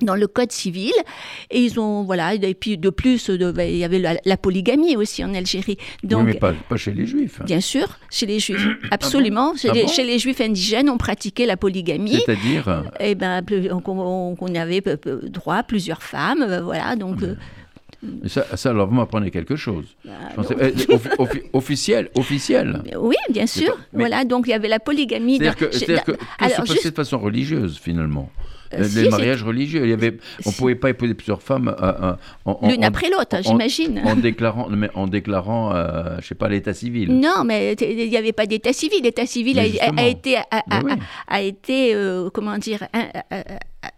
dans 0.00 0.16
le 0.16 0.26
code 0.26 0.50
civil. 0.52 0.92
Et 1.50 1.60
ils 1.62 1.78
ont 1.78 2.02
voilà 2.02 2.34
et 2.34 2.54
puis 2.54 2.76
de 2.76 2.90
plus 2.90 3.30
de- 3.30 3.52
ben, 3.52 3.68
il 3.70 3.76
y 3.78 3.84
avait 3.84 3.98
la, 4.00 4.16
la 4.24 4.36
polygamie 4.36 4.96
aussi 4.96 5.24
en 5.24 5.32
Algérie. 5.34 5.76
Donc 6.02 6.20
oui, 6.26 6.32
mais 6.34 6.38
pas, 6.38 6.52
pas 6.68 6.76
chez 6.76 6.92
les 6.92 7.06
juifs. 7.06 7.40
bien 7.44 7.60
sûr 7.60 7.98
chez 8.10 8.26
les 8.26 8.40
juifs. 8.40 8.66
Absolument. 8.90 9.54
Chez, 9.56 9.68
Ah 9.70 9.74
les, 9.74 9.82
bon? 9.82 9.88
chez 9.88 10.04
les 10.04 10.18
juifs 10.18 10.40
indigènes 10.40 10.90
on 10.90 10.98
pratiquait 10.98 11.46
la 11.46 11.56
polygamie. 11.56 12.20
C'est-à-dire, 12.26 12.68
euh, 12.68 12.82
et 13.00 13.14
ben 13.14 13.42
plus- 13.42 13.70
on, 13.72 14.54
avait 14.56 14.80
peu- 14.80 14.96
peu 14.96 15.20
droit 15.28 15.56
à 15.56 15.62
plusieurs 15.62 16.02
femmes 16.02 16.42
euh, 16.42 16.60
voilà 16.60 16.96
donc 16.96 17.22
euh, 17.22 17.34
ça, 18.26 18.44
ça, 18.56 18.70
alors 18.70 18.86
vous 18.88 18.94
m'apprenez 18.94 19.30
quelque 19.30 19.56
chose. 19.56 19.86
bah, 20.04 20.10
Je 20.30 20.34
pensais- 20.36 20.56
euh, 20.60 20.70
offi- 20.70 21.16
offi- 21.18 21.42
officiel, 21.54 22.10
officiel. 22.16 22.82
oui 22.98 23.16
bien 23.30 23.46
sûr. 23.46 23.74
pas- 23.74 23.80
voilà 23.94 24.24
donc 24.24 24.46
il 24.46 24.50
y 24.50 24.54
avait 24.54 24.68
la 24.68 24.78
polygamie 24.80 25.38
C'est-à-dire 25.38 25.56
que, 25.56 25.72
chez- 25.72 25.78
c'est-à-dire 25.86 26.04
que 26.04 26.12
alors, 26.38 26.50
se 26.56 26.60
passait 26.62 26.72
juste- 26.74 26.86
de 26.90 26.94
façon 26.94 27.18
religieuse, 27.18 27.78
finalement. 27.82 28.30
Euh, 28.74 28.78
les 28.82 28.84
si, 28.88 28.94
c'est- 29.04 29.08
mariages 29.10 29.42
religieux. 29.42 29.82
Il 29.84 29.90
y 29.90 29.92
avait, 29.92 30.16
on 30.46 30.50
ne 30.50 30.54
pouvait 30.54 30.74
pas 30.74 30.90
épouser 30.90 31.14
plusieurs 31.14 31.42
femmes 31.42 31.74
euh, 31.80 32.14
euh, 32.46 32.52
l'une 32.68 32.84
après 32.84 33.08
l'autre 33.10 33.36
j'imagine 33.42 34.00
en 34.04 34.16
déclarant, 34.16 34.68
mais 34.70 34.90
en 34.94 35.06
déclarant 35.06 35.74
euh, 35.74 36.16
je 36.20 36.26
sais 36.28 36.34
pas, 36.34 36.48
l'état 36.48 36.74
civil. 36.74 37.12
Non, 37.18 37.44
mais 37.44 37.74
il 37.74 38.08
n'y 38.10 38.16
avait 38.16 38.32
pas 38.32 38.46
d'état 38.46 38.72
civil. 38.72 39.00
L'état 39.02 39.26
civil 39.26 39.58
a, 39.58 39.62
Mais 39.92 40.02
a- 40.02 40.06
été, 40.08 40.36
a, 40.36 40.44
a- 40.50 40.62
Ben 40.68 40.82
oui. 40.84 40.92
a- 41.28 41.34
a 41.34 41.40
été 41.42 41.94
euh, 41.94 42.30
comment 42.32 42.58
dire, 42.58 42.84
un- 42.92 43.08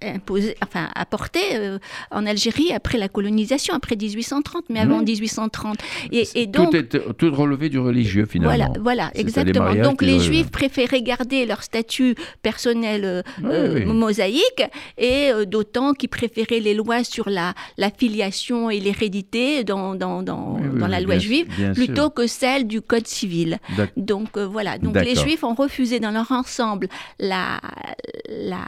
imposé, 0.02 0.56
enfin, 0.62 0.88
apporté 0.94 1.40
euh, 1.54 1.78
en 2.10 2.26
Algérie 2.26 2.72
après 2.72 2.98
la 2.98 3.08
colonisation, 3.08 3.74
après 3.74 3.96
1830, 3.96 4.64
mais 4.70 4.80
avant 4.80 4.98
Oui. 4.98 5.04
1830. 5.06 5.76
Et, 6.12 6.28
et 6.34 6.46
donc, 6.46 6.70
tout, 6.70 6.76
est, 6.76 7.16
tout 7.16 7.34
relevé 7.34 7.68
du 7.68 7.78
religieux, 7.78 8.26
finalement. 8.26 8.54
voilà, 8.56 8.72
voilà, 8.80 9.10
exactement. 9.14 9.74
Donc 9.74 10.02
les 10.02 10.18
Juifs 10.20 10.50
préféraient 10.50 11.02
garder 11.02 11.46
leur 11.46 11.62
statut 11.62 12.14
personnel 12.42 13.04
euh, 13.04 13.22
Oui, 13.42 13.48
euh, 13.52 13.74
oui. 13.74 13.84
mosaïque, 13.84 14.62
et 14.98 15.30
euh, 15.32 15.44
d'autant 15.44 15.92
qu'ils 15.92 16.08
préféraient 16.08 16.60
les 16.60 16.74
lois 16.74 17.04
sur 17.04 17.28
la, 17.28 17.54
la 17.76 17.90
filiation 17.90 18.70
et 18.70 18.80
l'hérédité 18.80 19.64
dans, 19.64 19.94
dans, 19.94 20.22
dans, 20.22 20.58
Oui, 20.60 20.88
la 20.88 21.00
loi 21.00 21.18
juive, 21.18 21.46
plutôt 21.74 21.94
sûr. 22.02 22.14
que 22.14 22.26
celle 22.26 22.66
du 22.66 22.80
code 22.80 23.06
civil. 23.06 23.58
Donc 23.96 24.36
euh, 24.36 24.46
voilà, 24.46 24.78
donc 24.78 24.94
les. 24.96 25.14
Juifs 25.16 25.44
ont 25.44 25.54
refusé 25.54 25.98
dans 25.98 26.10
leur 26.10 26.30
ensemble 26.30 26.88
la, 27.18 27.58
la, 28.28 28.58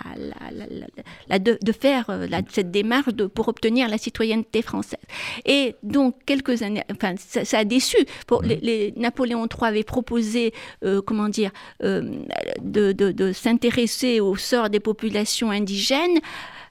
la- 0.51 0.66
la- 0.71 0.87
la- 1.29 1.39
de, 1.39 1.59
de 1.63 1.73
faire 1.73 2.07
euh, 2.11 2.27
la- 2.29 2.43
cette 2.51 2.71
démarche 2.71 3.09
de- 3.15 3.27
pour 3.27 3.49
obtenir 3.49 3.89
la 3.89 3.99
citoyenneté 3.99 4.63
française. 4.63 5.01
Et 5.47 5.75
donc 5.83 6.17
quelques 6.27 6.63
années, 6.63 6.83
enfin 6.93 7.15
ça, 7.19 7.45
ça 7.45 7.59
a 7.59 7.65
déçu. 7.65 7.97
Pour 8.27 8.43
les, 8.43 8.57
les- 8.57 8.93
Napoléon 8.97 9.47
III 9.47 9.69
avait 9.69 9.85
proposé, 9.85 10.53
euh, 10.85 11.01
comment 11.03 11.29
dire, 11.29 11.51
euh, 11.83 12.03
de, 12.63 12.93
de- 12.93 13.13
de 13.13 13.33
s'intéresser 13.33 14.21
au 14.21 14.37
sort 14.37 14.71
des 14.71 14.81
populations 14.81 15.51
indigènes. 15.51 16.19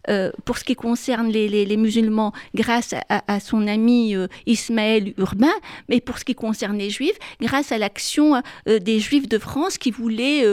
Euh, 0.10 0.32
pour 0.46 0.58
ce 0.58 0.64
qui 0.64 0.76
concerne 0.76 1.28
les, 1.30 1.48
les- 1.50 1.66
les 1.66 1.78
musulmans, 1.78 2.32
grâce 2.56 2.94
à, 3.10 3.40
son 3.40 3.68
ami 3.68 4.16
euh, 4.16 4.28
Ismaël 4.46 5.14
Urbain, 5.18 5.54
mais 5.90 6.00
pour 6.02 6.18
ce 6.20 6.26
qui 6.26 6.36
concerne 6.36 6.78
les 6.78 6.90
juifs, 6.90 7.18
grâce 7.42 7.72
à 7.72 7.78
l'action 7.78 8.36
euh, 8.68 8.80
des 8.80 9.00
juifs 9.00 9.28
de 9.28 9.38
France 9.38 9.78
qui 9.78 9.92
voulaient, 9.92 10.44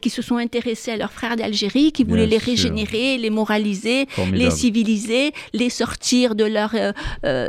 qui 0.00 0.10
se 0.10 0.22
sont 0.22 0.36
intéressés 0.36 0.90
à 0.92 0.96
leurs 0.96 1.12
frères 1.12 1.36
d'Algérie, 1.36 1.92
qui 1.92 2.04
voulaient 2.04 2.26
Bien 2.26 2.38
les 2.38 2.44
sûr. 2.44 2.50
régénérer, 2.52 3.18
les 3.18 3.30
moraliser, 3.30 4.06
les 4.32 4.50
civiliser, 4.50 5.32
les 5.52 5.70
sortir 5.70 6.34
de 6.34 6.44
leur 6.44 6.74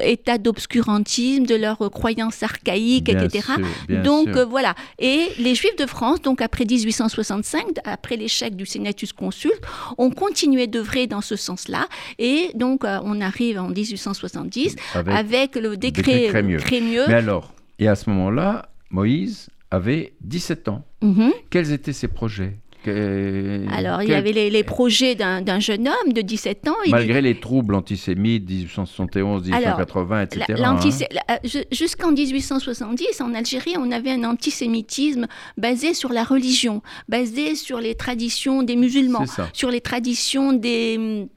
état 0.02 0.38
d'obscurantisme, 0.38 1.46
de 1.46 1.56
leurs 1.56 1.78
croyances 1.92 2.44
archaïques, 2.44 3.06
Bien 3.12 3.24
etc. 3.26 3.46
sûr, 3.56 4.02
donc 4.04 4.30
voilà. 4.38 4.76
Et 5.00 5.28
les 5.40 5.56
Juifs 5.56 5.76
de 5.78 5.86
France, 5.86 6.22
donc 6.22 6.42
après 6.42 6.66
1865, 6.66 7.66
après 7.84 8.16
l'échec 8.18 8.56
du 8.56 8.66
Senatus 8.66 9.14
Consult, 9.14 9.60
ont 9.98 10.10
continué 10.12 10.68
d'œuvrer 10.68 11.08
dans 11.08 11.17
ce 11.22 11.36
sens-là. 11.36 11.88
Et 12.20 12.52
donc 12.56 12.84
euh, 12.84 13.00
on 13.04 13.22
arrive 13.22 13.60
en 13.60 13.70
1870 13.70 14.76
Avec- 14.94 15.16
avec, 15.16 15.56
le 15.56 15.78
décret, 15.78 16.02
décret 16.02 16.28
Crémieux. 16.30 16.58
Crémieux. 16.60 17.04
Mais 17.08 17.14
alors, 17.16 17.54
et 17.80 17.88
à 17.88 17.96
ce 17.96 18.10
moment-là, 18.10 18.70
Moïse 18.90 19.50
avait 19.72 20.14
17 20.22 20.68
ans. 20.70 20.86
Mhm. 21.02 21.32
Quels 21.50 21.72
étaient 21.72 21.94
ses 21.94 22.08
projets? 22.08 22.58
Que- 22.88 23.66
Alors, 23.74 24.02
il 24.02 24.10
y 24.10 24.14
avait 24.14 24.32
les, 24.32 24.50
les 24.50 24.64
projets 24.64 25.16
d'un 25.16 25.60
jeune 25.60 25.88
homme 25.90 26.14
de 26.14 26.22
17 26.22 26.68
ans. 26.70 26.76
Il- 26.86 26.92
Malgré 26.92 27.22
les 27.22 27.40
troubles 27.40 27.76
antisémites 27.76 28.48
1871, 28.50 29.44
1880, 29.44 30.22
etc. 30.24 30.44
Hein. 30.50 30.78
Jusqu'en 31.72 32.12
1870, 32.12 33.22
en 33.22 33.34
Algérie, 33.34 33.74
on 33.78 33.92
avait 33.92 34.12
un 34.12 34.24
antisémitisme 34.24 35.28
basé 35.58 35.94
sur 35.94 36.12
la 36.14 36.24
religion, 36.24 36.82
basé 37.10 37.56
sur 37.56 37.80
les 37.80 37.96
traditions 37.96 38.64
des 38.64 38.76
musulmans, 38.76 39.26
sur 39.54 39.70
les 39.70 39.82
traditions 39.82 40.54
des, 40.54 41.28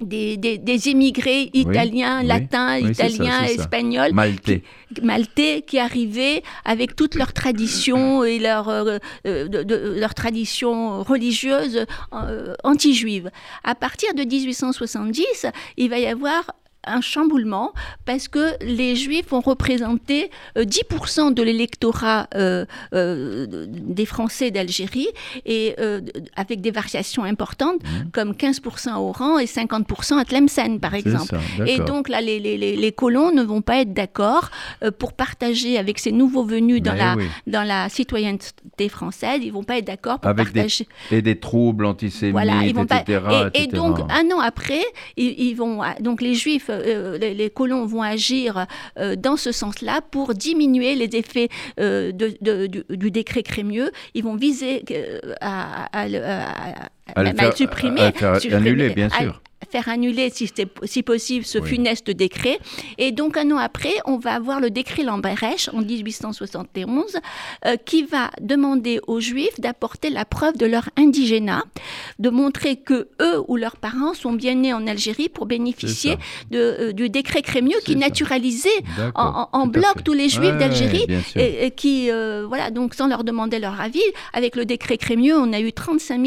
des, 0.00 0.36
des- 0.36 0.58
des 0.58 0.88
immigrés 0.88 1.50
italiens, 1.54 2.20
oui. 2.20 2.26
latins, 2.26 2.80
Oui, 2.82 2.90
italiens, 2.90 3.46
ça. 3.46 3.52
espagnols, 3.52 4.12
Maltais. 4.12 4.62
maltais 5.02 5.62
qui 5.66 5.78
arrivaient 5.78 6.42
avec 6.64 6.96
toutes 6.96 7.14
leurs 7.14 7.32
traditions 7.32 8.24
et 8.24 8.38
leurs 8.38 8.68
euh, 8.68 8.98
euh, 9.26 9.94
leurs 9.98 10.14
traditions 10.14 11.02
religieuses 11.02 11.86
euh, 12.12 12.54
anti-juives. 12.64 13.30
À 13.62 13.74
partir 13.74 14.12
de 14.14 14.22
1870, 14.24 15.46
il 15.76 15.90
va 15.90 15.98
y 15.98 16.06
avoir 16.06 16.50
un 16.86 17.00
chamboulement 17.00 17.72
parce 18.04 18.28
que 18.28 18.52
les 18.64 18.96
Juifs 18.96 19.32
ont 19.32 19.40
représenté 19.40 20.30
euh, 20.58 20.64
10% 20.64 21.32
de 21.34 21.42
l'électorat 21.42 22.28
euh, 22.34 22.64
euh, 22.94 23.46
des 23.68 24.06
Français 24.06 24.50
d'Algérie 24.50 25.08
et 25.46 25.74
euh, 25.78 26.00
avec 26.36 26.60
des 26.60 26.70
variations 26.70 27.24
importantes 27.24 27.82
Mhm. 27.84 28.10
comme 28.12 28.32
15% 28.32 28.90
à 28.90 28.98
Oran 29.00 29.38
et 29.38 29.46
50% 29.46 30.18
à 30.18 30.24
Tlemcen 30.24 30.78
par 30.80 30.94
exemple. 30.94 31.26
ça, 31.58 31.66
Et 31.66 31.78
donc 31.78 32.08
là, 32.08 32.20
les, 32.20 32.38
les- 32.40 32.56
les- 32.58 32.76
les 32.76 32.92
colons 32.92 33.32
ne 33.32 33.42
vont 33.42 33.62
pas 33.62 33.80
être 33.80 33.92
d'accord 33.92 34.50
euh, 34.82 34.90
pour 34.90 35.12
partager 35.12 35.78
avec 35.78 35.98
ces 35.98 36.12
nouveaux 36.12 36.44
venus 36.44 36.82
dans 36.82 36.92
Mais 36.92 36.98
la, 36.98 37.14
oui. 37.16 37.24
dans 37.46 37.62
la 37.62 37.88
citoyenneté 37.88 38.88
française. 38.88 39.40
Ils 39.42 39.52
vont 39.52 39.62
pas 39.64 39.78
être 39.78 39.86
d'accord 39.86 40.18
pour 40.20 40.30
Avec 40.30 40.48
des 40.48 40.60
partager. 40.60 40.86
Et 41.10 41.22
des 41.22 41.38
troubles 41.38 41.84
antisémites, 41.86 42.32
Voilà, 42.32 42.62
ils 42.64 42.74
vont 42.74 42.84
etc. 42.84 43.20
Et, 43.54 43.58
et 43.58 43.62
etc. 43.64 43.76
donc 43.76 43.98
un 44.00 44.24
an 44.34 44.40
après, 44.40 44.82
ils, 45.16 45.34
ils 45.38 45.54
vont 45.54 45.80
donc 46.00 46.20
les 46.22 46.34
Juifs, 46.34 46.70
euh, 46.80 47.18
les, 47.18 47.34
les 47.34 47.50
colons 47.50 47.86
vont 47.86 48.02
agir 48.02 48.66
euh, 48.98 49.16
dans 49.16 49.36
ce 49.36 49.52
sens-là 49.52 50.00
pour 50.10 50.34
diminuer 50.34 50.94
les 50.94 51.16
effets 51.16 51.48
euh, 51.80 52.12
du, 52.12 53.10
décret 53.10 53.42
Crémieux. 53.42 53.90
Ils 54.14 54.24
vont 54.24 54.36
viser 54.36 54.84
euh, 54.90 55.34
à, 55.40 55.88
à 57.14 57.22
le 57.22 57.34
faire- 57.34 57.56
supprimer, 57.56 58.00
à 58.00 58.12
faire 58.12 58.36
supprimer- 58.40 58.56
annuler, 58.56 58.90
bien 58.90 59.08
à- 59.12 59.20
sûr. 59.22 59.40
faire 59.70 59.88
annuler, 59.88 60.30
si, 60.30 61.02
possible, 61.02 61.44
ce 61.44 61.58
Oui. 61.58 61.68
funeste 61.68 62.10
décret. 62.10 62.58
Et 62.98 63.10
donc, 63.12 63.36
un 63.36 63.50
an 63.50 63.56
après, 63.56 63.94
on 64.04 64.18
va 64.18 64.34
avoir 64.34 64.60
le 64.60 64.70
décret 64.70 65.02
Lamberech, 65.02 65.68
en 65.72 65.80
1871, 65.80 67.16
euh, 67.66 67.76
qui 67.84 68.04
va 68.04 68.30
demander 68.40 69.00
aux 69.08 69.20
Juifs 69.20 69.58
d'apporter 69.58 70.10
la 70.10 70.24
preuve 70.24 70.56
de 70.58 70.66
leur 70.66 70.90
indigénat, 70.96 71.64
de 72.18 72.30
montrer 72.30 72.76
que 72.76 73.08
eux 73.20 73.42
ou 73.48 73.56
leurs 73.56 73.76
parents 73.76 74.14
sont 74.14 74.32
bien 74.32 74.54
nés 74.54 74.72
en 74.72 74.86
Algérie 74.86 75.28
pour 75.28 75.46
bénéficier 75.46 76.16
de, 76.50 76.58
euh, 76.58 76.92
du 76.92 77.08
décret 77.08 77.42
Crémieux 77.42 77.78
qui 77.84 77.94
ça. 77.94 77.98
naturalisait 77.98 78.68
en, 79.14 79.66
bloc 79.66 80.04
tous 80.04 80.12
les 80.12 80.28
Juifs 80.28 80.50
Ouais, 80.52 80.58
d'Algérie 80.58 81.06
et, 81.36 81.66
et 81.66 81.70
qui, 81.72 82.10
euh, 82.10 82.44
voilà, 82.46 82.70
donc 82.70 82.94
sans 82.94 83.08
leur 83.08 83.24
demander 83.24 83.58
leur 83.58 83.80
avis, 83.80 84.02
avec 84.34 84.54
le 84.56 84.64
décret 84.66 84.98
Crémieux, 84.98 85.36
on 85.36 85.52
a 85.52 85.60
eu 85.60 85.72
35 85.72 86.18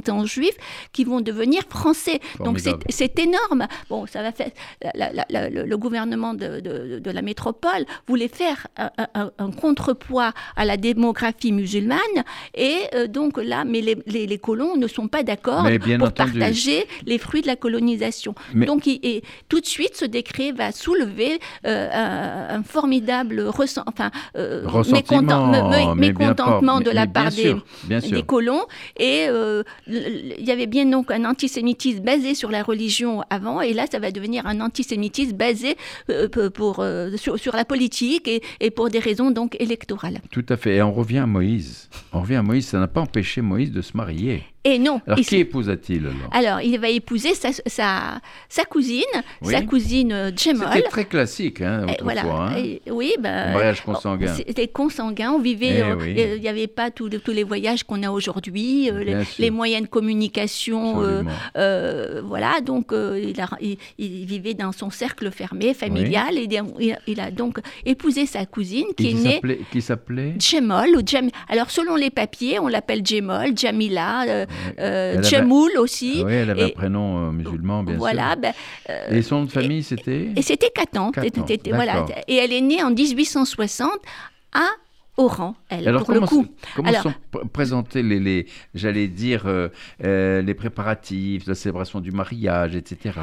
571 0.00 0.26
Juifs 0.28 0.56
qui 0.92 1.04
vont 1.04 1.20
devenir 1.20 1.62
français. 1.68 2.20
Donc 2.44 2.58
c'est 2.88 3.18
énorme. 3.18 3.66
Bon, 3.88 4.06
ça 4.06 4.22
va 4.22 4.32
faire. 4.32 4.50
la- 4.94 5.12
la- 5.12 5.26
la- 5.28 5.48
le, 5.50 5.76
gouvernement 5.76 6.34
de, 6.34 6.60
de- 6.60 6.98
de 6.98 7.10
la 7.10 7.22
métropole 7.22 7.84
voulait 8.08 8.28
faire 8.28 8.66
un, 8.76 8.90
un- 9.14 9.30
un 9.38 9.50
contrepoids 9.50 10.32
à 10.56 10.64
la 10.64 10.76
démographie 10.76 11.52
musulmane, 11.52 11.98
et 12.54 12.76
euh, 12.94 13.06
donc 13.06 13.36
là, 13.42 13.64
mais 13.64 13.80
les, 13.80 13.96
les- 14.06 14.26
les 14.26 14.38
colons 14.38 14.76
ne 14.76 14.86
sont 14.86 15.08
pas 15.08 15.22
d'accord 15.22 15.62
pour 15.98 16.08
entendu. 16.08 16.38
partager 16.38 16.86
les 17.06 17.18
fruits 17.18 17.42
de 17.42 17.46
la 17.46 17.56
colonisation. 17.56 18.34
Mais- 18.54 18.66
Donc, 18.66 18.86
et 18.86 19.22
tout 19.48 19.60
de 19.60 19.66
suite, 19.66 19.96
ce 19.96 20.04
décret 20.04 20.52
va 20.52 20.72
soulever 20.72 21.38
euh, 21.66 21.88
un, 21.92 22.58
un 22.58 22.62
formidable 22.62 23.40
ressent, 23.42 23.82
enfin, 23.86 24.10
euh, 24.36 24.62
mécontent- 24.92 25.50
mais 25.94 26.08
bien 26.08 26.28
mécontentement 26.28 26.80
de 26.80 26.90
la 26.90 27.06
part 27.06 27.30
des, 27.30 27.42
des 28.10 28.22
colons. 28.22 28.64
Et 28.98 29.26
il 29.90 30.44
y 30.44 30.50
avait 30.50 30.66
bien 30.66 30.86
donc 30.86 31.10
un 31.10 31.24
antisémitisme 31.24 32.00
basé 32.00 32.34
sur 32.34 32.50
la 32.50 32.62
religion 32.62 33.22
avant, 33.30 33.60
et 33.60 33.72
là, 33.72 33.86
ça 33.90 33.98
va 33.98 34.10
devenir 34.10 34.46
un 34.46 34.60
antisémitisme 34.60 35.36
basé 35.36 35.76
euh, 36.10 36.28
pour, 36.50 36.80
euh, 36.80 37.16
sur, 37.16 37.38
sur 37.38 37.54
la 37.54 37.64
politique 37.64 38.28
et, 38.28 38.42
et 38.60 38.70
pour 38.70 38.90
des 38.90 38.98
raisons 38.98 39.30
donc 39.30 39.56
électorales. 39.60 40.20
Tout 40.30 40.46
à 40.48 40.56
fait. 40.56 40.76
Et 40.76 40.82
on 40.82 40.92
revient 40.92 41.18
à 41.18 41.26
Moïse. 41.26 41.88
On 42.12 42.20
revient 42.20 42.36
à 42.36 42.42
Moïse. 42.42 42.66
Ça 42.66 42.78
n'a 42.78 42.88
pas 42.88 43.00
empêché 43.00 43.40
Moïse 43.40 43.72
de 43.72 43.82
se 43.82 43.96
marier. 43.96 44.42
Et 44.62 44.78
non, 44.78 45.00
Alors, 45.06 45.18
il- 45.18 45.24
qui 45.26 45.36
épousa-t-il 45.36 46.00
alors 46.06 46.16
alors, 46.32 46.60
il 46.60 46.78
va 46.78 46.90
épouser 46.90 47.34
sa, 47.34 47.48
sa, 47.66 48.20
sa 48.48 48.64
cousine, 48.64 49.02
Oui. 49.42 49.54
sa 49.54 49.62
cousine 49.62 50.12
euh, 50.12 50.30
Djemol. 50.36 50.68
C'était 50.74 50.88
très 50.88 51.04
classique, 51.06 51.62
hein, 51.62 51.86
Et 51.88 51.92
autrefois. 51.92 52.12
voilà. 52.12 52.22
hein. 52.34 52.56
Et- 52.58 52.82
oui, 52.90 53.12
Le 53.16 53.22
mariage 53.22 53.80
consanguin. 53.82 54.34
C'était 54.34 54.68
consanguin. 54.68 55.32
On 55.32 55.38
vivait. 55.38 55.78
Eh 55.78 55.82
euh, 55.82 55.96
oui. 55.98 56.14
euh, 56.18 56.34
Il 56.36 56.42
n'y 56.42 56.48
avait 56.48 56.66
pas 56.66 56.90
tous 56.90 57.08
les 57.28 57.42
voyages 57.42 57.84
qu'on 57.84 58.02
a 58.02 58.10
aujourd'hui, 58.10 58.90
euh, 58.90 59.22
les, 59.38 59.50
moyens 59.50 59.84
de 59.84 59.88
communication. 59.88 61.02
euh, 61.56 62.20
voilà, 62.24 62.60
donc 62.60 62.92
il, 62.92 63.40
a- 63.40 63.56
il- 63.60 63.78
il 63.98 64.26
vivait 64.26 64.54
dans 64.54 64.72
son 64.72 64.90
cercle 64.90 65.30
fermé, 65.30 65.74
familial. 65.74 66.36
Et 66.36 66.48
il, 67.06 67.20
a 67.20 67.30
donc 67.30 67.58
épousé 67.86 68.26
sa 68.26 68.44
cousine 68.46 68.86
qui 68.96 69.10
est 69.10 69.14
née. 69.14 69.40
Qui 69.72 69.80
s'appelait? 69.80 70.34
Djemol 70.38 70.96
ou 70.96 71.02
Djem... 71.06 71.30
Alors 71.48 71.70
selon 71.70 71.96
les 71.96 72.10
papiers, 72.10 72.58
on 72.58 72.68
l'appelle 72.68 73.00
Djemol, 73.04 73.56
Djamila, 73.56 74.46
euh, 74.78 75.22
Djemoul 75.22 75.72
aussi. 75.78 76.18
Ah 76.20 76.24
Oui, 76.26 76.32
elle 76.34 76.50
avait 76.50 76.60
Et- 76.62 76.64
un 76.64 76.68
prénom 76.70 77.28
euh, 77.28 77.30
musulman, 77.30 77.82
bien 77.82 77.96
voilà, 77.96 78.32
sûr. 78.32 78.40
ben, 78.40 78.52
euh, 78.90 79.16
Et 79.16 79.22
son 79.22 79.40
nom 79.40 79.44
de 79.44 79.50
famille, 79.50 79.82
c'était 79.82 80.28
et 80.36 80.42
c'était 80.42 80.70
Catan. 80.70 81.10
Voilà. 81.72 82.06
Et 82.28 82.36
elle 82.36 82.52
est 82.52 82.60
née 82.60 82.82
en 82.82 82.90
1860 82.90 83.90
à 84.52 84.64
Oran, 85.16 85.54
elle, 85.68 85.86
Alors, 85.88 86.04
pour 86.04 86.14
le 86.14 86.20
coup. 86.20 86.46
comment 86.74 86.88
Alors- 86.88 87.02
sont 87.02 87.14
pr- 87.32 87.46
présentés 87.48 88.02
les, 88.02 88.18
les 88.20 88.46
j'allais 88.74 89.06
dire, 89.08 89.42
euh, 89.46 89.68
euh, 90.04 90.40
les 90.40 90.54
préparatifs, 90.54 91.46
la 91.46 91.54
célébration 91.54 92.00
du 92.00 92.10
mariage, 92.10 92.74
etc. 92.76 93.18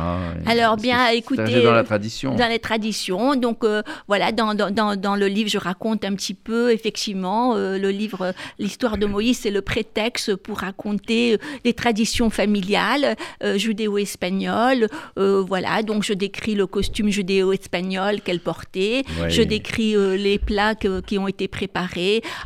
Alors, 0.46 0.76
bien, 0.78 1.08
écoutez, 1.10 1.62
dans 1.64 1.72
la 1.72 1.80
euh, 1.80 1.84
tradition? 1.84 2.36
Dans 2.36 2.50
les 2.50 2.60
traditions, 2.60 3.36
donc 3.36 3.64
euh, 3.64 3.82
voilà, 4.08 4.32
dans, 4.32 4.54
dans, 4.54 4.96
dans, 4.96 5.16
le 5.16 5.28
livre, 5.28 5.50
je 5.50 5.58
raconte 5.58 6.04
un 6.06 6.14
petit 6.14 6.34
peu, 6.36 6.72
effectivement, 6.72 7.56
le 7.56 7.90
livre, 7.90 8.34
l'histoire 8.60 8.98
de 8.98 9.06
Moïse, 9.08 9.40
c'est 9.40 9.52
le 9.52 9.62
prétexte 9.62 10.36
pour 10.36 10.60
raconter 10.60 11.38
les 11.66 11.74
traditions 11.74 12.30
familiales 12.30 13.16
judéo-espagnoles. 13.56 14.88
voilà, 15.16 15.82
donc 15.84 16.04
je 16.04 16.14
décris 16.14 16.54
le 16.54 16.68
costume 16.68 17.10
judéo-espagnol 17.10 18.22
qu'elle 18.22 18.42
portait, 18.42 19.04
Ouais. 19.22 19.30
je 19.30 19.42
décris 19.42 19.96
les 20.18 20.38
plats 20.38 20.76
que- 20.76 21.00
qui 21.02 21.18
ont 21.18 21.28
été 21.28 21.48
préparés 21.48 21.77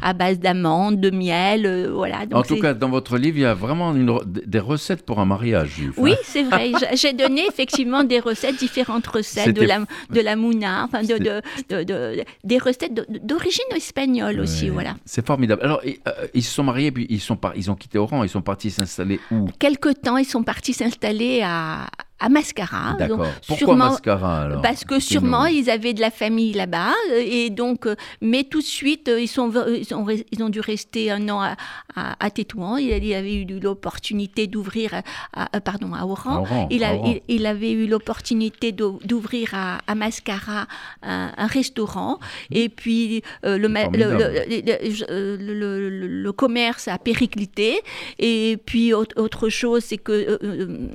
à 0.02 0.14
base 0.14 0.40
d'amandes, 0.40 1.00
de 1.00 1.10
miel, 1.10 1.66
euh, 1.66 1.92
voilà. 1.94 2.26
Donc 2.26 2.40
en 2.40 2.44
tout 2.44 2.60
cas, 2.60 2.74
dans 2.74 2.90
votre 2.90 3.18
livre, 3.18 3.38
il 3.38 3.42
y 3.42 3.46
a 3.46 3.54
vraiment 3.54 3.94
une 3.96 4.20
des 4.26 4.60
recettes 4.60 5.06
pour 5.06 5.20
un 5.20 5.26
mariage 5.26 5.70
juif. 5.70 5.94
Oui, 5.98 6.14
hein. 6.14 6.18
c'est 6.24 6.44
vrai. 6.44 6.72
J'ai 6.94 7.14
donné 7.14 7.44
effectivement 7.48 8.04
des 8.04 8.20
recettes, 8.20 8.58
différentes 8.58 9.08
recettes 9.08 9.56
de 9.56 9.64
la, 9.64 9.80
de 10.10 10.20
la 10.22 10.36
mouna, 10.36 10.84
enfin 10.86 11.02
de, 11.02 11.08
C'était- 11.08 11.42
de, 11.70 11.76
de- 11.78 11.84
de- 11.84 12.24
des 12.44 12.58
recettes 12.58 12.94
d'origine 13.24 13.64
espagnole 13.76 14.40
aussi, 14.40 14.70
voilà. 14.70 14.96
C'est 15.06 15.26
formidable. 15.26 15.62
Alors, 15.64 15.82
ils, 15.86 15.98
euh, 16.08 16.28
ils 16.34 16.44
se 16.44 16.54
sont 16.54 16.64
mariés, 16.64 16.92
puis 16.92 17.06
ils, 17.10 17.20
sont 17.20 17.36
par- 17.36 17.54
ils 17.56 17.70
ont 17.72 17.76
quitté 17.76 17.98
Oran, 17.98 18.24
ils 18.24 18.30
sont 18.30 18.42
partis 18.42 18.72
s'installer 18.72 19.20
où? 19.32 19.48
Quelque 19.60 19.90
temps, 19.90 20.18
ils 20.18 20.26
sont 20.26 20.44
partis 20.44 20.74
s'installer 20.74 21.42
à, 21.44 21.88
à 22.22 22.30
Mascara. 22.30 22.96
D'accord. 23.00 23.18
Donc, 23.18 23.28
Pourquoi 23.48 23.58
sûrement- 23.58 23.90
Mascara 23.90 24.42
alors 24.44 24.62
Parce 24.62 24.84
que 24.86 25.00
sûrement 25.00 25.46
ils 25.48 25.70
avaient 25.70 25.94
de 25.94 26.02
la 26.02 26.12
famille 26.12 26.54
là-bas 26.54 26.92
euh, 27.12 27.22
et 27.26 27.50
donc 27.50 27.88
euh, 27.88 27.96
mais 28.22 28.44
tout 28.44 28.60
de 28.60 28.66
suite 28.66 29.10
euh, 29.10 29.20
ils 29.20 29.28
sont 29.28 29.52
ils 29.68 29.94
ont, 29.94 30.06
ils 30.32 30.44
ont 30.44 30.50
dû 30.50 30.60
rester 30.60 31.12
un 31.12 31.28
an 31.30 31.42
à, 31.42 31.56
à, 31.96 32.16
à 32.26 32.30
Tétouan 32.30 32.78
il, 32.78 32.92
il 33.04 33.14
avait 33.14 33.36
eu 33.36 33.46
l'opportunité 33.60 34.48
d'ouvrir 34.48 35.02
à, 35.34 35.60
pardon 35.62 35.94
à 35.94 36.06
Oran, 36.06 36.44
il, 36.70 36.84
a- 36.84 36.94
Oran. 36.96 37.16
il, 37.28 37.36
il 37.36 37.46
avait 37.46 37.72
eu 37.72 37.88
l'opportunité 37.88 38.72
d'ou- 38.72 39.00
d'ouvrir 39.04 39.50
à, 39.54 39.80
à 39.88 39.96
Mascara 39.96 40.68
un, 41.02 41.32
un 41.36 41.48
restaurant 41.48 42.20
et 42.52 42.70
puis 42.70 43.24
euh, 43.46 43.58
le, 43.58 43.68
le, 43.68 45.90
le- 45.90 46.08
le- 46.24 46.32
commerce 46.32 46.88
a 46.88 46.98
périclité 46.98 47.82
et 48.20 48.58
puis 48.66 48.94
autre, 48.94 49.20
autre 49.22 49.50
chose 49.50 49.84
c'est 49.84 49.98
que 49.98 50.38
euh, 50.44 50.88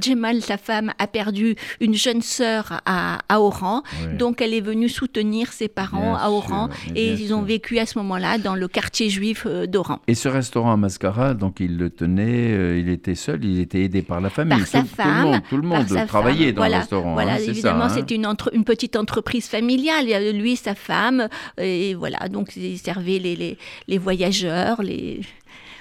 Djemal, 0.00 0.40
sa 0.42 0.56
femme, 0.56 0.92
a 0.98 1.06
perdu 1.06 1.56
une 1.80 1.94
jeune 1.94 2.22
sœur 2.22 2.80
à, 2.86 3.18
à 3.28 3.40
Oran, 3.40 3.82
Ouais. 4.06 4.16
donc 4.16 4.40
elle 4.40 4.54
est 4.54 4.60
venue 4.60 4.88
soutenir 4.88 5.52
ses 5.52 5.68
parents 5.68 6.12
Bien 6.12 6.14
à 6.14 6.30
Oran 6.30 6.68
sûr, 6.84 6.92
et 6.96 7.12
ils 7.12 7.34
ont 7.34 7.42
vécu 7.42 7.78
à 7.78 7.86
ce 7.86 7.98
moment-là 7.98 8.38
dans 8.38 8.54
le 8.54 8.68
quartier 8.68 9.08
juif 9.10 9.44
euh, 9.46 9.66
d'Oran. 9.66 10.00
Et 10.06 10.14
ce 10.14 10.28
restaurant 10.28 10.72
à 10.72 10.76
Mascara, 10.76 11.34
donc 11.34 11.60
il 11.60 11.76
le 11.76 11.90
tenait, 11.90 12.52
euh, 12.52 12.78
il 12.78 12.88
était 12.88 13.14
seul, 13.14 13.44
il 13.44 13.58
était 13.60 13.82
aidé 13.82 14.02
par 14.02 14.20
la 14.20 14.30
famille. 14.30 14.58
Par 14.58 14.66
sa 14.66 14.80
Tout- 14.82 14.86
femme, 14.88 15.40
Tout 15.48 15.56
le 15.56 15.62
monde, 15.62 15.82
tout 15.86 15.92
le 15.92 15.96
monde 15.96 16.06
travaillait 16.06 16.46
femme. 16.46 16.54
dans 16.54 16.60
Voilà, 16.62 16.76
le 16.76 16.80
restaurant. 16.80 17.12
Voilà, 17.14 17.32
hein, 17.34 17.36
c'est 17.38 17.48
évidemment, 17.48 17.84
hein. 17.84 17.88
c'est 17.88 18.10
une, 18.10 18.26
entre- 18.26 18.50
une 18.54 18.64
petite 18.64 18.96
entreprise 18.96 19.46
familiale. 19.48 20.04
Il 20.04 20.10
y 20.10 20.14
a 20.14 20.32
lui, 20.32 20.56
sa 20.56 20.74
femme, 20.74 21.28
et 21.58 21.94
voilà, 21.94 22.28
donc 22.28 22.56
ils 22.56 22.78
servaient 22.78 23.18
les, 23.18 23.36
les, 23.36 23.58
les 23.88 23.98
voyageurs, 23.98 24.82
les. 24.82 25.20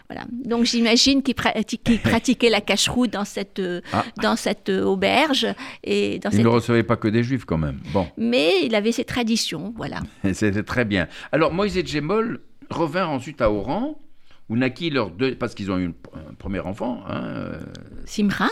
Voilà. 0.09 0.25
Donc 0.31 0.63
j'imagine 0.65 1.21
qu'ils 1.21 1.35
prati- 1.35 1.77
qu'ils 1.83 1.99
pratiquaient 2.11 2.49
la 2.49 2.61
cacheroute 2.61 3.11
dans 3.11 3.25
cette, 3.25 3.59
euh, 3.59 3.81
Ah. 3.91 4.05
dans 4.21 4.35
cette 4.35 4.69
euh, 4.69 4.83
auberge. 4.83 5.47
Et 5.83 6.19
dans 6.19 6.29
Il 6.29 6.37
cette... 6.37 6.45
ne 6.45 6.49
recevait 6.49 6.83
pas 6.83 6.95
que 6.95 7.07
des 7.09 7.23
juifs 7.23 7.43
quand 7.45 7.57
même. 7.57 7.79
Bon, 7.93 8.07
Mais 8.17 8.51
il 8.63 8.73
avait 8.75 8.91
ses 8.93 9.03
traditions, 9.05 9.73
voilà. 9.75 9.99
c'était 10.33 10.63
très 10.63 10.85
bien. 10.85 11.07
Alors 11.31 11.53
Moïse 11.53 11.77
et 11.77 11.85
Djemol 11.85 12.39
revinrent 12.69 13.09
ensuite 13.11 13.41
à 13.41 13.51
Oran, 13.51 13.99
où 14.49 14.55
naquit 14.55 14.89
leur 14.89 15.09
deux, 15.11 15.35
parce 15.35 15.53
qu'ils 15.55 15.71
ont 15.71 15.77
eu 15.77 15.87
un 16.13 16.33
premier 16.37 16.59
enfant, 16.61 17.03
hein, 17.09 17.21
euh, 17.25 17.59
Simra, 18.05 18.47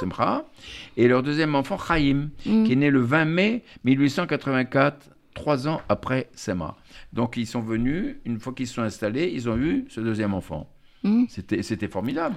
et 0.97 1.07
leur 1.07 1.23
deuxième 1.23 1.55
enfant, 1.55 1.77
Chaim, 1.77 2.29
Mm. 2.45 2.63
qui 2.65 2.73
est 2.73 2.75
né 2.75 2.89
le 2.89 2.99
20 2.99 3.23
mai 3.23 3.63
1884, 3.85 5.09
trois 5.33 5.67
ans 5.67 5.81
après 5.89 6.29
Semra. 6.35 6.75
Donc 7.13 7.37
ils 7.37 7.47
sont 7.47 7.61
venus, 7.61 8.15
une 8.25 8.39
fois 8.39 8.53
qu'ils 8.53 8.67
se 8.67 8.73
sont 8.75 8.81
installés, 8.81 9.31
ils 9.33 9.49
ont 9.49 9.57
eu 9.57 9.85
ce 9.89 10.01
deuxième 10.01 10.33
enfant. 10.33 10.69
Mm. 11.05 11.25
C'était, 11.29 11.87
formidable. 11.87 12.35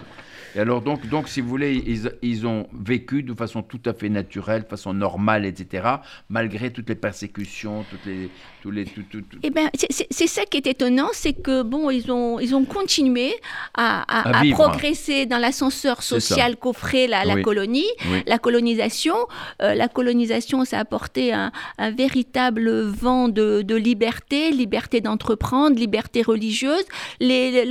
Et 0.54 0.60
alors, 0.60 0.80
donc, 0.82 1.06
donc, 1.08 1.28
si 1.28 1.40
vous 1.40 1.48
voulez, 1.48 1.82
ils, 1.86 2.10
ils 2.22 2.46
ont 2.46 2.66
vécu 2.72 3.22
de 3.22 3.34
façon 3.34 3.62
tout 3.62 3.80
à 3.86 3.92
fait 3.94 4.08
naturelle, 4.08 4.62
de 4.62 4.68
façon 4.68 4.92
normale, 4.94 5.44
etc., 5.44 5.86
malgré 6.28 6.70
toutes 6.72 6.88
les 6.88 6.94
persécutions, 6.94 7.84
toutes 7.90 8.04
les, 8.06 8.30
tous 8.62 8.70
les, 8.70 8.84
tout, 8.84 9.02
tout- 9.10 9.22
tout- 9.22 9.38
Eh 9.42 9.50
ben, 9.50 9.68
c'est- 9.74 10.26
ça 10.26 10.44
qui 10.44 10.56
est 10.58 10.66
étonnant, 10.66 11.08
c'est 11.12 11.32
que 11.32 11.62
bon, 11.62 11.90
ils 11.90 12.10
ont 12.12 12.38
ils 12.40 12.54
ont 12.54 12.64
continué 12.64 13.32
à, 13.74 14.02
à- 14.02 14.28
À 14.30 14.38
à 14.38 14.42
vivre. 14.42 14.56
progresser 14.58 15.26
dans 15.26 15.38
l'ascenseur 15.38 16.02
social 16.02 16.56
qu'offrait 16.56 17.06
la, 17.06 17.24
la 17.24 17.34
Oui. 17.36 17.42
colonie, 17.42 17.86
Oui. 18.10 18.22
la 18.26 18.38
colonisation. 18.38 19.14
Euh, 19.62 19.74
la 19.74 19.88
colonisation, 19.88 20.64
ça 20.64 20.78
a 20.78 20.80
apporté 20.80 21.32
un, 21.32 21.50
un 21.78 21.90
véritable 21.90 22.70
vent 22.82 23.28
de, 23.28 23.62
de 23.62 23.74
liberté, 23.74 24.50
liberté 24.50 25.00
d'entreprendre, 25.00 25.76
liberté 25.78 26.22
religieuse. 26.22 26.84
Les- 27.20 27.64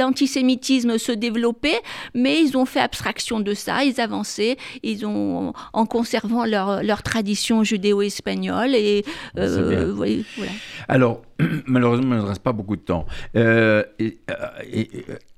Se 0.98 1.12
développait, 1.12 1.82
mais 2.14 2.42
ils 2.42 2.58
ont 2.58 2.66
fait 2.66 2.80
abstraction 2.80 3.40
de 3.40 3.54
ça, 3.54 3.84
ils 3.84 4.00
avançaient, 4.00 4.58
ils 4.84 5.06
ont 5.06 5.54
en 5.74 5.86
conservant 5.86 6.46
leur, 6.46 6.84
leur 6.84 7.04
tradition 7.04 7.64
judéo-espagnole 7.64 8.76
et 8.76 9.04
euh, 9.38 9.94
voilà. 9.94 10.52
Alors, 10.88 11.22
malheureusement, 11.68 12.16
il 12.16 12.22
ne 12.22 12.26
reste 12.28 12.42
pas 12.44 12.52
beaucoup 12.54 12.76
de 12.76 12.82
temps. 12.82 13.06
Euh, 13.36 13.84
et, 14.00 14.18
euh, 14.32 14.34
et- 14.72 14.82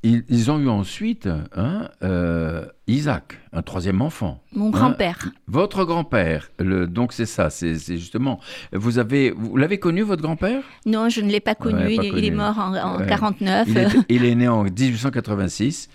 et- 0.04 0.24
ils, 0.30 0.50
ont 0.50 0.58
eu 0.60 0.70
ensuite 0.70 1.28
hein, 1.56 1.89
euh, 2.04 2.66
Isaac, 2.88 3.38
un 3.52 3.62
troisième 3.62 4.02
enfant. 4.02 4.41
Mon 4.54 4.68
Hein, 4.68 4.72
grand-père. 4.72 5.30
Votre 5.47 5.84
grand-père, 5.84 6.50
donc 6.60 7.12
c'est 7.12 7.26
ça, 7.26 7.50
c'est 7.50 7.76
justement. 7.76 8.39
Vous 8.72 8.97
avez, 8.97 9.32
vous 9.32 9.58
l'avez 9.58 9.78
connu 9.78 10.02
votre 10.04 10.22
grand-père? 10.22 10.64
Non, 10.86 11.10
je 11.10 11.20
ne 11.20 11.30
l'ai 11.30 11.41
pas 11.41 11.56
connu. 11.56 11.76
Ouais, 11.86 11.95
pas 11.97 12.04
il, 12.04 12.18
il 12.18 12.26
est 12.26 12.32
mort 12.32 12.58
en, 12.58 12.74
en 12.76 13.00
Ouais. 13.00 13.08
49. 13.08 13.68
il 13.68 13.78
est, 13.78 13.88
il 14.08 14.26
est 14.26 14.36
né 14.36 14.47
en 14.47 14.64
1886 15.20 15.89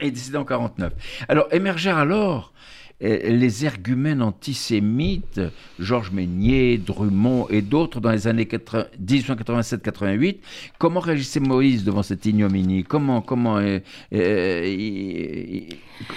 et 0.00 0.10
décédé 0.12 0.36
en 0.36 0.44
49. 0.44 0.92
Alors 1.28 1.48
émergèrent 1.50 1.98
alors 1.98 2.52
euh, 2.52 2.83
les 3.04 3.64
érgumènes 3.64 4.22
antisémites, 4.22 5.40
Georges 5.78 6.10
Meignier, 6.10 6.78
Drummond 6.78 7.46
et 7.50 7.60
d'autres 7.62 8.00
dans 8.00 8.10
les 8.10 8.26
années 8.26 8.46
80 8.46 8.86
1887-88. 9.06 10.38
Comment 10.78 11.00
réagissait 11.00 11.40
Moïse 11.40 11.84
devant 11.84 12.02
cette 12.02 12.24
ignominie? 12.26 12.82
Comment, 12.84 13.20
comment, 13.20 13.58
euh, 13.58 13.78
euh, 14.14 14.64
il- 14.66 15.68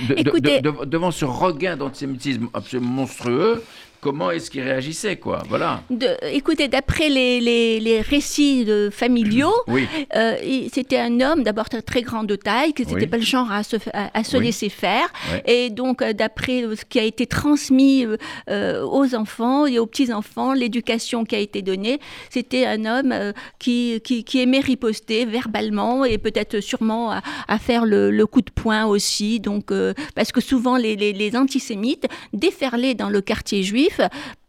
de- 0.09 0.15
de- 0.15 0.19
Écoutez- 0.29 0.61
de- 0.61 0.71
de- 0.71 0.85
devant 0.85 1.11
ce 1.11 1.25
regain 1.25 1.75
d'antisémitisme 1.77 2.47
absolument 2.53 2.89
monstrueux, 2.91 3.63
comment 4.01 4.31
est-ce 4.31 4.49
qu'il 4.51 4.61
réagissait, 4.61 5.17
quoi 5.17 5.43
Voilà. 5.49 5.81
De- 5.89 6.15
écoutez, 6.31 6.67
d'après 6.67 7.09
les, 7.09 7.39
les- 7.39 7.79
les 7.79 8.01
récits 8.01 8.63
de 8.65 8.89
familiaux, 8.91 9.53
Oui. 9.67 9.87
euh, 10.15 10.35
c'était 10.73 10.99
un 10.99 11.19
homme 11.21 11.43
d'abord 11.43 11.69
très, 11.69 11.81
très 11.81 12.01
grand 12.01 12.23
de 12.23 12.35
taille, 12.35 12.73
que 12.73 12.83
c'était 12.83 12.95
Oui. 13.01 13.07
pas 13.07 13.17
le 13.17 13.23
genre 13.23 13.51
à 13.51 13.63
se, 13.63 13.77
à, 13.93 14.11
à 14.17 14.23
se 14.23 14.37
Oui. 14.37 14.45
laisser 14.45 14.69
faire. 14.69 15.07
Et 15.45 15.69
donc, 15.69 16.01
euh, 16.01 16.13
d'après 16.13 16.63
euh, 16.63 16.75
ce 16.75 16.85
qui 16.85 16.99
a 16.99 17.03
été 17.03 17.25
transmis 17.27 18.05
euh, 18.49 18.83
aux 18.85 19.15
enfants 19.15 19.65
et 19.65 19.79
aux 19.79 19.85
petits-enfants, 19.87 20.53
l'éducation 20.53 21.25
qui 21.25 21.35
a 21.35 21.39
été 21.39 21.61
donnée, 21.61 21.99
c'était 22.29 22.65
un 22.65 22.85
homme 22.85 23.11
euh, 23.11 23.31
qui, 23.59 23.99
qui, 24.03 24.23
qui 24.23 24.39
aimait 24.41 24.59
riposter 24.59 25.25
verbalement 25.25 26.05
et 26.05 26.17
peut-être 26.17 26.59
sûrement 26.61 27.11
à, 27.11 27.21
à 27.47 27.57
faire 27.59 27.85
le, 27.85 28.11
le 28.11 28.25
coup 28.27 28.41
de 28.41 28.51
poing 28.51 28.85
aussi. 28.85 29.39
Donc, 29.39 29.71
parce 30.15 30.31
que 30.31 30.41
souvent, 30.41 30.77
les, 30.77 30.95
les- 30.95 31.13
les 31.13 31.35
antisémites 31.35 32.07
déferlaient 32.33 32.93
dans 32.93 33.09
le 33.09 33.21
quartier 33.21 33.63
juif 33.63 33.86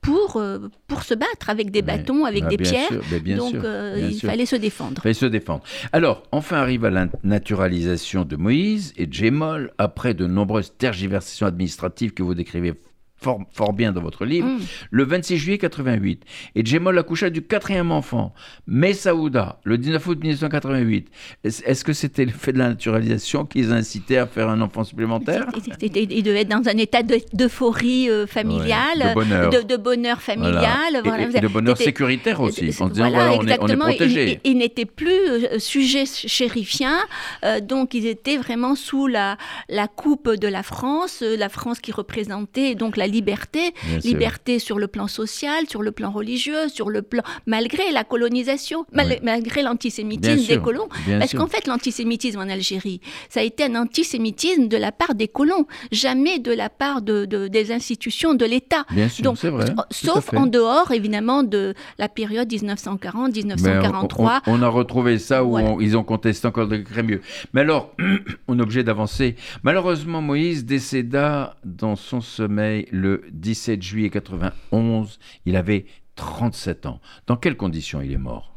pour, 0.01 0.37
euh, 0.37 0.59
pour 0.87 1.03
se 1.03 1.15
battre 1.15 1.51
avec 1.51 1.71
des 1.71 1.83
bâtons, 1.83 2.25
avec 2.25 2.45
ah, 2.47 2.49
des 2.49 2.57
bien 2.57 2.71
pierres. 2.71 2.89
sûr, 2.89 3.21
bien 3.21 3.37
donc, 3.37 3.51
sûr, 3.51 3.63
euh, 3.65 3.97
bien 3.97 4.09
il 4.09 4.15
sûr. 4.15 4.29
fallait 4.31 4.47
se 4.47 4.57
défendre. 4.57 5.03
fallait 5.03 5.13
se 5.15 5.27
défendre. 5.27 5.63
Alors, 5.93 6.23
enfin 6.33 6.57
arrive 6.57 6.85
à 6.85 6.91
la 6.91 7.09
naturalisation 7.25 8.25
de 8.25 8.37
Moïse 8.37 8.95
et 8.97 9.07
Gémol, 9.11 9.73
après 9.79 10.15
de 10.15 10.27
nombreuses 10.27 10.73
tergiversations 10.79 11.47
administratives 11.47 12.13
que 12.13 12.23
vous 12.23 12.35
décrivez 12.35 12.75
fort, 13.21 13.41
fort 13.53 13.73
bien 13.73 13.93
dans 13.93 14.01
votre 14.03 14.25
livre, 14.25 14.47
Mm. 14.49 14.59
le 14.91 15.05
26 15.05 15.37
juillet 15.39 15.59
88. 15.59 16.23
Et 16.55 16.65
Gémol 16.65 16.99
accoucha 16.99 17.31
du 17.31 17.43
quatrième 17.43 17.91
enfant, 17.93 18.33
Messaouda, 18.67 19.59
le 19.65 19.77
19 19.77 20.07
août 20.07 20.19
1988. 20.21 21.09
Est-ce 21.45 21.85
que 21.85 21.93
c'était 21.93 22.25
le 22.25 22.31
fait 22.31 22.53
de 22.53 22.59
la 22.59 22.69
naturalisation 22.69 23.45
qui 23.45 23.59
les 23.63 23.73
incitait 23.73 24.19
à 24.19 24.27
faire 24.27 24.49
un 24.49 24.61
enfant 24.61 24.85
supplémentaire? 24.85 25.47
Il 25.83 26.23
devait 26.23 26.43
être 26.43 26.49
dans 26.49 26.69
un 26.69 26.77
état 26.79 27.03
de- 27.03 27.19
d'euphorie 27.33 28.09
euh, 28.09 28.27
familiale, 28.27 28.99
Ouais, 28.99 29.09
de 29.11 29.15
bonheur. 29.15 29.51
de, 29.51 29.63
de 29.63 29.77
bonheur 29.77 30.23
familial. 30.23 30.53
Voilà. 30.93 31.01
voilà. 31.03 31.23
Et- 31.25 31.37
et 31.37 31.41
de 31.41 31.49
bonheur 31.49 31.77
sécuritaire 31.77 32.41
aussi, 32.41 32.69
en 32.81 32.87
se 32.89 32.93
disant, 32.93 33.11
voilà, 33.11 33.33
on 33.35 33.47
est- 33.47 33.59
on 33.61 33.67
protégé. 33.79 34.41
Il, 34.45 34.53
il 34.53 34.59
n'était 34.59 34.85
plus 34.85 35.11
euh, 35.11 35.59
sujet 35.59 36.05
chérifien, 36.07 36.99
euh, 37.45 37.61
donc 37.61 37.95
ils 37.95 38.07
étaient 38.07 38.37
vraiment 38.37 38.77
sous 38.77 39.07
la, 39.09 39.37
la 39.69 39.89
coupe 39.89 40.31
de 40.37 40.47
la 40.47 40.63
France, 40.63 41.21
euh, 41.23 41.37
la 41.37 41.49
France 41.49 41.81
qui 41.81 41.91
représentait 41.91 42.75
donc 42.77 42.97
la 42.97 43.08
liberté, 43.09 43.73
Bien 43.85 44.01
sûr. 44.01 44.11
liberté 44.11 44.59
sur 44.59 44.79
le 44.79 44.87
plan 44.87 45.07
social, 45.09 45.69
sur 45.69 45.83
le 45.83 45.91
plan 45.93 46.11
religieux, 46.11 46.69
sur 46.69 46.89
le 46.91 47.03
plan 47.03 47.23
malgré 47.47 47.91
la 47.93 48.05
colonisation, 48.05 48.85
mal- 48.93 49.09
Oui. 49.11 49.17
malgré 49.23 49.63
l'antisémitisme 49.63 50.47
des 50.47 50.59
colons, 50.61 50.89
bien 51.07 51.19
parce 51.19 51.33
qu'en 51.35 51.47
fait 51.47 51.67
l'antisémitisme 51.67 52.39
en 52.39 52.49
Algérie, 52.49 53.01
ça 53.29 53.41
a 53.41 53.43
été 53.43 53.65
un 53.65 53.75
antisémitisme 53.77 54.69
de 54.69 54.77
la 54.77 54.93
part 54.93 55.15
des 55.15 55.29
colons, 55.29 55.67
jamais 55.93 56.39
de 56.39 56.53
la 56.53 56.69
part 56.69 57.03
de, 57.03 57.25
de- 57.25 57.49
des 57.49 57.73
institutions 57.73 58.35
de 58.35 58.45
l'État. 58.45 58.85
Donc, 59.21 59.37
vrai. 59.39 59.67
sauf 59.91 60.33
en 60.35 60.47
dehors, 60.47 60.93
évidemment, 60.93 61.43
de 61.43 61.75
la 61.99 62.09
période 62.09 62.49
Mais 62.51 62.59
1940-1943. 62.59 64.41
on, 64.47 64.53
on 64.59 64.63
a 64.63 64.69
retrouvé 64.69 65.19
ça 65.19 65.45
où 65.45 65.51
Voilà. 65.51 65.71
on- 65.71 65.81
ils 65.81 65.97
ont 65.97 66.05
contesté 66.05 66.47
encore 66.47 66.69
de 66.69 66.79
mieux. 67.03 67.21
Mais 67.53 67.61
alors, 67.63 67.95
on 68.49 68.59
est 68.59 68.63
obligé 68.63 68.83
d'avancer. 68.83 69.37
Malheureusement, 69.63 70.21
Moïse 70.21 70.65
décéda 70.65 71.57
dans 71.65 71.97
son 71.97 72.21
sommeil 72.21 72.87
le 72.99 73.25
17 73.31 73.81
juillet 73.83 74.11
91. 74.11 75.19
Il 75.47 75.57
avait 75.57 75.87
37 76.17 76.87
ans. 76.87 77.01
Dans 77.27 77.37
quelles 77.37 77.57
conditions 77.57 78.01
il 78.01 78.13
est 78.13 78.19
mort? 78.19 78.55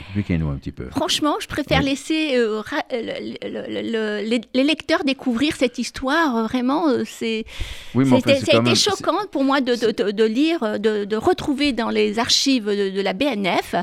Expliquez-nous 0.00 0.48
un 0.48 0.56
petit 0.56 0.72
peu. 0.72 0.88
Franchement, 0.90 1.34
je 1.40 1.46
préfère 1.46 1.80
Oui. 1.80 1.86
laisser 1.86 2.36
euh, 2.36 2.60
ra- 2.60 2.84
le- 2.90 3.36
le- 3.42 3.82
le- 3.82 4.20
le- 4.30 4.40
les, 4.54 4.64
lecteurs 4.64 5.04
découvrir 5.04 5.54
cette 5.56 5.78
histoire. 5.78 6.36
euh, 6.36 6.42
Vraiment, 6.46 6.88
euh, 6.88 7.02
c'est 7.06 7.44
Oui, 7.94 8.04
mais 8.06 8.16
enfin, 8.16 8.34
ça 8.34 8.58
a 8.58 8.60
été 8.60 8.74
choquant 8.74 9.18
pour 9.30 9.44
moi 9.44 9.60
de, 9.60 9.74
de- 9.74 9.90
de- 10.04 10.10
de 10.10 10.24
lire, 10.24 10.62
euh, 10.62 10.78
de, 10.78 11.04
de 11.04 11.16
retrouver 11.16 11.72
dans 11.72 11.90
les 11.90 12.18
archives 12.18 12.66
de, 12.66 13.00
la 13.00 13.12
BNF 13.12 13.74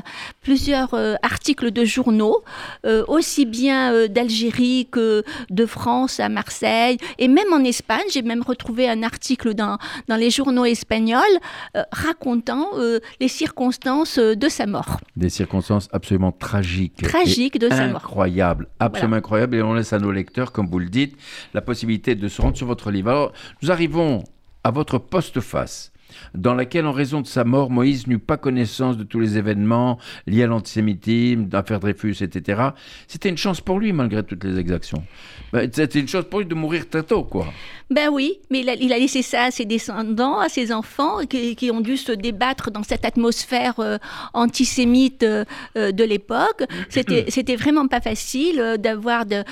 plusieurs 0.42 0.94
euh, 0.94 1.14
articles 1.22 1.70
de 1.70 1.84
journaux, 1.84 2.42
euh, 2.86 3.04
aussi 3.08 3.44
bien 3.46 4.06
d'Algérie 4.08 4.88
que 4.90 5.22
de 5.50 5.66
France 5.66 6.20
à 6.20 6.28
Marseille, 6.28 6.98
et 7.18 7.28
même 7.28 7.52
en 7.52 7.62
Espagne. 7.64 8.02
J'ai 8.12 8.22
même 8.22 8.42
retrouvé 8.42 8.88
un 8.88 9.02
article 9.02 9.54
dans, 9.54 9.78
dans 10.08 10.16
les 10.16 10.30
journaux 10.30 10.64
espagnols 10.64 11.22
racontant 11.92 12.70
les 13.20 13.28
circonstances 13.28 14.18
de 14.18 14.48
sa 14.48 14.66
mort. 14.66 15.00
Des 15.16 15.28
circonstances 15.28 15.88
absolument 15.92 16.03
tragiques. 16.32 17.02
Tragiques 17.02 17.56
et 17.56 17.58
de 17.58 17.68
sa 17.68 17.88
mort. 17.88 17.96
Incroyables, 17.96 18.68
absolument 18.80 19.16
incroyables. 19.16 19.56
Et 19.56 19.62
on 19.62 19.74
laisse 19.74 19.92
à 19.92 19.98
nos 19.98 20.12
lecteurs, 20.12 20.52
comme 20.52 20.66
vous 20.66 20.78
le 20.78 20.88
dites, 20.88 21.16
la 21.54 21.60
possibilité 21.60 22.14
de 22.14 22.28
se 22.28 22.42
rendre 22.42 22.56
sur 22.56 22.66
votre 22.66 22.90
livre. 22.90 23.10
Alors, 23.10 23.32
nous 23.62 23.70
arrivons 23.70 24.24
à 24.62 24.70
votre 24.70 24.98
postface 24.98 25.92
dans 26.34 26.54
laquelle, 26.54 26.86
en 26.86 26.92
raison 26.92 27.20
de 27.20 27.26
sa 27.26 27.44
mort, 27.44 27.70
Moïse 27.70 28.06
n'eut 28.06 28.18
pas 28.18 28.36
connaissance 28.36 28.96
de 28.96 29.04
tous 29.04 29.20
les 29.20 29.38
événements 29.38 29.98
liés 30.26 30.42
à 30.44 30.46
l'antisémitisme, 30.46 31.44
d'affaire 31.46 31.80
Dreyfus, 31.80 32.16
etc. 32.22 32.62
C'était 33.08 33.28
une 33.28 33.36
chance 33.38 33.60
pour 33.60 33.78
lui, 33.78 33.92
malgré 33.92 34.22
toutes 34.22 34.44
les 34.44 34.58
exactions. 34.58 35.02
Ben, 35.52 35.70
C'était 35.72 36.00
une 36.00 36.08
chance 36.08 36.24
pour 36.24 36.40
lui 36.40 36.46
de 36.46 36.54
mourir 36.54 36.88
très 36.88 37.02
tôt, 37.02 37.24
quoi. 37.24 37.46
Ben 37.90 38.08
oui, 38.10 38.38
mais 38.50 38.60
il 38.60 38.68
a, 38.68 38.74
il 38.74 38.92
a 38.92 38.98
laissé 38.98 39.22
ça 39.22 39.44
à 39.44 39.50
ses 39.50 39.64
descendants, 39.66 40.38
à 40.38 40.48
ses 40.48 40.72
enfants, 40.72 41.18
qui, 41.28 41.54
qui 41.54 41.70
ont 41.70 41.80
dû 41.82 41.96
se 41.96 42.12
débattre 42.12 42.70
dans 42.70 42.82
cette 42.82 43.04
atmosphère 43.04 43.74
euh, 43.78 43.98
antisémite 44.32 45.22
euh, 45.22 45.44
euh, 45.76 45.92
de 45.92 46.04
l'époque. 46.04 46.64
C'était, 46.88 47.56
vraiment 47.56 47.86
pas 47.86 48.00
facile 48.00 48.58
euh, 48.58 48.76
d'avoir 48.76 49.26
de, 49.26 49.44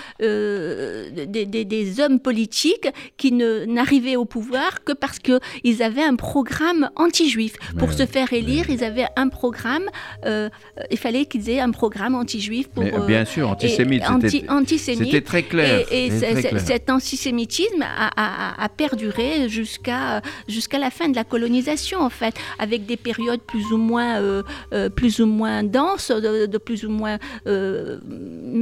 des- 1.27 1.47
des- 1.47 1.65
des 1.65 2.01
hommes 2.01 2.19
politiques 2.21 2.89
qui 3.17 3.33
n'arrivaient 3.33 4.17
au 4.17 4.25
pouvoir 4.25 4.83
que 4.85 4.93
parce 4.93 5.19
qu'ils 5.19 5.83
avaient 5.83 6.03
un 6.03 6.17
programme 6.17 6.52
anti-juif. 6.97 7.55
Pour 7.79 7.89
Mais 7.89 7.97
se 7.97 8.07
faire 8.07 8.33
élire, 8.33 8.69
ils 8.71 8.85
avaient 8.85 9.07
un 9.17 9.29
programme, 9.29 9.85
euh, 10.25 10.49
euh, 10.79 10.83
il 10.91 10.99
fallait 10.99 11.25
qu'ils 11.27 11.49
aient 11.51 11.61
un 11.61 11.71
programme 11.71 12.15
anti-juif 12.15 12.69
pour... 12.69 12.83
Mais, 12.85 12.95
euh, 12.95 13.07
bien 13.07 13.25
sûr, 13.25 13.49
antisémite. 13.51 14.03
anti- 14.09 14.31
c'était- 14.31 14.51
antisémite. 14.51 15.05
C'était 15.05 15.21
très 15.23 15.43
clair. 15.43 15.87
Et, 15.91 16.09
très 16.09 16.43
clair. 16.43 16.61
cet 16.61 16.91
antisémitisme 16.91 17.83
a, 17.83 18.09
a- 18.17 18.63
a- 18.63 18.65
a 18.65 18.69
perduré 18.69 19.49
jusqu'à 19.49 20.21
jusqu'à 20.49 20.79
la 20.79 20.91
fin 20.91 21.09
de 21.09 21.17
la 21.17 21.25
colonisation, 21.25 22.01
en 22.01 22.11
fait, 22.11 22.35
avec 22.59 22.87
des 22.87 22.97
périodes 22.97 23.41
plus 23.43 23.73
ou 23.73 23.77
moins, 23.79 24.21
euh, 24.21 24.43
euh, 24.73 24.89
plus 24.89 25.21
ou 25.21 25.27
moins 25.27 25.63
denses, 25.63 26.11
de, 26.11 26.47
de 26.47 26.59
plus 26.59 26.85
ou 26.85 26.91
moins 26.91 27.19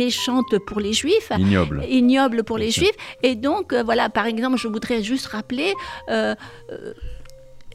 méchantes 0.04 0.58
pour 0.66 0.80
les 0.80 0.92
juifs. 0.92 1.30
Ignoble. 1.38 1.84
ignobles 1.88 2.44
pour 2.44 2.58
les 2.58 2.70
juifs. 2.70 2.96
Et 3.22 3.34
donc, 3.34 3.74
voilà, 3.74 4.08
par 4.08 4.26
exemple, 4.26 4.56
je 4.58 4.68
voudrais 4.68 5.02
juste 5.02 5.26
rappeler 5.26 5.72
euh, 6.10 6.34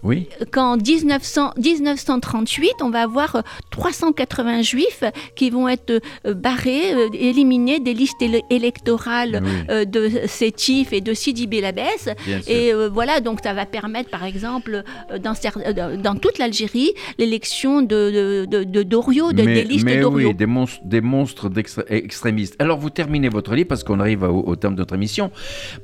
Oui. 0.05 0.27
qu'en 0.51 0.77
1900 0.77 1.51
1938, 1.57 2.71
on 2.81 2.89
va 2.89 3.01
avoir 3.01 3.35
euh, 3.37 3.41
380 3.71 4.61
juifs 4.61 5.03
qui 5.35 5.49
vont 5.49 5.67
être 5.67 6.01
euh, 6.25 6.33
barrés, 6.33 6.93
euh, 6.93 7.09
éliminés 7.13 7.79
des 7.79 7.93
listes 7.93 8.21
éle- 8.21 8.43
électorales 8.49 9.41
Oui. 9.43 9.49
euh, 9.69 9.85
de 9.85 10.09
Sétif 10.27 10.93
et 10.93 11.01
de 11.01 11.13
Sidi 11.13 11.47
Belabès. 11.47 12.09
Et 12.47 12.73
euh, 12.73 12.89
voilà, 12.89 13.19
donc 13.19 13.39
ça 13.43 13.53
va 13.53 13.65
permettre, 13.65 14.09
par 14.09 14.23
exemple, 14.23 14.83
euh, 15.11 15.17
dans, 15.17 15.33
euh, 15.33 16.13
toute 16.21 16.37
l'Algérie, 16.37 16.91
l'élection 17.17 17.81
de, 17.81 17.87
de, 17.87 18.45
de- 18.49 18.63
de 18.63 18.83
Dorio, 18.83 19.31
de, 19.31 19.43
des 19.43 19.63
listes 19.63 19.85
mais 19.85 19.97
Dorio. 19.97 20.29
oui, 20.29 20.35
des 20.35 20.45
monstres, 20.45 20.79
des 20.85 21.01
monstres 21.01 21.49
extrémistes. 21.89 22.55
Alors 22.59 22.77
vous 22.79 22.89
terminez 22.89 23.29
votre 23.29 23.55
livre, 23.55 23.67
parce 23.67 23.83
qu'on 23.83 23.99
arrive 23.99 24.23
au, 24.23 24.43
au 24.45 24.55
terme 24.55 24.75
de 24.75 24.79
notre 24.79 24.95
émission, 24.95 25.31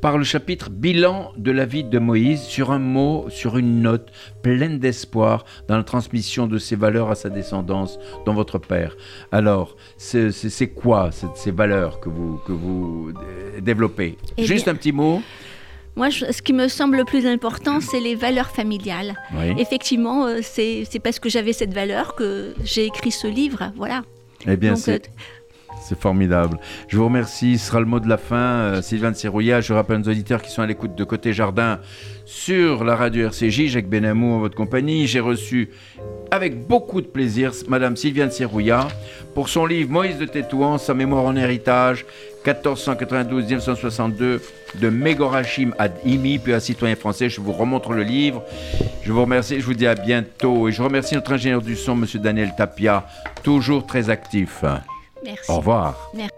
par 0.01 0.17
le 0.17 0.23
chapitre 0.23 0.69
Bilan 0.69 1.31
de 1.37 1.51
la 1.51 1.65
vie 1.65 1.83
de 1.83 1.99
Moïse, 1.99 2.41
sur 2.41 2.71
un 2.71 2.79
mot, 2.79 3.25
sur 3.29 3.57
une 3.57 3.81
note 3.81 4.10
pleine 4.41 4.79
d'espoir 4.79 5.45
dans 5.67 5.77
la 5.77 5.83
transmission 5.83 6.47
de 6.47 6.57
ses 6.57 6.75
valeurs 6.75 7.09
à 7.11 7.15
sa 7.15 7.29
descendance, 7.29 7.97
dans 8.25 8.33
votre 8.33 8.57
père. 8.57 8.95
Alors, 9.31 9.75
c'est 9.97 10.67
quoi 10.73 11.09
ces 11.35 11.51
valeurs 11.51 11.99
que 11.99 12.09
vous, 12.09 12.39
que 12.45 12.51
vous 12.51 13.11
euh, 13.15 13.59
développez? 13.61 14.17
Eh 14.37 14.45
Juste 14.45 14.65
bien- 14.65 14.73
un 14.73 14.75
petit 14.77 14.91
mot 14.91 15.21
Moi, 15.95 16.09
je- 16.09 16.31
ce 16.31 16.41
qui 16.41 16.53
me 16.53 16.67
semble 16.69 16.97
le 16.97 17.05
plus 17.05 17.25
important, 17.25 17.79
c'est 17.81 17.99
les 17.99 18.15
valeurs 18.15 18.49
familiales. 18.49 19.15
Oui. 19.35 19.53
Effectivement, 19.57 20.25
euh, 20.25 20.39
c'est 20.41 20.85
parce 21.03 21.19
que 21.19 21.29
j'avais 21.29 21.53
cette 21.53 21.73
valeur 21.73 22.15
que 22.15 22.53
j'ai 22.63 22.85
écrit 22.85 23.11
ce 23.11 23.27
livre. 23.27 23.71
Voilà. 23.75 24.03
Eh 24.47 24.55
bien, 24.55 24.75
c'est... 24.75 25.11
C'est 25.81 25.99
formidable. 25.99 26.59
Je 26.87 26.97
vous 26.97 27.05
remercie. 27.05 27.57
Ce 27.57 27.67
sera 27.67 27.79
le 27.79 27.85
mot 27.85 27.99
de 27.99 28.07
la 28.07 28.17
fin. 28.17 28.35
Euh, 28.35 28.81
Sylvain 28.81 29.11
de 29.11 29.17
je 29.17 29.73
rappelle 29.73 29.95
à 29.97 29.99
nos 29.99 30.11
auditeurs 30.11 30.41
qui 30.41 30.51
sont 30.51 30.61
à 30.61 30.67
l'écoute 30.67 30.95
de 30.95 31.03
Côté 31.03 31.33
Jardin 31.33 31.79
sur 32.25 32.83
la 32.83 32.95
radio 32.95 33.25
RCJ, 33.27 33.67
Jacques 33.67 33.89
Benamou 33.89 34.33
en 34.33 34.39
votre 34.39 34.55
compagnie. 34.55 35.07
J'ai 35.07 35.19
reçu 35.19 35.69
avec 36.29 36.65
beaucoup 36.67 37.01
de 37.01 37.07
plaisir 37.07 37.51
Madame 37.67 37.97
Sylviane 37.97 38.31
Serrouillat 38.31 38.87
pour 39.33 39.49
son 39.49 39.65
livre 39.65 39.91
Moïse 39.91 40.17
de 40.17 40.25
Tétouan, 40.25 40.77
sa 40.77 40.93
mémoire 40.93 41.25
en 41.25 41.35
héritage, 41.35 42.05
1492-1962, 42.45 44.39
de 44.79 44.89
Mégorachim 44.89 45.71
ad 45.77 45.93
Imi, 46.05 46.39
puis 46.39 46.53
un 46.53 46.59
citoyen 46.59 46.95
français. 46.95 47.27
Je 47.27 47.41
vous 47.41 47.51
remontre 47.51 47.91
le 47.91 48.03
livre. 48.03 48.43
Je 49.03 49.11
vous 49.11 49.21
remercie, 49.21 49.59
je 49.59 49.65
vous 49.65 49.73
dis 49.73 49.87
à 49.87 49.95
bientôt. 49.95 50.69
Et 50.69 50.71
je 50.71 50.81
remercie 50.81 51.15
notre 51.15 51.33
ingénieur 51.33 51.61
du 51.61 51.75
son, 51.75 51.95
Monsieur 51.95 52.19
Daniel 52.19 52.53
Tapia, 52.55 53.05
toujours 53.43 53.85
très 53.85 54.09
actif. 54.09 54.63
Merci. 55.23 55.51
Au 55.51 55.57
revoir. 55.57 56.11
Merci. 56.13 56.31